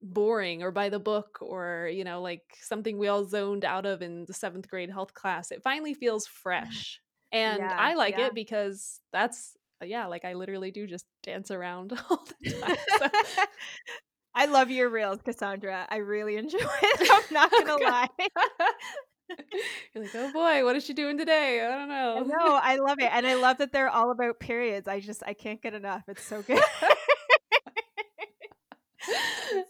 boring 0.02 0.64
or 0.64 0.72
by 0.72 0.90
the 0.90 1.00
book 1.00 1.38
or, 1.42 1.90
you 1.94 2.04
know, 2.04 2.22
like 2.22 2.42
something 2.62 2.98
we 2.98 3.08
all 3.08 3.24
zoned 3.26 3.64
out 3.64 3.86
of 3.86 4.02
in 4.02 4.26
the 4.26 4.34
seventh 4.34 4.68
grade 4.68 4.90
health 4.90 5.14
class. 5.14 5.52
It 5.52 5.64
finally 5.64 5.94
feels 5.94 6.28
fresh. 6.28 7.00
And 7.32 7.60
yeah, 7.60 7.78
I 7.80 7.94
like 7.94 8.18
yeah. 8.18 8.28
it 8.28 8.36
because 8.36 9.00
that's, 9.14 9.56
yeah, 9.82 10.08
like 10.08 10.26
I 10.26 10.34
literally 10.34 10.72
do 10.72 10.88
just 10.88 11.06
dance 11.24 11.52
around 11.52 11.94
all 12.10 12.26
the 12.42 12.52
time. 12.52 12.78
So. 13.00 13.08
I 14.36 14.46
love 14.46 14.72
your 14.72 14.90
reels, 14.90 15.20
Cassandra. 15.24 15.86
I 15.90 15.98
really 15.98 16.38
enjoy 16.38 16.58
it. 16.62 17.10
I'm 17.12 17.34
not 17.34 17.50
oh, 17.54 17.64
gonna 17.66 17.84
oh, 17.84 17.90
lie. 17.90 18.08
You're 19.94 20.04
like, 20.04 20.16
oh 20.16 20.32
boy, 20.34 20.64
what 20.64 20.76
is 20.76 20.84
she 20.84 20.94
doing 20.94 21.18
today? 21.18 21.66
I 21.66 21.70
don't 21.70 21.90
know. 21.90 22.24
No, 22.24 22.56
I 22.56 22.76
love 22.78 23.00
it, 23.00 23.10
and 23.12 23.26
I 23.26 23.36
love 23.36 23.58
that 23.60 23.72
they're 23.72 23.90
all 23.90 24.12
about 24.12 24.40
periods. 24.40 24.88
I 24.88 25.00
just 25.00 25.24
I 25.26 25.34
can't 25.34 25.62
get 25.62 25.74
enough. 25.74 26.04
It's 26.08 26.24
so 26.24 26.42
good. 26.42 26.62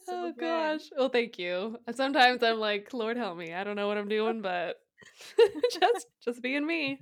so 0.06 0.10
oh 0.10 0.32
good. 0.32 0.40
gosh. 0.40 0.82
Well, 0.98 1.10
thank 1.10 1.38
you. 1.38 1.78
Sometimes 1.94 2.42
I'm 2.44 2.60
like, 2.60 2.94
Lord 2.94 3.16
help 3.16 3.38
me. 3.38 3.54
I 3.54 3.64
don't 3.64 3.76
know 3.76 3.88
what 3.88 3.98
I'm 3.98 4.10
doing, 4.10 4.42
but 4.42 4.78
just 5.72 6.08
just 6.24 6.42
being 6.42 6.66
me. 6.66 7.00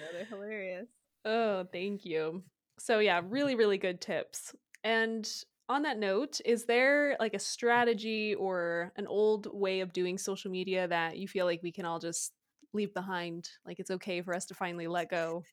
No, 0.00 0.06
they're 0.12 0.24
hilarious. 0.24 0.88
Oh, 1.24 1.66
thank 1.72 2.04
you. 2.04 2.42
So 2.78 2.98
yeah, 2.98 3.20
really, 3.24 3.54
really 3.54 3.78
good 3.78 4.00
tips. 4.00 4.54
And 4.82 5.28
on 5.72 5.82
that 5.82 5.98
note, 5.98 6.40
is 6.44 6.64
there 6.64 7.16
like 7.18 7.34
a 7.34 7.38
strategy 7.38 8.34
or 8.34 8.92
an 8.96 9.06
old 9.06 9.48
way 9.52 9.80
of 9.80 9.92
doing 9.92 10.18
social 10.18 10.50
media 10.50 10.86
that 10.88 11.18
you 11.18 11.26
feel 11.26 11.46
like 11.46 11.62
we 11.62 11.72
can 11.72 11.84
all 11.84 11.98
just 11.98 12.32
leave 12.72 12.94
behind? 12.94 13.48
Like 13.66 13.80
it's 13.80 13.90
okay 13.90 14.22
for 14.22 14.34
us 14.34 14.46
to 14.46 14.54
finally 14.54 14.86
let 14.86 15.10
go? 15.10 15.44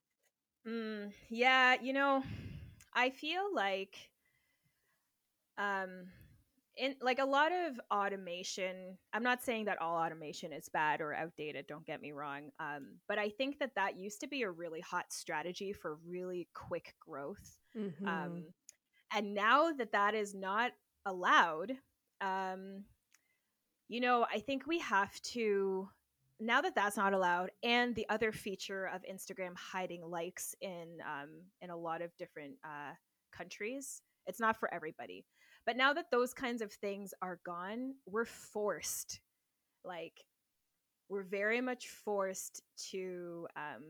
Mm, 0.67 1.11
yeah, 1.29 1.75
you 1.81 1.93
know, 1.93 2.23
I 2.93 3.09
feel 3.09 3.43
like 3.53 3.95
um 5.57 6.07
in 6.79 6.95
like 7.01 7.19
a 7.19 7.25
lot 7.25 7.51
of 7.51 7.79
automation 7.91 8.97
i'm 9.13 9.21
not 9.21 9.43
saying 9.43 9.65
that 9.65 9.79
all 9.81 9.97
automation 9.97 10.53
is 10.53 10.69
bad 10.69 11.01
or 11.01 11.13
outdated 11.13 11.67
don't 11.67 11.85
get 11.85 12.01
me 12.01 12.11
wrong 12.11 12.49
um, 12.59 12.95
but 13.07 13.19
i 13.19 13.29
think 13.29 13.59
that 13.59 13.75
that 13.75 13.97
used 13.97 14.21
to 14.21 14.27
be 14.27 14.43
a 14.43 14.49
really 14.49 14.79
hot 14.79 15.11
strategy 15.11 15.73
for 15.73 15.97
really 16.07 16.47
quick 16.53 16.95
growth 17.05 17.57
mm-hmm. 17.77 18.07
um, 18.07 18.43
and 19.13 19.33
now 19.33 19.71
that 19.71 19.91
that 19.91 20.15
is 20.15 20.33
not 20.33 20.71
allowed 21.05 21.73
um, 22.21 22.83
you 23.87 23.99
know 23.99 24.25
i 24.33 24.39
think 24.39 24.67
we 24.67 24.79
have 24.79 25.19
to 25.21 25.87
now 26.39 26.61
that 26.61 26.75
that's 26.75 26.97
not 26.97 27.13
allowed 27.13 27.49
and 27.63 27.95
the 27.95 28.07
other 28.09 28.31
feature 28.31 28.89
of 28.93 29.01
instagram 29.11 29.55
hiding 29.57 30.03
likes 30.03 30.55
in 30.61 30.97
um, 31.05 31.29
in 31.61 31.69
a 31.69 31.77
lot 31.77 32.01
of 32.01 32.15
different 32.17 32.53
uh, 32.63 32.93
countries 33.35 34.01
it's 34.27 34.39
not 34.39 34.57
for 34.59 34.73
everybody 34.73 35.25
but 35.65 35.77
now 35.77 35.93
that 35.93 36.11
those 36.11 36.33
kinds 36.33 36.61
of 36.61 36.71
things 36.71 37.13
are 37.21 37.39
gone 37.45 37.93
we're 38.05 38.25
forced 38.25 39.19
like 39.83 40.23
we're 41.09 41.23
very 41.23 41.59
much 41.59 41.87
forced 41.87 42.61
to 42.91 43.47
um, 43.55 43.83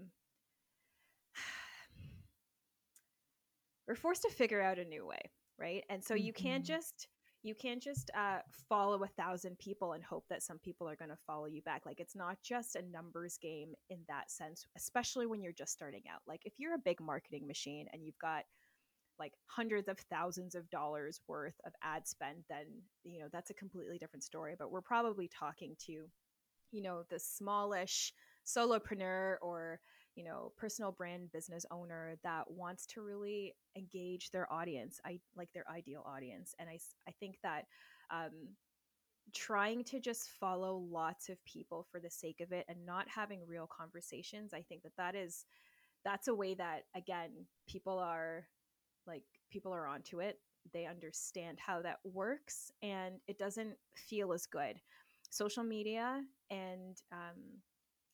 we're 3.90 3.96
forced 3.96 4.22
to 4.22 4.30
figure 4.30 4.62
out 4.62 4.78
a 4.78 4.86
new 4.86 5.06
way 5.06 5.20
right 5.58 5.84
and 5.90 6.02
so 6.02 6.14
mm-hmm. 6.14 6.28
you 6.28 6.34
can't 6.34 6.64
mm-hmm. 6.64 6.74
just 6.76 7.08
you 7.42 7.56
can't 7.56 7.82
just 7.82 8.12
uh, 8.18 8.40
follow 8.68 9.02
a 9.02 9.08
thousand 9.08 9.58
people 9.60 9.94
and 9.94 10.04
hope 10.04 10.26
that 10.30 10.44
some 10.44 10.60
people 10.60 10.90
are 10.90 10.98
going 10.98 11.10
to 11.10 11.18
follow 11.26 11.46
you 11.46 11.62
back 11.64 11.86
like 11.86 12.00
it's 12.00 12.16
not 12.16 12.38
just 12.44 12.76
a 12.76 12.82
numbers 12.92 13.38
game 13.42 13.74
in 13.90 13.98
that 14.08 14.30
sense 14.30 14.66
especially 14.78 15.26
when 15.26 15.42
you're 15.42 15.52
just 15.52 15.74
starting 15.74 16.04
out 16.14 16.22
like 16.28 16.42
if 16.46 16.54
you're 16.58 16.76
a 16.76 16.86
big 16.86 17.02
marketing 17.02 17.48
machine 17.48 17.88
and 17.92 18.04
you've 18.04 18.20
got 18.20 18.44
like 19.18 19.34
hundreds 19.48 19.90
of 19.90 20.00
thousands 20.10 20.56
of 20.56 20.70
dollars 20.70 21.20
worth 21.28 21.60
of 21.66 21.74
ad 21.84 22.08
spend 22.08 22.38
then 22.50 22.66
you 23.04 23.20
know 23.20 23.28
that's 23.32 23.50
a 23.50 23.56
completely 23.56 23.98
different 23.98 24.24
story 24.24 24.56
but 24.58 24.72
we're 24.72 24.82
probably 24.82 25.28
talking 25.28 25.76
to 25.80 26.06
you 26.72 26.82
know 26.82 27.04
the 27.10 27.20
smallish 27.20 28.14
solopreneur 28.46 29.36
or 29.42 29.80
you 30.20 30.26
know 30.26 30.52
personal 30.58 30.92
brand 30.92 31.32
business 31.32 31.66
owner 31.72 32.16
that 32.24 32.44
wants 32.52 32.86
to 32.86 33.02
really 33.02 33.56
engage 33.76 34.30
their 34.32 34.52
audience 34.52 35.00
i 35.06 35.20
like 35.36 35.52
their 35.54 35.66
ideal 35.74 36.04
audience 36.06 36.54
and 36.60 36.70
i, 36.70 36.78
I 37.08 37.12
think 37.20 37.38
that 37.42 37.66
um, 38.12 38.32
trying 39.34 39.84
to 39.86 40.00
just 40.00 40.30
follow 40.40 40.78
lots 40.92 41.30
of 41.30 41.44
people 41.46 41.86
for 41.92 42.00
the 42.00 42.10
sake 42.10 42.42
of 42.42 42.52
it 42.52 42.66
and 42.68 42.86
not 42.86 43.08
having 43.08 43.48
real 43.48 43.68
conversations 43.76 44.54
i 44.54 44.62
think 44.62 44.84
that 44.84 44.98
that 44.98 45.16
is 45.16 45.46
that's 46.04 46.28
a 46.28 46.36
way 46.36 46.54
that 46.54 46.84
again 46.96 47.32
people 47.68 47.98
are 47.98 48.46
like 49.10 49.24
people 49.50 49.74
are 49.74 49.88
onto 49.88 50.22
it. 50.22 50.40
They 50.74 50.86
understand 50.86 51.58
how 51.60 51.82
that 51.82 52.00
works 52.04 52.72
and 52.84 53.16
it 53.28 53.40
doesn't 53.40 53.76
feel 53.96 54.32
as 54.34 54.46
good. 54.46 54.78
Social 55.30 55.64
media 55.64 56.24
and 56.52 56.98
um, 57.12 57.42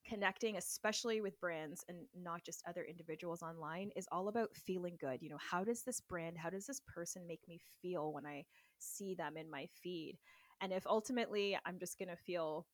connecting 0.08 0.58
especially 0.58 1.22
with 1.22 1.40
brands 1.40 1.84
and 1.90 1.98
not 2.16 2.44
just 2.44 2.64
other 2.68 2.84
individuals 2.84 3.42
online 3.42 3.90
is 3.96 4.08
all 4.12 4.28
about 4.28 4.50
feeling 4.56 4.98
good 5.00 5.22
you 5.22 5.30
know 5.30 5.40
how 5.40 5.64
does 5.64 5.84
this 5.84 6.02
brand 6.02 6.38
how 6.38 6.50
does 6.50 6.66
this 6.66 6.82
person 6.94 7.26
make 7.28 7.42
me 7.48 7.60
feel 7.82 8.14
when 8.14 8.26
i 8.26 8.44
see 8.80 9.16
them 9.16 9.38
in 9.38 9.50
my 9.50 9.68
feed 9.82 10.18
and 10.62 10.72
if 10.72 10.86
ultimately 10.88 11.58
i'm 11.66 11.80
just 11.80 11.98
going 11.98 12.10
to 12.10 12.16
feel 12.16 12.66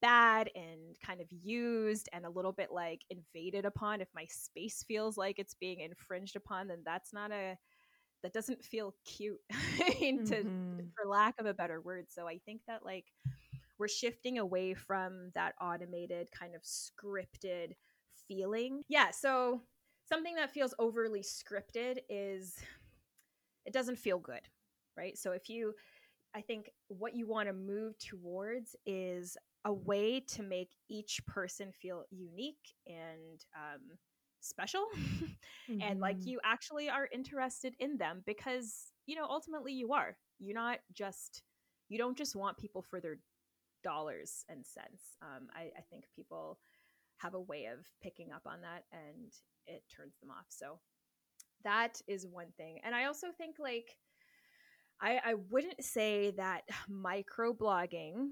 bad 0.00 0.48
and 0.54 0.96
kind 1.04 1.20
of 1.20 1.26
used 1.30 2.08
and 2.12 2.24
a 2.24 2.30
little 2.30 2.52
bit 2.52 2.70
like 2.72 3.00
invaded 3.10 3.64
upon 3.64 4.00
if 4.00 4.08
my 4.14 4.24
space 4.30 4.84
feels 4.88 5.16
like 5.16 5.38
it's 5.38 5.54
being 5.60 5.80
infringed 5.80 6.36
upon 6.36 6.66
then 6.66 6.82
that's 6.84 7.12
not 7.12 7.30
a 7.30 7.56
that 8.22 8.32
doesn't 8.32 8.62
feel 8.64 8.94
cute 9.04 9.40
to 9.50 9.54
mm-hmm. 10.06 10.78
for 10.96 11.08
lack 11.08 11.34
of 11.38 11.46
a 11.46 11.54
better 11.54 11.80
word 11.80 12.06
so 12.08 12.26
i 12.26 12.38
think 12.46 12.60
that 12.66 12.84
like 12.84 13.04
we're 13.80 13.88
shifting 13.88 14.38
away 14.38 14.74
from 14.74 15.30
that 15.34 15.54
automated 15.60 16.28
kind 16.30 16.54
of 16.54 16.62
scripted 16.62 17.72
feeling. 18.28 18.82
Yeah, 18.88 19.10
so 19.10 19.62
something 20.06 20.34
that 20.36 20.52
feels 20.52 20.74
overly 20.78 21.22
scripted 21.22 21.98
is 22.10 22.56
it 23.64 23.72
doesn't 23.72 23.98
feel 23.98 24.18
good, 24.18 24.42
right? 24.96 25.16
So 25.16 25.32
if 25.32 25.48
you 25.48 25.72
I 26.34 26.42
think 26.42 26.70
what 26.86 27.16
you 27.16 27.26
want 27.26 27.48
to 27.48 27.52
move 27.52 27.98
towards 27.98 28.76
is 28.86 29.36
a 29.64 29.72
way 29.72 30.20
to 30.20 30.42
make 30.42 30.70
each 30.88 31.20
person 31.26 31.72
feel 31.72 32.04
unique 32.10 32.74
and 32.86 33.44
um, 33.56 33.98
special 34.40 34.84
mm-hmm. 34.96 35.80
and 35.82 36.00
like 36.00 36.18
mm-hmm. 36.18 36.28
you 36.28 36.40
actually 36.44 36.88
are 36.88 37.08
interested 37.12 37.74
in 37.80 37.96
them 37.96 38.22
because 38.26 38.92
you 39.06 39.16
know 39.16 39.26
ultimately 39.28 39.72
you 39.72 39.92
are 39.92 40.16
you're 40.38 40.54
not 40.54 40.78
just 40.92 41.42
you 41.88 41.98
don't 41.98 42.16
just 42.16 42.36
want 42.36 42.56
people 42.56 42.80
for 42.80 43.00
their 43.00 43.18
dollars 43.82 44.44
and 44.48 44.64
cents. 44.66 45.16
Um, 45.22 45.48
I, 45.54 45.70
I 45.76 45.82
think 45.90 46.04
people 46.14 46.58
have 47.18 47.34
a 47.34 47.40
way 47.40 47.66
of 47.66 47.86
picking 48.02 48.32
up 48.32 48.42
on 48.46 48.60
that 48.62 48.84
and 48.92 49.32
it 49.66 49.82
turns 49.94 50.16
them 50.20 50.30
off. 50.30 50.46
So 50.48 50.78
that 51.64 52.00
is 52.08 52.26
one 52.26 52.52
thing. 52.56 52.78
And 52.82 52.94
I 52.94 53.04
also 53.04 53.28
think 53.36 53.56
like 53.58 53.96
I, 55.00 55.20
I 55.24 55.34
wouldn't 55.50 55.82
say 55.82 56.32
that 56.32 56.62
micro 56.88 57.52
blogging, 57.52 58.30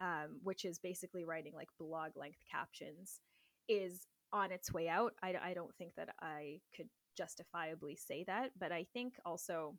um, 0.00 0.40
which 0.42 0.64
is 0.64 0.78
basically 0.78 1.24
writing 1.24 1.52
like 1.54 1.68
blog 1.78 2.16
length 2.16 2.40
captions, 2.50 3.20
is 3.68 4.06
on 4.32 4.52
its 4.52 4.72
way 4.72 4.88
out. 4.88 5.14
I, 5.22 5.34
I 5.42 5.54
don't 5.54 5.74
think 5.76 5.92
that 5.96 6.10
I 6.20 6.60
could 6.76 6.88
justifiably 7.16 7.96
say 7.96 8.24
that, 8.26 8.50
but 8.58 8.72
I 8.72 8.86
think 8.92 9.14
also 9.24 9.76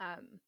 um, 0.00 0.40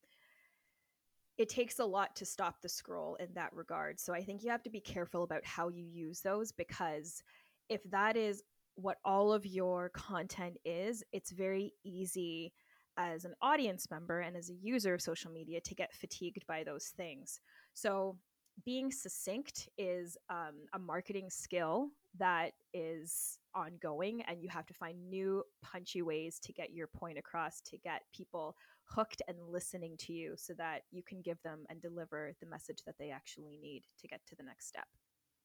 it 1.39 1.49
takes 1.49 1.79
a 1.79 1.85
lot 1.85 2.17
to 2.17 2.25
stop 2.25 2.61
the 2.63 2.69
scroll 2.69 3.17
in 3.17 3.29
that 3.35 3.53
regard. 3.53 4.01
So 4.01 4.15
I 4.15 4.23
think 4.23 4.43
you 4.43 4.51
have 4.51 4.63
to 4.63 4.71
be 4.71 4.81
careful 4.81 5.23
about 5.23 5.45
how 5.45 5.69
you 5.69 5.85
use 5.85 6.21
those 6.21 6.51
because 6.53 7.23
if 7.69 7.83
that 7.91 8.17
is 8.17 8.43
what 8.77 8.99
all 9.05 9.33
of 9.33 9.45
your 9.45 9.91
content 9.91 10.57
is, 10.65 11.03
it's 11.13 11.31
very 11.31 11.73
easy 11.85 12.53
as 12.99 13.25
an 13.25 13.35
audience 13.43 13.91
member 13.91 14.21
and 14.21 14.37
as 14.37 14.49
a 14.49 14.55
user 14.55 14.95
of 14.95 15.03
social 15.03 15.31
media 15.31 15.61
to 15.61 15.75
get 15.75 15.93
fatigued 15.93 16.47
by 16.47 16.65
those 16.65 16.87
things. 16.97 17.41
So 17.75 18.17
being 18.65 18.91
succinct 18.91 19.69
is 19.77 20.17
um, 20.31 20.55
a 20.73 20.79
marketing 20.79 21.29
skill 21.31 21.89
that 22.19 22.53
is 22.73 23.39
ongoing 23.55 24.23
and 24.23 24.43
you 24.43 24.49
have 24.49 24.67
to 24.67 24.75
find 24.75 25.09
new 25.09 25.43
punchy 25.63 26.03
ways 26.03 26.39
to 26.43 26.53
get 26.53 26.73
your 26.73 26.87
point 26.87 27.19
across 27.19 27.61
to 27.61 27.77
get 27.79 28.03
people 28.15 28.55
hooked 28.85 29.23
and 29.29 29.37
listening 29.49 29.97
to 29.99 30.13
you 30.13 30.35
so 30.37 30.55
that 30.55 30.83
you 30.91 31.03
can 31.03 31.21
give 31.23 31.41
them 31.43 31.65
and 31.69 31.81
deliver 31.83 32.33
the 32.41 32.47
message 32.47 32.79
that 32.87 32.95
they 32.99 33.11
actually 33.11 33.59
need 33.61 33.83
to 33.99 34.07
get 34.07 34.21
to 34.27 34.37
the 34.37 34.43
next 34.43 34.69
step. 34.69 34.87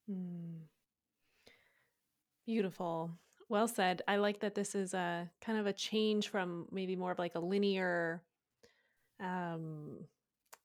Mm. 0.09 0.61
Beautiful. 2.45 3.11
Well 3.49 3.67
said. 3.67 4.01
I 4.07 4.17
like 4.17 4.39
that 4.41 4.55
this 4.55 4.75
is 4.75 4.93
a 4.93 5.29
kind 5.41 5.59
of 5.59 5.67
a 5.67 5.73
change 5.73 6.29
from 6.29 6.67
maybe 6.71 6.95
more 6.95 7.11
of 7.11 7.19
like 7.19 7.35
a 7.35 7.39
linear 7.39 8.23
um 9.19 9.99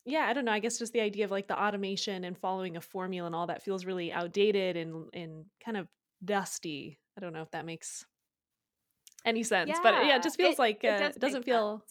yeah, 0.07 0.27
I 0.29 0.33
don't 0.33 0.45
know. 0.45 0.53
I 0.53 0.61
guess 0.61 0.79
just 0.79 0.93
the 0.93 1.01
idea 1.01 1.25
of 1.25 1.31
like 1.31 1.49
the 1.49 1.61
automation 1.61 2.25
and 2.25 2.39
following 2.39 2.77
a 2.77 2.81
formula 2.81 3.27
and 3.27 3.35
all 3.35 3.49
that 3.49 3.63
feels 3.63 3.85
really 3.85 4.13
outdated 4.13 4.77
and 4.77 5.07
and 5.13 5.45
kind 5.65 5.77
of 5.77 5.89
dusty. 6.25 6.99
I 7.17 7.21
don't 7.21 7.33
know 7.33 7.43
if 7.43 7.51
that 7.51 7.67
makes 7.67 8.05
any 9.25 9.43
sense, 9.43 9.69
yeah, 9.69 9.81
but 9.83 10.07
yeah, 10.07 10.17
it 10.17 10.23
just 10.23 10.37
feels 10.37 10.55
it, 10.55 10.59
like 10.59 10.81
uh, 10.85 10.89
it, 10.89 10.99
does 10.99 11.17
it 11.17 11.21
doesn't 11.21 11.43
feel 11.43 11.83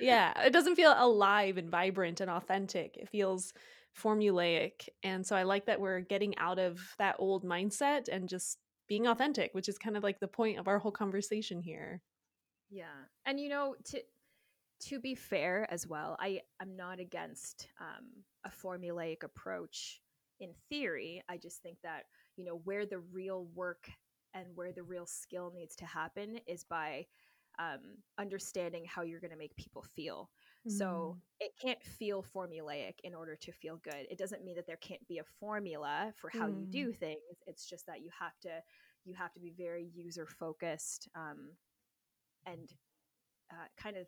yeah, 0.00 0.38
it 0.42 0.52
doesn't 0.52 0.76
feel 0.76 0.94
alive 0.96 1.56
and 1.56 1.70
vibrant 1.70 2.20
and 2.20 2.30
authentic. 2.30 2.96
It 2.96 3.08
feels 3.08 3.52
formulaic. 3.98 4.88
And 5.02 5.26
so 5.26 5.36
I 5.36 5.42
like 5.42 5.66
that 5.66 5.80
we're 5.80 6.00
getting 6.00 6.36
out 6.38 6.58
of 6.58 6.80
that 6.98 7.16
old 7.18 7.44
mindset 7.44 8.08
and 8.08 8.28
just 8.28 8.58
being 8.88 9.06
authentic, 9.06 9.54
which 9.54 9.68
is 9.68 9.78
kind 9.78 9.96
of 9.96 10.02
like 10.02 10.20
the 10.20 10.28
point 10.28 10.58
of 10.58 10.68
our 10.68 10.78
whole 10.78 10.92
conversation 10.92 11.60
here. 11.60 12.02
Yeah. 12.70 12.84
And 13.26 13.38
you 13.38 13.48
know, 13.48 13.74
to 13.90 14.02
to 14.88 15.00
be 15.00 15.14
fair 15.14 15.66
as 15.70 15.86
well, 15.86 16.16
I 16.20 16.40
I'm 16.60 16.76
not 16.76 17.00
against 17.00 17.68
um, 17.80 18.06
a 18.44 18.50
formulaic 18.50 19.22
approach 19.22 20.00
in 20.40 20.50
theory. 20.68 21.22
I 21.28 21.36
just 21.36 21.62
think 21.62 21.78
that, 21.82 22.04
you 22.36 22.44
know, 22.44 22.60
where 22.64 22.86
the 22.86 22.98
real 22.98 23.46
work 23.54 23.88
and 24.34 24.46
where 24.54 24.72
the 24.72 24.82
real 24.82 25.06
skill 25.06 25.52
needs 25.54 25.76
to 25.76 25.86
happen 25.86 26.38
is 26.46 26.64
by 26.64 27.06
um, 27.58 27.98
understanding 28.18 28.84
how 28.86 29.02
you're 29.02 29.20
going 29.20 29.30
to 29.30 29.36
make 29.36 29.54
people 29.56 29.84
feel. 29.94 30.30
Mm. 30.66 30.72
So 30.72 31.18
it 31.38 31.52
can't 31.60 31.82
feel 31.82 32.24
formulaic 32.34 32.94
in 33.04 33.14
order 33.14 33.36
to 33.36 33.52
feel 33.52 33.78
good. 33.84 34.06
It 34.10 34.18
doesn't 34.18 34.44
mean 34.44 34.56
that 34.56 34.66
there 34.66 34.78
can't 34.78 35.06
be 35.06 35.18
a 35.18 35.24
formula 35.38 36.12
for 36.16 36.30
how 36.30 36.46
mm. 36.46 36.60
you 36.60 36.66
do 36.66 36.92
things. 36.92 37.20
It's 37.46 37.68
just 37.68 37.86
that 37.86 38.00
you 38.00 38.10
have 38.18 38.38
to 38.42 38.62
you 39.04 39.14
have 39.14 39.32
to 39.32 39.40
be 39.40 39.52
very 39.56 39.90
user 39.94 40.26
focused 40.26 41.08
um, 41.16 41.50
and 42.46 42.72
uh, 43.50 43.66
kind 43.76 43.96
of 43.96 44.06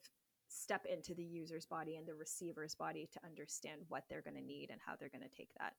step 0.48 0.86
into 0.90 1.14
the 1.14 1.22
user's 1.22 1.66
body 1.66 1.96
and 1.96 2.06
the 2.06 2.14
receiver's 2.14 2.74
body 2.74 3.08
to 3.12 3.20
understand 3.24 3.82
what 3.88 4.04
they're 4.08 4.22
going 4.22 4.36
to 4.36 4.42
need 4.42 4.70
and 4.70 4.80
how 4.84 4.94
they're 4.98 5.08
going 5.08 5.28
to 5.28 5.36
take 5.36 5.50
that. 5.58 5.74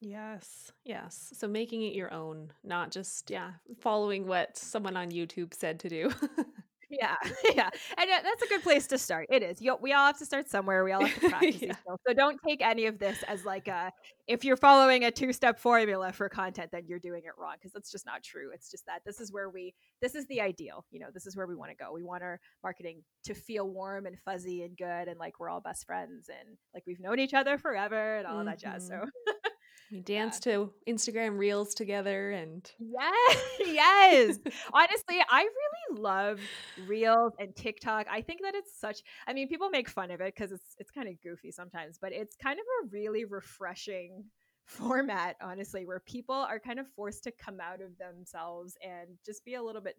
Yes. 0.00 0.72
Yes. 0.84 1.32
So 1.34 1.48
making 1.48 1.82
it 1.82 1.94
your 1.94 2.12
own, 2.12 2.52
not 2.62 2.90
just 2.90 3.30
yeah, 3.30 3.52
following 3.80 4.26
what 4.26 4.56
someone 4.56 4.96
on 4.96 5.10
YouTube 5.10 5.54
said 5.54 5.80
to 5.80 5.88
do. 5.88 6.12
Yeah, 6.88 7.16
yeah, 7.54 7.68
and 7.98 8.10
that's 8.10 8.42
a 8.42 8.48
good 8.48 8.62
place 8.62 8.86
to 8.88 8.98
start. 8.98 9.26
It 9.30 9.42
is. 9.42 9.60
You, 9.60 9.76
we 9.80 9.92
all 9.92 10.06
have 10.06 10.18
to 10.18 10.24
start 10.24 10.48
somewhere. 10.48 10.84
We 10.84 10.92
all 10.92 11.04
have 11.04 11.20
to 11.20 11.28
practice 11.30 11.62
yeah. 11.62 11.74
So 12.06 12.14
don't 12.14 12.38
take 12.46 12.62
any 12.62 12.86
of 12.86 12.98
this 12.98 13.22
as 13.24 13.44
like 13.44 13.66
a 13.66 13.90
if 14.28 14.44
you're 14.44 14.56
following 14.56 15.04
a 15.04 15.10
two 15.10 15.32
step 15.32 15.58
formula 15.58 16.12
for 16.12 16.28
content, 16.28 16.70
then 16.72 16.82
you're 16.86 17.00
doing 17.00 17.22
it 17.24 17.32
wrong 17.38 17.54
because 17.58 17.72
that's 17.72 17.90
just 17.90 18.06
not 18.06 18.22
true. 18.22 18.50
It's 18.54 18.70
just 18.70 18.86
that 18.86 19.00
this 19.04 19.20
is 19.20 19.32
where 19.32 19.50
we 19.50 19.74
this 20.00 20.14
is 20.14 20.26
the 20.26 20.40
ideal. 20.40 20.84
You 20.90 21.00
know, 21.00 21.08
this 21.12 21.26
is 21.26 21.36
where 21.36 21.46
we 21.46 21.56
want 21.56 21.70
to 21.72 21.76
go. 21.76 21.92
We 21.92 22.04
want 22.04 22.22
our 22.22 22.38
marketing 22.62 23.02
to 23.24 23.34
feel 23.34 23.68
warm 23.68 24.06
and 24.06 24.16
fuzzy 24.24 24.62
and 24.62 24.76
good, 24.76 25.08
and 25.08 25.18
like 25.18 25.40
we're 25.40 25.48
all 25.50 25.60
best 25.60 25.86
friends 25.86 26.28
and 26.28 26.56
like 26.72 26.84
we've 26.86 27.00
known 27.00 27.18
each 27.18 27.34
other 27.34 27.58
forever 27.58 28.18
and 28.18 28.26
all 28.26 28.36
mm-hmm. 28.36 28.46
that 28.46 28.60
jazz. 28.60 28.86
So. 28.86 29.04
We 29.90 30.00
danced 30.00 30.46
yeah. 30.46 30.52
to 30.52 30.72
Instagram 30.88 31.38
reels 31.38 31.74
together 31.74 32.30
and 32.30 32.68
Yes, 32.78 33.38
yes. 33.60 34.38
Honestly, 34.72 35.22
I 35.30 35.42
really 35.42 36.00
love 36.00 36.40
reels 36.86 37.32
and 37.38 37.54
TikTok. 37.54 38.06
I 38.10 38.20
think 38.22 38.42
that 38.42 38.54
it's 38.54 38.78
such 38.78 39.00
I 39.26 39.32
mean, 39.32 39.48
people 39.48 39.70
make 39.70 39.88
fun 39.88 40.10
of 40.10 40.20
it 40.20 40.34
because 40.34 40.52
it's 40.52 40.74
it's 40.78 40.90
kind 40.90 41.08
of 41.08 41.20
goofy 41.22 41.50
sometimes, 41.50 41.98
but 42.00 42.12
it's 42.12 42.36
kind 42.36 42.58
of 42.58 42.64
a 42.84 42.88
really 42.90 43.24
refreshing 43.24 44.24
format, 44.66 45.36
honestly, 45.40 45.86
where 45.86 46.00
people 46.00 46.34
are 46.34 46.58
kind 46.58 46.80
of 46.80 46.86
forced 46.96 47.24
to 47.24 47.32
come 47.32 47.60
out 47.60 47.80
of 47.80 47.96
themselves 47.98 48.76
and 48.82 49.16
just 49.24 49.44
be 49.44 49.54
a 49.54 49.62
little 49.62 49.82
bit 49.82 49.96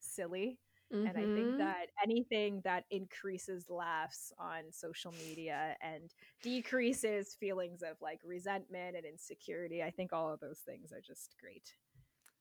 silly 0.00 0.58
Mm-hmm. 0.94 1.06
And 1.06 1.18
I 1.18 1.20
think 1.20 1.48
mm-hmm. 1.48 1.58
that 1.58 1.86
anything 2.02 2.60
that 2.64 2.84
increases 2.90 3.68
laughs 3.68 4.32
on 4.38 4.70
social 4.70 5.12
media 5.12 5.76
and 5.82 6.14
decreases 6.42 7.36
feelings 7.38 7.82
of 7.82 7.96
like 8.00 8.20
resentment 8.24 8.96
and 8.96 9.04
insecurity, 9.04 9.82
I 9.82 9.90
think 9.90 10.12
all 10.12 10.32
of 10.32 10.40
those 10.40 10.60
things 10.60 10.92
are 10.92 11.00
just 11.00 11.34
great. 11.40 11.74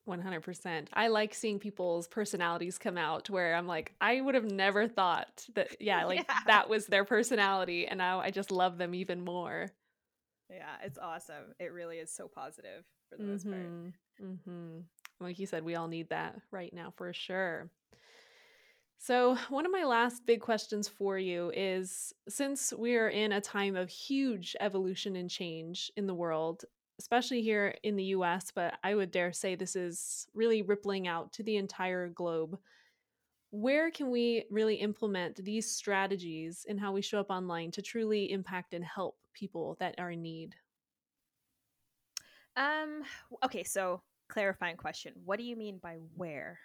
100%. 0.08 0.88
I 0.94 1.08
like 1.08 1.34
seeing 1.34 1.58
people's 1.58 2.08
personalities 2.08 2.78
come 2.78 2.98
out 2.98 3.30
where 3.30 3.56
I'm 3.56 3.68
like, 3.68 3.94
I 4.00 4.22
would 4.22 4.36
have 4.36 4.52
never 4.52 4.88
thought 4.88 5.46
that, 5.56 5.82
yeah, 5.82 6.06
like 6.06 6.26
yeah. 6.30 6.36
that 6.46 6.70
was 6.70 6.86
their 6.86 7.06
personality. 7.06 7.88
And 7.88 7.98
now 7.98 8.20
I 8.20 8.30
just 8.30 8.52
love 8.52 8.78
them 8.78 8.94
even 8.94 9.24
more. 9.24 9.72
Yeah, 10.50 10.76
it's 10.84 11.00
awesome. 11.00 11.56
It 11.60 11.74
really 11.74 11.98
is 11.98 12.12
so 12.12 12.28
positive 12.28 12.86
for 13.10 13.18
the 13.18 13.24
mm-hmm. 13.24 13.32
most 13.32 13.46
part. 13.46 13.58
Mm-hmm. 13.58 14.26
mm-hmm. 14.26 14.80
Like 15.22 15.40
you 15.40 15.46
said, 15.46 15.64
we 15.64 15.76
all 15.76 15.88
need 15.88 16.10
that 16.10 16.36
right 16.52 16.74
now 16.74 16.94
for 16.98 17.14
sure. 17.14 17.70
So, 18.98 19.36
one 19.50 19.66
of 19.66 19.72
my 19.72 19.84
last 19.84 20.26
big 20.26 20.42
questions 20.42 20.88
for 20.88 21.18
you 21.18 21.52
is 21.56 22.14
since 22.28 22.74
we're 22.74 23.10
in 23.10 23.34
a 23.34 23.42
time 23.42 23.76
of 23.76 23.90
huge 23.90 24.56
evolution 24.60 25.16
and 25.16 25.30
change 25.30 25.92
in 25.96 26.08
the 26.08 26.16
world, 26.16 26.66
especially 27.00 27.42
here 27.42 27.76
in 27.84 27.96
the 27.98 28.06
US, 28.16 28.52
but 28.54 28.76
I 28.84 28.96
would 28.96 29.12
dare 29.12 29.32
say 29.34 29.56
this 29.56 29.76
is 29.76 30.28
really 30.34 30.62
rippling 30.62 31.08
out 31.08 31.34
to 31.34 31.44
the 31.44 31.58
entire 31.58 32.10
globe. 32.10 32.58
Where 33.52 33.92
can 33.92 34.12
we 34.12 34.46
really 34.50 34.76
implement 34.76 35.44
these 35.44 35.72
strategies 35.72 36.66
in 36.68 36.78
how 36.78 36.92
we 36.92 37.02
show 37.02 37.20
up 37.20 37.30
online 37.30 37.72
to 37.72 37.82
truly 37.82 38.32
impact 38.32 38.74
and 38.74 38.84
help 38.84 39.18
people 39.34 39.78
that 39.80 39.96
are 40.00 40.12
in 40.12 40.22
need? 40.22 40.56
Um 42.56 43.04
okay, 43.44 43.64
so 43.64 44.02
clarifying 44.30 44.78
question. 44.78 45.14
What 45.26 45.38
do 45.40 45.46
you 45.46 45.56
mean 45.56 45.78
by 45.78 45.98
where? 46.16 46.60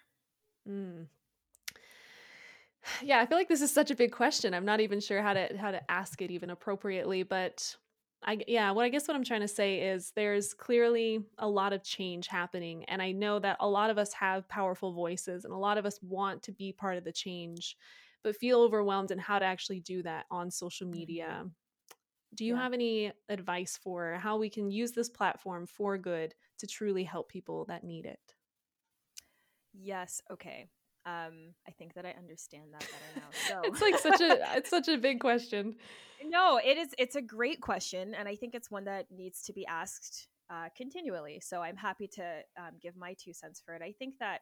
Mm, 0.67 1.07
yeah, 3.01 3.19
I 3.19 3.25
feel 3.25 3.37
like 3.37 3.49
this 3.49 3.61
is 3.61 3.71
such 3.71 3.91
a 3.91 3.95
big 3.95 4.11
question. 4.11 4.53
I'm 4.53 4.65
not 4.65 4.79
even 4.79 4.99
sure 4.99 5.21
how 5.21 5.33
to 5.33 5.55
how 5.57 5.71
to 5.71 5.91
ask 5.91 6.21
it 6.21 6.31
even 6.31 6.49
appropriately, 6.49 7.23
but 7.23 7.75
I 8.23 8.39
yeah, 8.47 8.71
what 8.71 8.85
I 8.85 8.89
guess 8.89 9.07
what 9.07 9.15
I'm 9.15 9.23
trying 9.23 9.41
to 9.41 9.47
say 9.47 9.81
is 9.81 10.11
there's 10.15 10.53
clearly 10.53 11.25
a 11.37 11.47
lot 11.47 11.73
of 11.73 11.83
change 11.83 12.27
happening 12.27 12.85
and 12.85 13.01
I 13.01 13.11
know 13.11 13.39
that 13.39 13.57
a 13.59 13.67
lot 13.67 13.89
of 13.89 13.97
us 13.97 14.13
have 14.13 14.47
powerful 14.47 14.93
voices 14.93 15.45
and 15.45 15.53
a 15.53 15.57
lot 15.57 15.77
of 15.77 15.85
us 15.85 15.99
want 16.01 16.43
to 16.43 16.51
be 16.51 16.71
part 16.71 16.97
of 16.97 17.03
the 17.03 17.11
change 17.11 17.75
but 18.23 18.35
feel 18.35 18.61
overwhelmed 18.61 19.11
in 19.11 19.17
how 19.17 19.39
to 19.39 19.45
actually 19.45 19.79
do 19.79 20.03
that 20.03 20.25
on 20.29 20.51
social 20.51 20.87
media. 20.87 21.37
Mm-hmm. 21.39 21.47
Do 22.35 22.45
you 22.45 22.55
yeah. 22.55 22.61
have 22.61 22.73
any 22.73 23.11
advice 23.29 23.77
for 23.81 24.13
how 24.21 24.37
we 24.37 24.49
can 24.49 24.71
use 24.71 24.91
this 24.91 25.09
platform 25.09 25.65
for 25.65 25.97
good 25.97 26.33
to 26.59 26.67
truly 26.67 27.03
help 27.03 27.29
people 27.29 27.65
that 27.65 27.83
need 27.83 28.05
it? 28.05 28.19
Yes, 29.73 30.21
okay. 30.31 30.67
Um, 31.05 31.53
I 31.67 31.71
think 31.71 31.95
that 31.95 32.05
I 32.05 32.13
understand 32.17 32.73
that 32.73 32.81
better 32.81 33.15
now. 33.15 33.31
So 33.47 33.61
it's 33.63 33.81
like 33.81 33.97
such 33.97 34.21
a 34.21 34.57
it's 34.57 34.69
such 34.69 34.87
a 34.87 34.97
big 34.97 35.19
question. 35.19 35.75
No, 36.23 36.59
it 36.63 36.77
is. 36.77 36.93
It's 36.99 37.15
a 37.15 37.21
great 37.21 37.61
question, 37.61 38.13
and 38.13 38.27
I 38.27 38.35
think 38.35 38.53
it's 38.53 38.69
one 38.69 38.85
that 38.85 39.07
needs 39.09 39.41
to 39.43 39.53
be 39.53 39.65
asked 39.65 40.27
uh, 40.51 40.69
continually. 40.77 41.41
So 41.41 41.61
I'm 41.61 41.77
happy 41.77 42.07
to 42.15 42.41
um, 42.57 42.73
give 42.81 42.95
my 42.95 43.15
two 43.17 43.33
cents 43.33 43.61
for 43.65 43.73
it. 43.73 43.81
I 43.81 43.93
think 43.97 44.15
that 44.19 44.41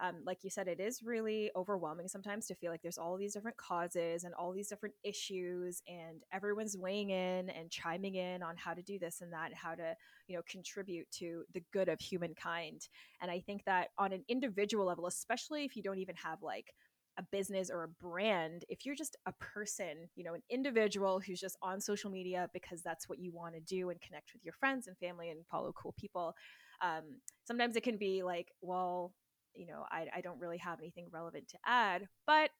um, 0.00 0.16
like 0.24 0.38
you 0.42 0.50
said, 0.50 0.66
it 0.66 0.80
is 0.80 1.02
really 1.02 1.50
overwhelming 1.54 2.08
sometimes 2.08 2.46
to 2.46 2.54
feel 2.54 2.70
like 2.70 2.82
there's 2.82 2.98
all 2.98 3.16
these 3.16 3.34
different 3.34 3.56
causes 3.56 4.24
and 4.24 4.34
all 4.34 4.52
these 4.52 4.68
different 4.68 4.94
issues, 5.04 5.82
and 5.86 6.22
everyone's 6.32 6.76
weighing 6.76 7.10
in 7.10 7.50
and 7.50 7.70
chiming 7.70 8.14
in 8.14 8.42
on 8.42 8.56
how 8.56 8.72
to 8.72 8.82
do 8.82 8.98
this 8.98 9.20
and 9.20 9.32
that, 9.32 9.46
and 9.46 9.54
how 9.54 9.74
to, 9.74 9.94
you 10.26 10.36
know, 10.36 10.42
contribute 10.48 11.10
to 11.10 11.44
the 11.52 11.62
good 11.72 11.88
of 11.88 12.00
humankind. 12.00 12.88
And 13.20 13.30
I 13.30 13.40
think 13.40 13.64
that 13.66 13.88
on 13.98 14.12
an 14.12 14.24
individual 14.28 14.86
level, 14.86 15.06
especially 15.06 15.64
if 15.64 15.76
you 15.76 15.82
don't 15.82 15.98
even 15.98 16.16
have 16.16 16.42
like 16.42 16.72
a 17.18 17.22
business 17.30 17.70
or 17.70 17.82
a 17.82 17.88
brand, 17.88 18.64
if 18.68 18.86
you're 18.86 18.94
just 18.94 19.16
a 19.26 19.32
person, 19.32 20.08
you 20.16 20.24
know, 20.24 20.34
an 20.34 20.42
individual 20.48 21.20
who's 21.20 21.40
just 21.40 21.58
on 21.60 21.80
social 21.80 22.10
media 22.10 22.48
because 22.54 22.82
that's 22.82 23.08
what 23.08 23.18
you 23.18 23.32
want 23.32 23.54
to 23.54 23.60
do 23.60 23.90
and 23.90 24.00
connect 24.00 24.32
with 24.32 24.44
your 24.44 24.54
friends 24.54 24.86
and 24.86 24.96
family 24.96 25.28
and 25.28 25.44
follow 25.50 25.72
cool 25.72 25.94
people, 25.98 26.34
um, 26.80 27.02
sometimes 27.44 27.76
it 27.76 27.82
can 27.82 27.98
be 27.98 28.22
like, 28.22 28.52
well, 28.62 29.12
you 29.54 29.66
know, 29.66 29.84
I, 29.90 30.06
I 30.16 30.20
don't 30.20 30.40
really 30.40 30.58
have 30.58 30.80
anything 30.80 31.08
relevant 31.12 31.48
to 31.48 31.58
add. 31.66 32.08
But, 32.26 32.50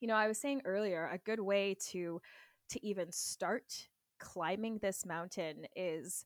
you 0.00 0.08
know, 0.08 0.14
I 0.16 0.28
was 0.28 0.38
saying 0.38 0.62
earlier, 0.64 1.08
a 1.12 1.18
good 1.18 1.40
way 1.40 1.76
to 1.90 2.20
to 2.70 2.86
even 2.86 3.12
start 3.12 3.88
climbing 4.18 4.78
this 4.78 5.04
mountain 5.04 5.66
is 5.76 6.24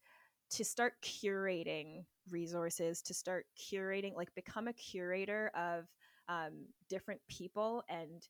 to 0.51 0.65
start 0.65 0.95
curating 1.03 2.05
resources, 2.31 3.03
to 3.03 3.15
start 3.15 3.47
curating, 3.59 4.15
like 4.17 4.35
become 4.35 4.69
a 4.69 4.73
curator 4.73 5.51
of 5.55 5.85
um, 6.29 6.67
different 6.89 7.21
people 7.29 7.83
and 7.89 8.29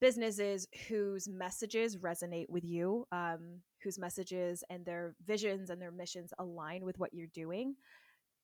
businesses 0.00 0.66
whose 0.88 1.28
messages 1.28 1.98
resonate 1.98 2.48
with 2.48 2.64
you, 2.64 3.06
um, 3.12 3.60
whose 3.82 3.98
messages 3.98 4.64
and 4.70 4.84
their 4.84 5.14
visions 5.26 5.70
and 5.70 5.80
their 5.80 5.92
missions 5.92 6.32
align 6.38 6.84
with 6.84 6.98
what 6.98 7.12
you're 7.12 7.26
doing. 7.34 7.74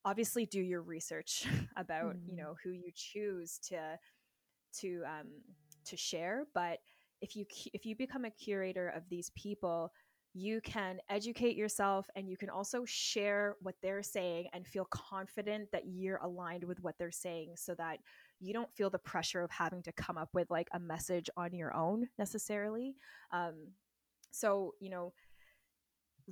Obviously, 0.06 0.46
do 0.46 0.60
your 0.60 0.80
research 0.80 1.44
about 1.76 2.16
mm. 2.16 2.20
you 2.26 2.36
know 2.36 2.54
who 2.62 2.70
you 2.70 2.90
choose 2.94 3.58
to 3.68 3.98
to 4.80 5.02
um, 5.04 5.28
to 5.84 5.96
share. 5.96 6.46
But 6.54 6.78
if 7.20 7.36
you 7.36 7.44
if 7.74 7.84
you 7.84 7.94
become 7.94 8.24
a 8.24 8.30
curator 8.30 8.88
of 8.88 9.02
these 9.10 9.30
people, 9.36 9.92
you 10.38 10.60
can 10.60 10.98
educate 11.08 11.56
yourself 11.56 12.10
and 12.14 12.28
you 12.28 12.36
can 12.36 12.50
also 12.50 12.84
share 12.84 13.56
what 13.62 13.74
they're 13.82 14.02
saying 14.02 14.46
and 14.52 14.66
feel 14.66 14.86
confident 14.90 15.66
that 15.72 15.84
you're 15.86 16.18
aligned 16.18 16.62
with 16.62 16.78
what 16.80 16.94
they're 16.98 17.10
saying 17.10 17.54
so 17.56 17.74
that 17.74 17.98
you 18.38 18.52
don't 18.52 18.70
feel 18.74 18.90
the 18.90 18.98
pressure 18.98 19.42
of 19.42 19.50
having 19.50 19.82
to 19.82 19.92
come 19.92 20.18
up 20.18 20.28
with 20.34 20.50
like 20.50 20.68
a 20.74 20.78
message 20.78 21.30
on 21.38 21.54
your 21.54 21.74
own 21.74 22.06
necessarily 22.18 22.94
um, 23.32 23.54
so 24.30 24.74
you 24.78 24.90
know 24.90 25.14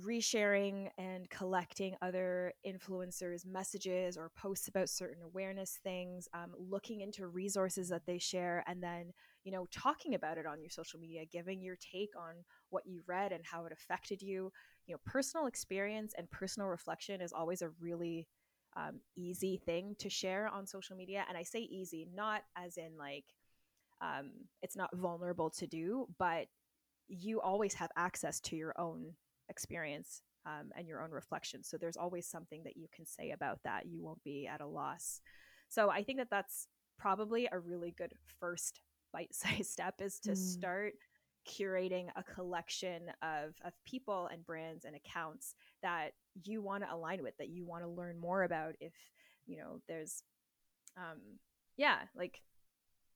resharing 0.03 0.89
and 0.97 1.29
collecting 1.29 1.95
other 2.01 2.53
influencers 2.67 3.45
messages 3.45 4.17
or 4.17 4.29
posts 4.35 4.67
about 4.67 4.89
certain 4.89 5.23
awareness 5.23 5.79
things 5.83 6.27
um, 6.33 6.51
looking 6.57 6.99
into 6.99 7.27
resources 7.27 7.87
that 7.87 8.05
they 8.05 8.17
share 8.17 8.61
and 8.67 8.83
then 8.83 9.13
you 9.45 9.53
know 9.53 9.65
talking 9.71 10.13
about 10.13 10.37
it 10.37 10.45
on 10.45 10.59
your 10.59 10.69
social 10.69 10.99
media 10.99 11.23
giving 11.31 11.61
your 11.61 11.77
take 11.77 12.09
on 12.17 12.35
what 12.71 12.83
you 12.85 13.01
read 13.07 13.31
and 13.31 13.45
how 13.45 13.65
it 13.65 13.71
affected 13.71 14.21
you 14.21 14.51
you 14.85 14.93
know 14.93 14.99
personal 15.05 15.45
experience 15.45 16.13
and 16.17 16.29
personal 16.29 16.67
reflection 16.67 17.21
is 17.21 17.31
always 17.31 17.61
a 17.61 17.69
really 17.79 18.27
um, 18.75 18.99
easy 19.15 19.61
thing 19.65 19.95
to 19.99 20.09
share 20.09 20.47
on 20.47 20.67
social 20.67 20.95
media. 20.95 21.25
And 21.27 21.37
I 21.37 21.43
say 21.43 21.59
easy, 21.59 22.07
not 22.13 22.43
as 22.57 22.77
in 22.77 22.97
like 22.97 23.25
um, 24.01 24.31
it's 24.61 24.75
not 24.75 24.95
vulnerable 24.95 25.49
to 25.51 25.67
do, 25.67 26.07
but 26.17 26.47
you 27.07 27.39
always 27.39 27.73
have 27.75 27.91
access 27.95 28.39
to 28.41 28.55
your 28.55 28.73
own 28.77 29.13
experience 29.49 30.21
um, 30.45 30.71
and 30.75 30.87
your 30.87 31.01
own 31.01 31.11
reflection. 31.11 31.63
So 31.63 31.77
there's 31.77 31.97
always 31.97 32.27
something 32.27 32.63
that 32.63 32.77
you 32.77 32.87
can 32.93 33.05
say 33.05 33.31
about 33.31 33.59
that. 33.63 33.85
You 33.87 34.01
won't 34.01 34.23
be 34.23 34.47
at 34.47 34.61
a 34.61 34.67
loss. 34.67 35.21
So 35.69 35.89
I 35.89 36.03
think 36.03 36.19
that 36.19 36.29
that's 36.29 36.67
probably 36.97 37.47
a 37.51 37.59
really 37.59 37.93
good 37.97 38.13
first 38.39 38.81
bite-sized 39.11 39.65
step 39.71 39.95
is 39.99 40.19
to 40.19 40.31
mm. 40.31 40.37
start 40.37 40.93
curating 41.47 42.07
a 42.15 42.23
collection 42.23 43.03
of, 43.21 43.53
of 43.63 43.73
people 43.85 44.27
and 44.31 44.45
brands 44.45 44.85
and 44.85 44.95
accounts 44.95 45.55
that 45.83 46.11
you 46.43 46.61
want 46.61 46.83
to 46.83 46.93
align 46.93 47.21
with 47.21 47.37
that 47.37 47.49
you 47.49 47.65
want 47.65 47.83
to 47.83 47.89
learn 47.89 48.19
more 48.19 48.43
about 48.43 48.73
if 48.79 48.93
you 49.45 49.57
know 49.57 49.79
there's 49.87 50.23
um 50.97 51.19
yeah 51.77 51.99
like 52.15 52.41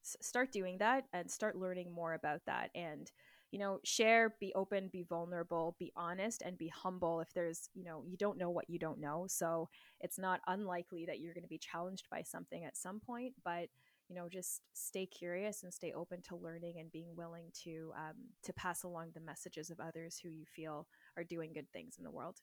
s- 0.05 0.15
start 0.21 0.51
doing 0.51 0.77
that 0.77 1.05
and 1.11 1.30
start 1.30 1.57
learning 1.57 1.91
more 1.91 2.13
about 2.13 2.41
that 2.45 2.69
and 2.75 3.11
you 3.51 3.59
know 3.59 3.79
share 3.83 4.35
be 4.39 4.53
open 4.55 4.89
be 4.91 5.03
vulnerable 5.03 5.75
be 5.79 5.91
honest 5.95 6.41
and 6.43 6.57
be 6.57 6.67
humble 6.67 7.19
if 7.19 7.33
there's 7.33 7.69
you 7.73 7.83
know 7.83 8.03
you 8.05 8.17
don't 8.17 8.37
know 8.37 8.49
what 8.49 8.69
you 8.69 8.77
don't 8.77 8.99
know 8.99 9.25
so 9.27 9.67
it's 10.01 10.19
not 10.19 10.39
unlikely 10.47 11.05
that 11.05 11.19
you're 11.19 11.33
going 11.33 11.43
to 11.43 11.49
be 11.49 11.57
challenged 11.57 12.07
by 12.11 12.21
something 12.21 12.65
at 12.65 12.77
some 12.77 12.99
point 12.99 13.33
but 13.43 13.69
you 14.07 14.15
know 14.15 14.27
just 14.27 14.61
stay 14.73 15.05
curious 15.05 15.63
and 15.63 15.73
stay 15.73 15.93
open 15.93 16.21
to 16.21 16.35
learning 16.35 16.79
and 16.79 16.91
being 16.91 17.15
willing 17.15 17.45
to 17.53 17.91
um, 17.95 18.15
to 18.43 18.53
pass 18.53 18.83
along 18.83 19.09
the 19.13 19.21
messages 19.21 19.69
of 19.69 19.79
others 19.79 20.19
who 20.21 20.29
you 20.29 20.45
feel 20.45 20.87
are 21.17 21.23
doing 21.23 21.51
good 21.53 21.69
things 21.71 21.95
in 21.97 22.03
the 22.03 22.11
world 22.11 22.37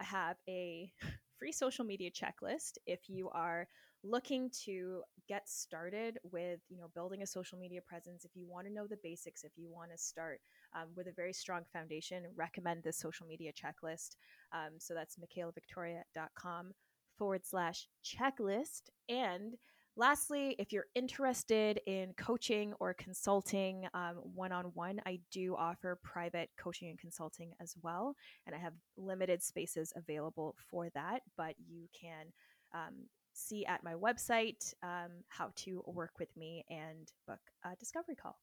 I 0.00 0.04
have 0.04 0.36
a 0.48 0.90
free 1.38 1.52
social 1.52 1.84
media 1.84 2.10
checklist 2.10 2.78
if 2.86 3.10
you 3.10 3.28
are 3.28 3.68
looking 4.02 4.50
to 4.64 5.02
get 5.28 5.46
started 5.50 6.18
with 6.32 6.60
you 6.70 6.78
know 6.78 6.88
building 6.94 7.22
a 7.22 7.26
social 7.26 7.58
media 7.58 7.80
presence 7.86 8.24
if 8.24 8.30
you 8.34 8.46
want 8.48 8.66
to 8.66 8.72
know 8.72 8.86
the 8.86 8.96
basics 9.02 9.44
if 9.44 9.52
you 9.56 9.68
want 9.70 9.90
to 9.90 9.98
start 9.98 10.40
um, 10.74 10.88
with 10.96 11.06
a 11.06 11.12
very 11.12 11.32
strong 11.32 11.62
foundation 11.72 12.24
recommend 12.36 12.82
this 12.82 12.98
social 12.98 13.26
media 13.26 13.52
checklist 13.52 14.16
um, 14.52 14.72
so 14.78 14.94
that's 14.94 15.16
mikaylavictoria.com 15.16 16.72
forward 17.16 17.44
slash 17.44 17.86
checklist 18.04 18.90
and 19.08 19.54
lastly 19.96 20.54
if 20.58 20.72
you're 20.72 20.86
interested 20.94 21.80
in 21.86 22.12
coaching 22.16 22.72
or 22.80 22.94
consulting 22.94 23.86
um, 23.94 24.16
one-on-one 24.34 25.00
i 25.06 25.18
do 25.30 25.54
offer 25.56 25.98
private 26.02 26.48
coaching 26.58 26.88
and 26.88 26.98
consulting 26.98 27.52
as 27.60 27.74
well 27.82 28.14
and 28.46 28.54
i 28.54 28.58
have 28.58 28.74
limited 28.96 29.42
spaces 29.42 29.92
available 29.96 30.54
for 30.70 30.88
that 30.94 31.20
but 31.36 31.54
you 31.68 31.88
can 31.98 32.26
um, 32.72 32.94
see 33.32 33.64
at 33.66 33.82
my 33.82 33.94
website 33.94 34.74
um, 34.82 35.10
how 35.28 35.50
to 35.56 35.82
work 35.86 36.12
with 36.18 36.34
me 36.36 36.64
and 36.68 37.12
book 37.26 37.40
a 37.64 37.74
discovery 37.76 38.16
call. 38.16 38.38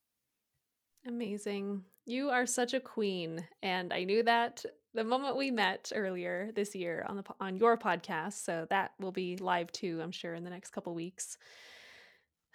Amazing. 1.07 1.83
You 2.05 2.29
are 2.29 2.45
such 2.45 2.73
a 2.73 2.79
queen. 2.79 3.45
And 3.63 3.93
I 3.93 4.03
knew 4.03 4.23
that 4.23 4.65
the 4.93 5.03
moment 5.03 5.37
we 5.37 5.51
met 5.51 5.91
earlier 5.95 6.51
this 6.55 6.75
year 6.75 7.05
on 7.07 7.17
the 7.17 7.23
on 7.39 7.57
your 7.57 7.77
podcast. 7.77 8.43
So 8.43 8.67
that 8.69 8.91
will 8.99 9.11
be 9.11 9.37
live 9.37 9.71
too, 9.71 9.99
I'm 10.01 10.11
sure, 10.11 10.33
in 10.33 10.43
the 10.43 10.49
next 10.49 10.71
couple 10.71 10.93
weeks. 10.93 11.37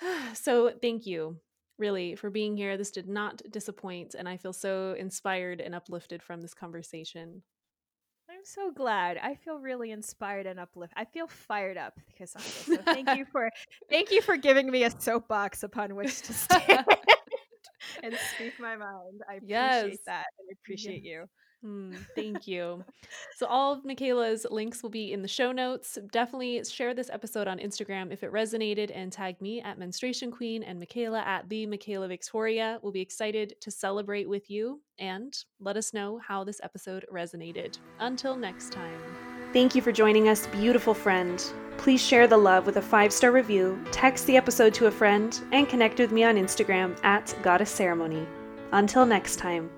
so 0.35 0.73
thank 0.81 1.07
you 1.07 1.37
really 1.79 2.15
for 2.15 2.31
being 2.31 2.57
here. 2.57 2.77
This 2.77 2.91
did 2.91 3.09
not 3.09 3.43
disappoint. 3.51 4.15
And 4.19 4.29
I 4.29 4.37
feel 4.37 4.53
so 4.53 4.95
inspired 4.99 5.61
and 5.61 5.75
uplifted 5.75 6.23
from 6.23 6.41
this 6.41 6.55
conversation. 6.55 7.43
I'm 8.31 8.45
so 8.45 8.71
glad. 8.71 9.19
I 9.19 9.35
feel 9.35 9.59
really 9.59 9.91
inspired 9.91 10.47
and 10.47 10.59
uplifted. 10.59 10.97
I 10.99 11.05
feel 11.05 11.27
fired 11.27 11.77
up, 11.77 11.99
Cassandra. 12.17 12.51
So 12.51 12.77
thank 12.93 13.17
you 13.17 13.25
for 13.33 13.51
thank 13.89 14.11
you 14.11 14.23
for 14.23 14.37
giving 14.37 14.71
me 14.71 14.85
a 14.85 14.91
soapbox 14.91 15.63
upon 15.63 15.95
which 15.95 16.23
to 16.23 16.33
stand 16.35 16.87
and 18.03 18.17
speak 18.35 18.55
my 18.59 18.77
mind. 18.77 19.23
I 19.29 19.35
appreciate 19.35 19.49
yes. 19.49 19.99
that 20.07 20.27
and 20.39 20.49
I 20.51 20.53
appreciate 20.61 21.03
yes. 21.05 21.13
you. 21.13 21.27
Mm, 21.65 21.97
thank 22.17 22.49
you. 22.49 22.85
so, 23.37 23.47
all 23.47 23.73
of 23.73 23.85
Mikayla's 23.85 24.47
links 24.51 24.83
will 24.83 24.91
be 24.91 25.13
in 25.13 25.23
the 25.23 25.29
show 25.29 25.53
notes. 25.53 25.97
Definitely 26.11 26.65
share 26.65 26.93
this 26.93 27.09
episode 27.11 27.47
on 27.47 27.59
Instagram 27.59 28.13
if 28.13 28.25
it 28.25 28.33
resonated 28.33 28.91
and 28.93 29.13
tag 29.13 29.41
me 29.41 29.61
at 29.61 29.79
Menstruation 29.79 30.33
Queen 30.33 30.63
and 30.65 30.83
Mikayla 30.83 31.25
at 31.25 31.49
the 31.49 31.67
Mikayla 31.67 32.09
Victoria. 32.09 32.81
We'll 32.83 32.93
be 32.93 33.01
excited 33.01 33.55
to 33.61 33.71
celebrate 33.71 34.29
with 34.29 34.51
you 34.51 34.81
and 34.99 35.37
let 35.61 35.77
us 35.77 35.95
know 35.95 36.19
how 36.27 36.43
this 36.43 36.61
episode 36.65 37.07
resonated. 37.13 37.79
Until 38.01 38.35
next 38.35 38.73
time. 38.73 39.12
Thank 39.53 39.75
you 39.75 39.83
for 39.83 39.93
joining 39.93 40.29
us, 40.29 40.47
beautiful 40.47 40.95
friend. 40.95 41.45
Please 41.77 42.01
share 42.01 42.27
the 42.27 42.39
love 42.39 42.65
with 42.65 42.79
a 42.79 42.83
five 42.83 43.13
star 43.13 43.33
review, 43.33 43.79
text 43.91 44.27
the 44.27 44.37
episode 44.37 44.73
to 44.75 44.87
a 44.87 44.91
friend, 44.91 45.39
and 45.53 45.69
connect 45.69 45.99
with 45.99 46.11
me 46.11 46.25
on 46.25 46.37
Instagram 46.37 46.97
at 47.05 47.35
Goddess 47.43 47.71
Ceremony. 47.71 48.27
Until 48.73 49.05
next 49.05 49.37
time. 49.37 49.71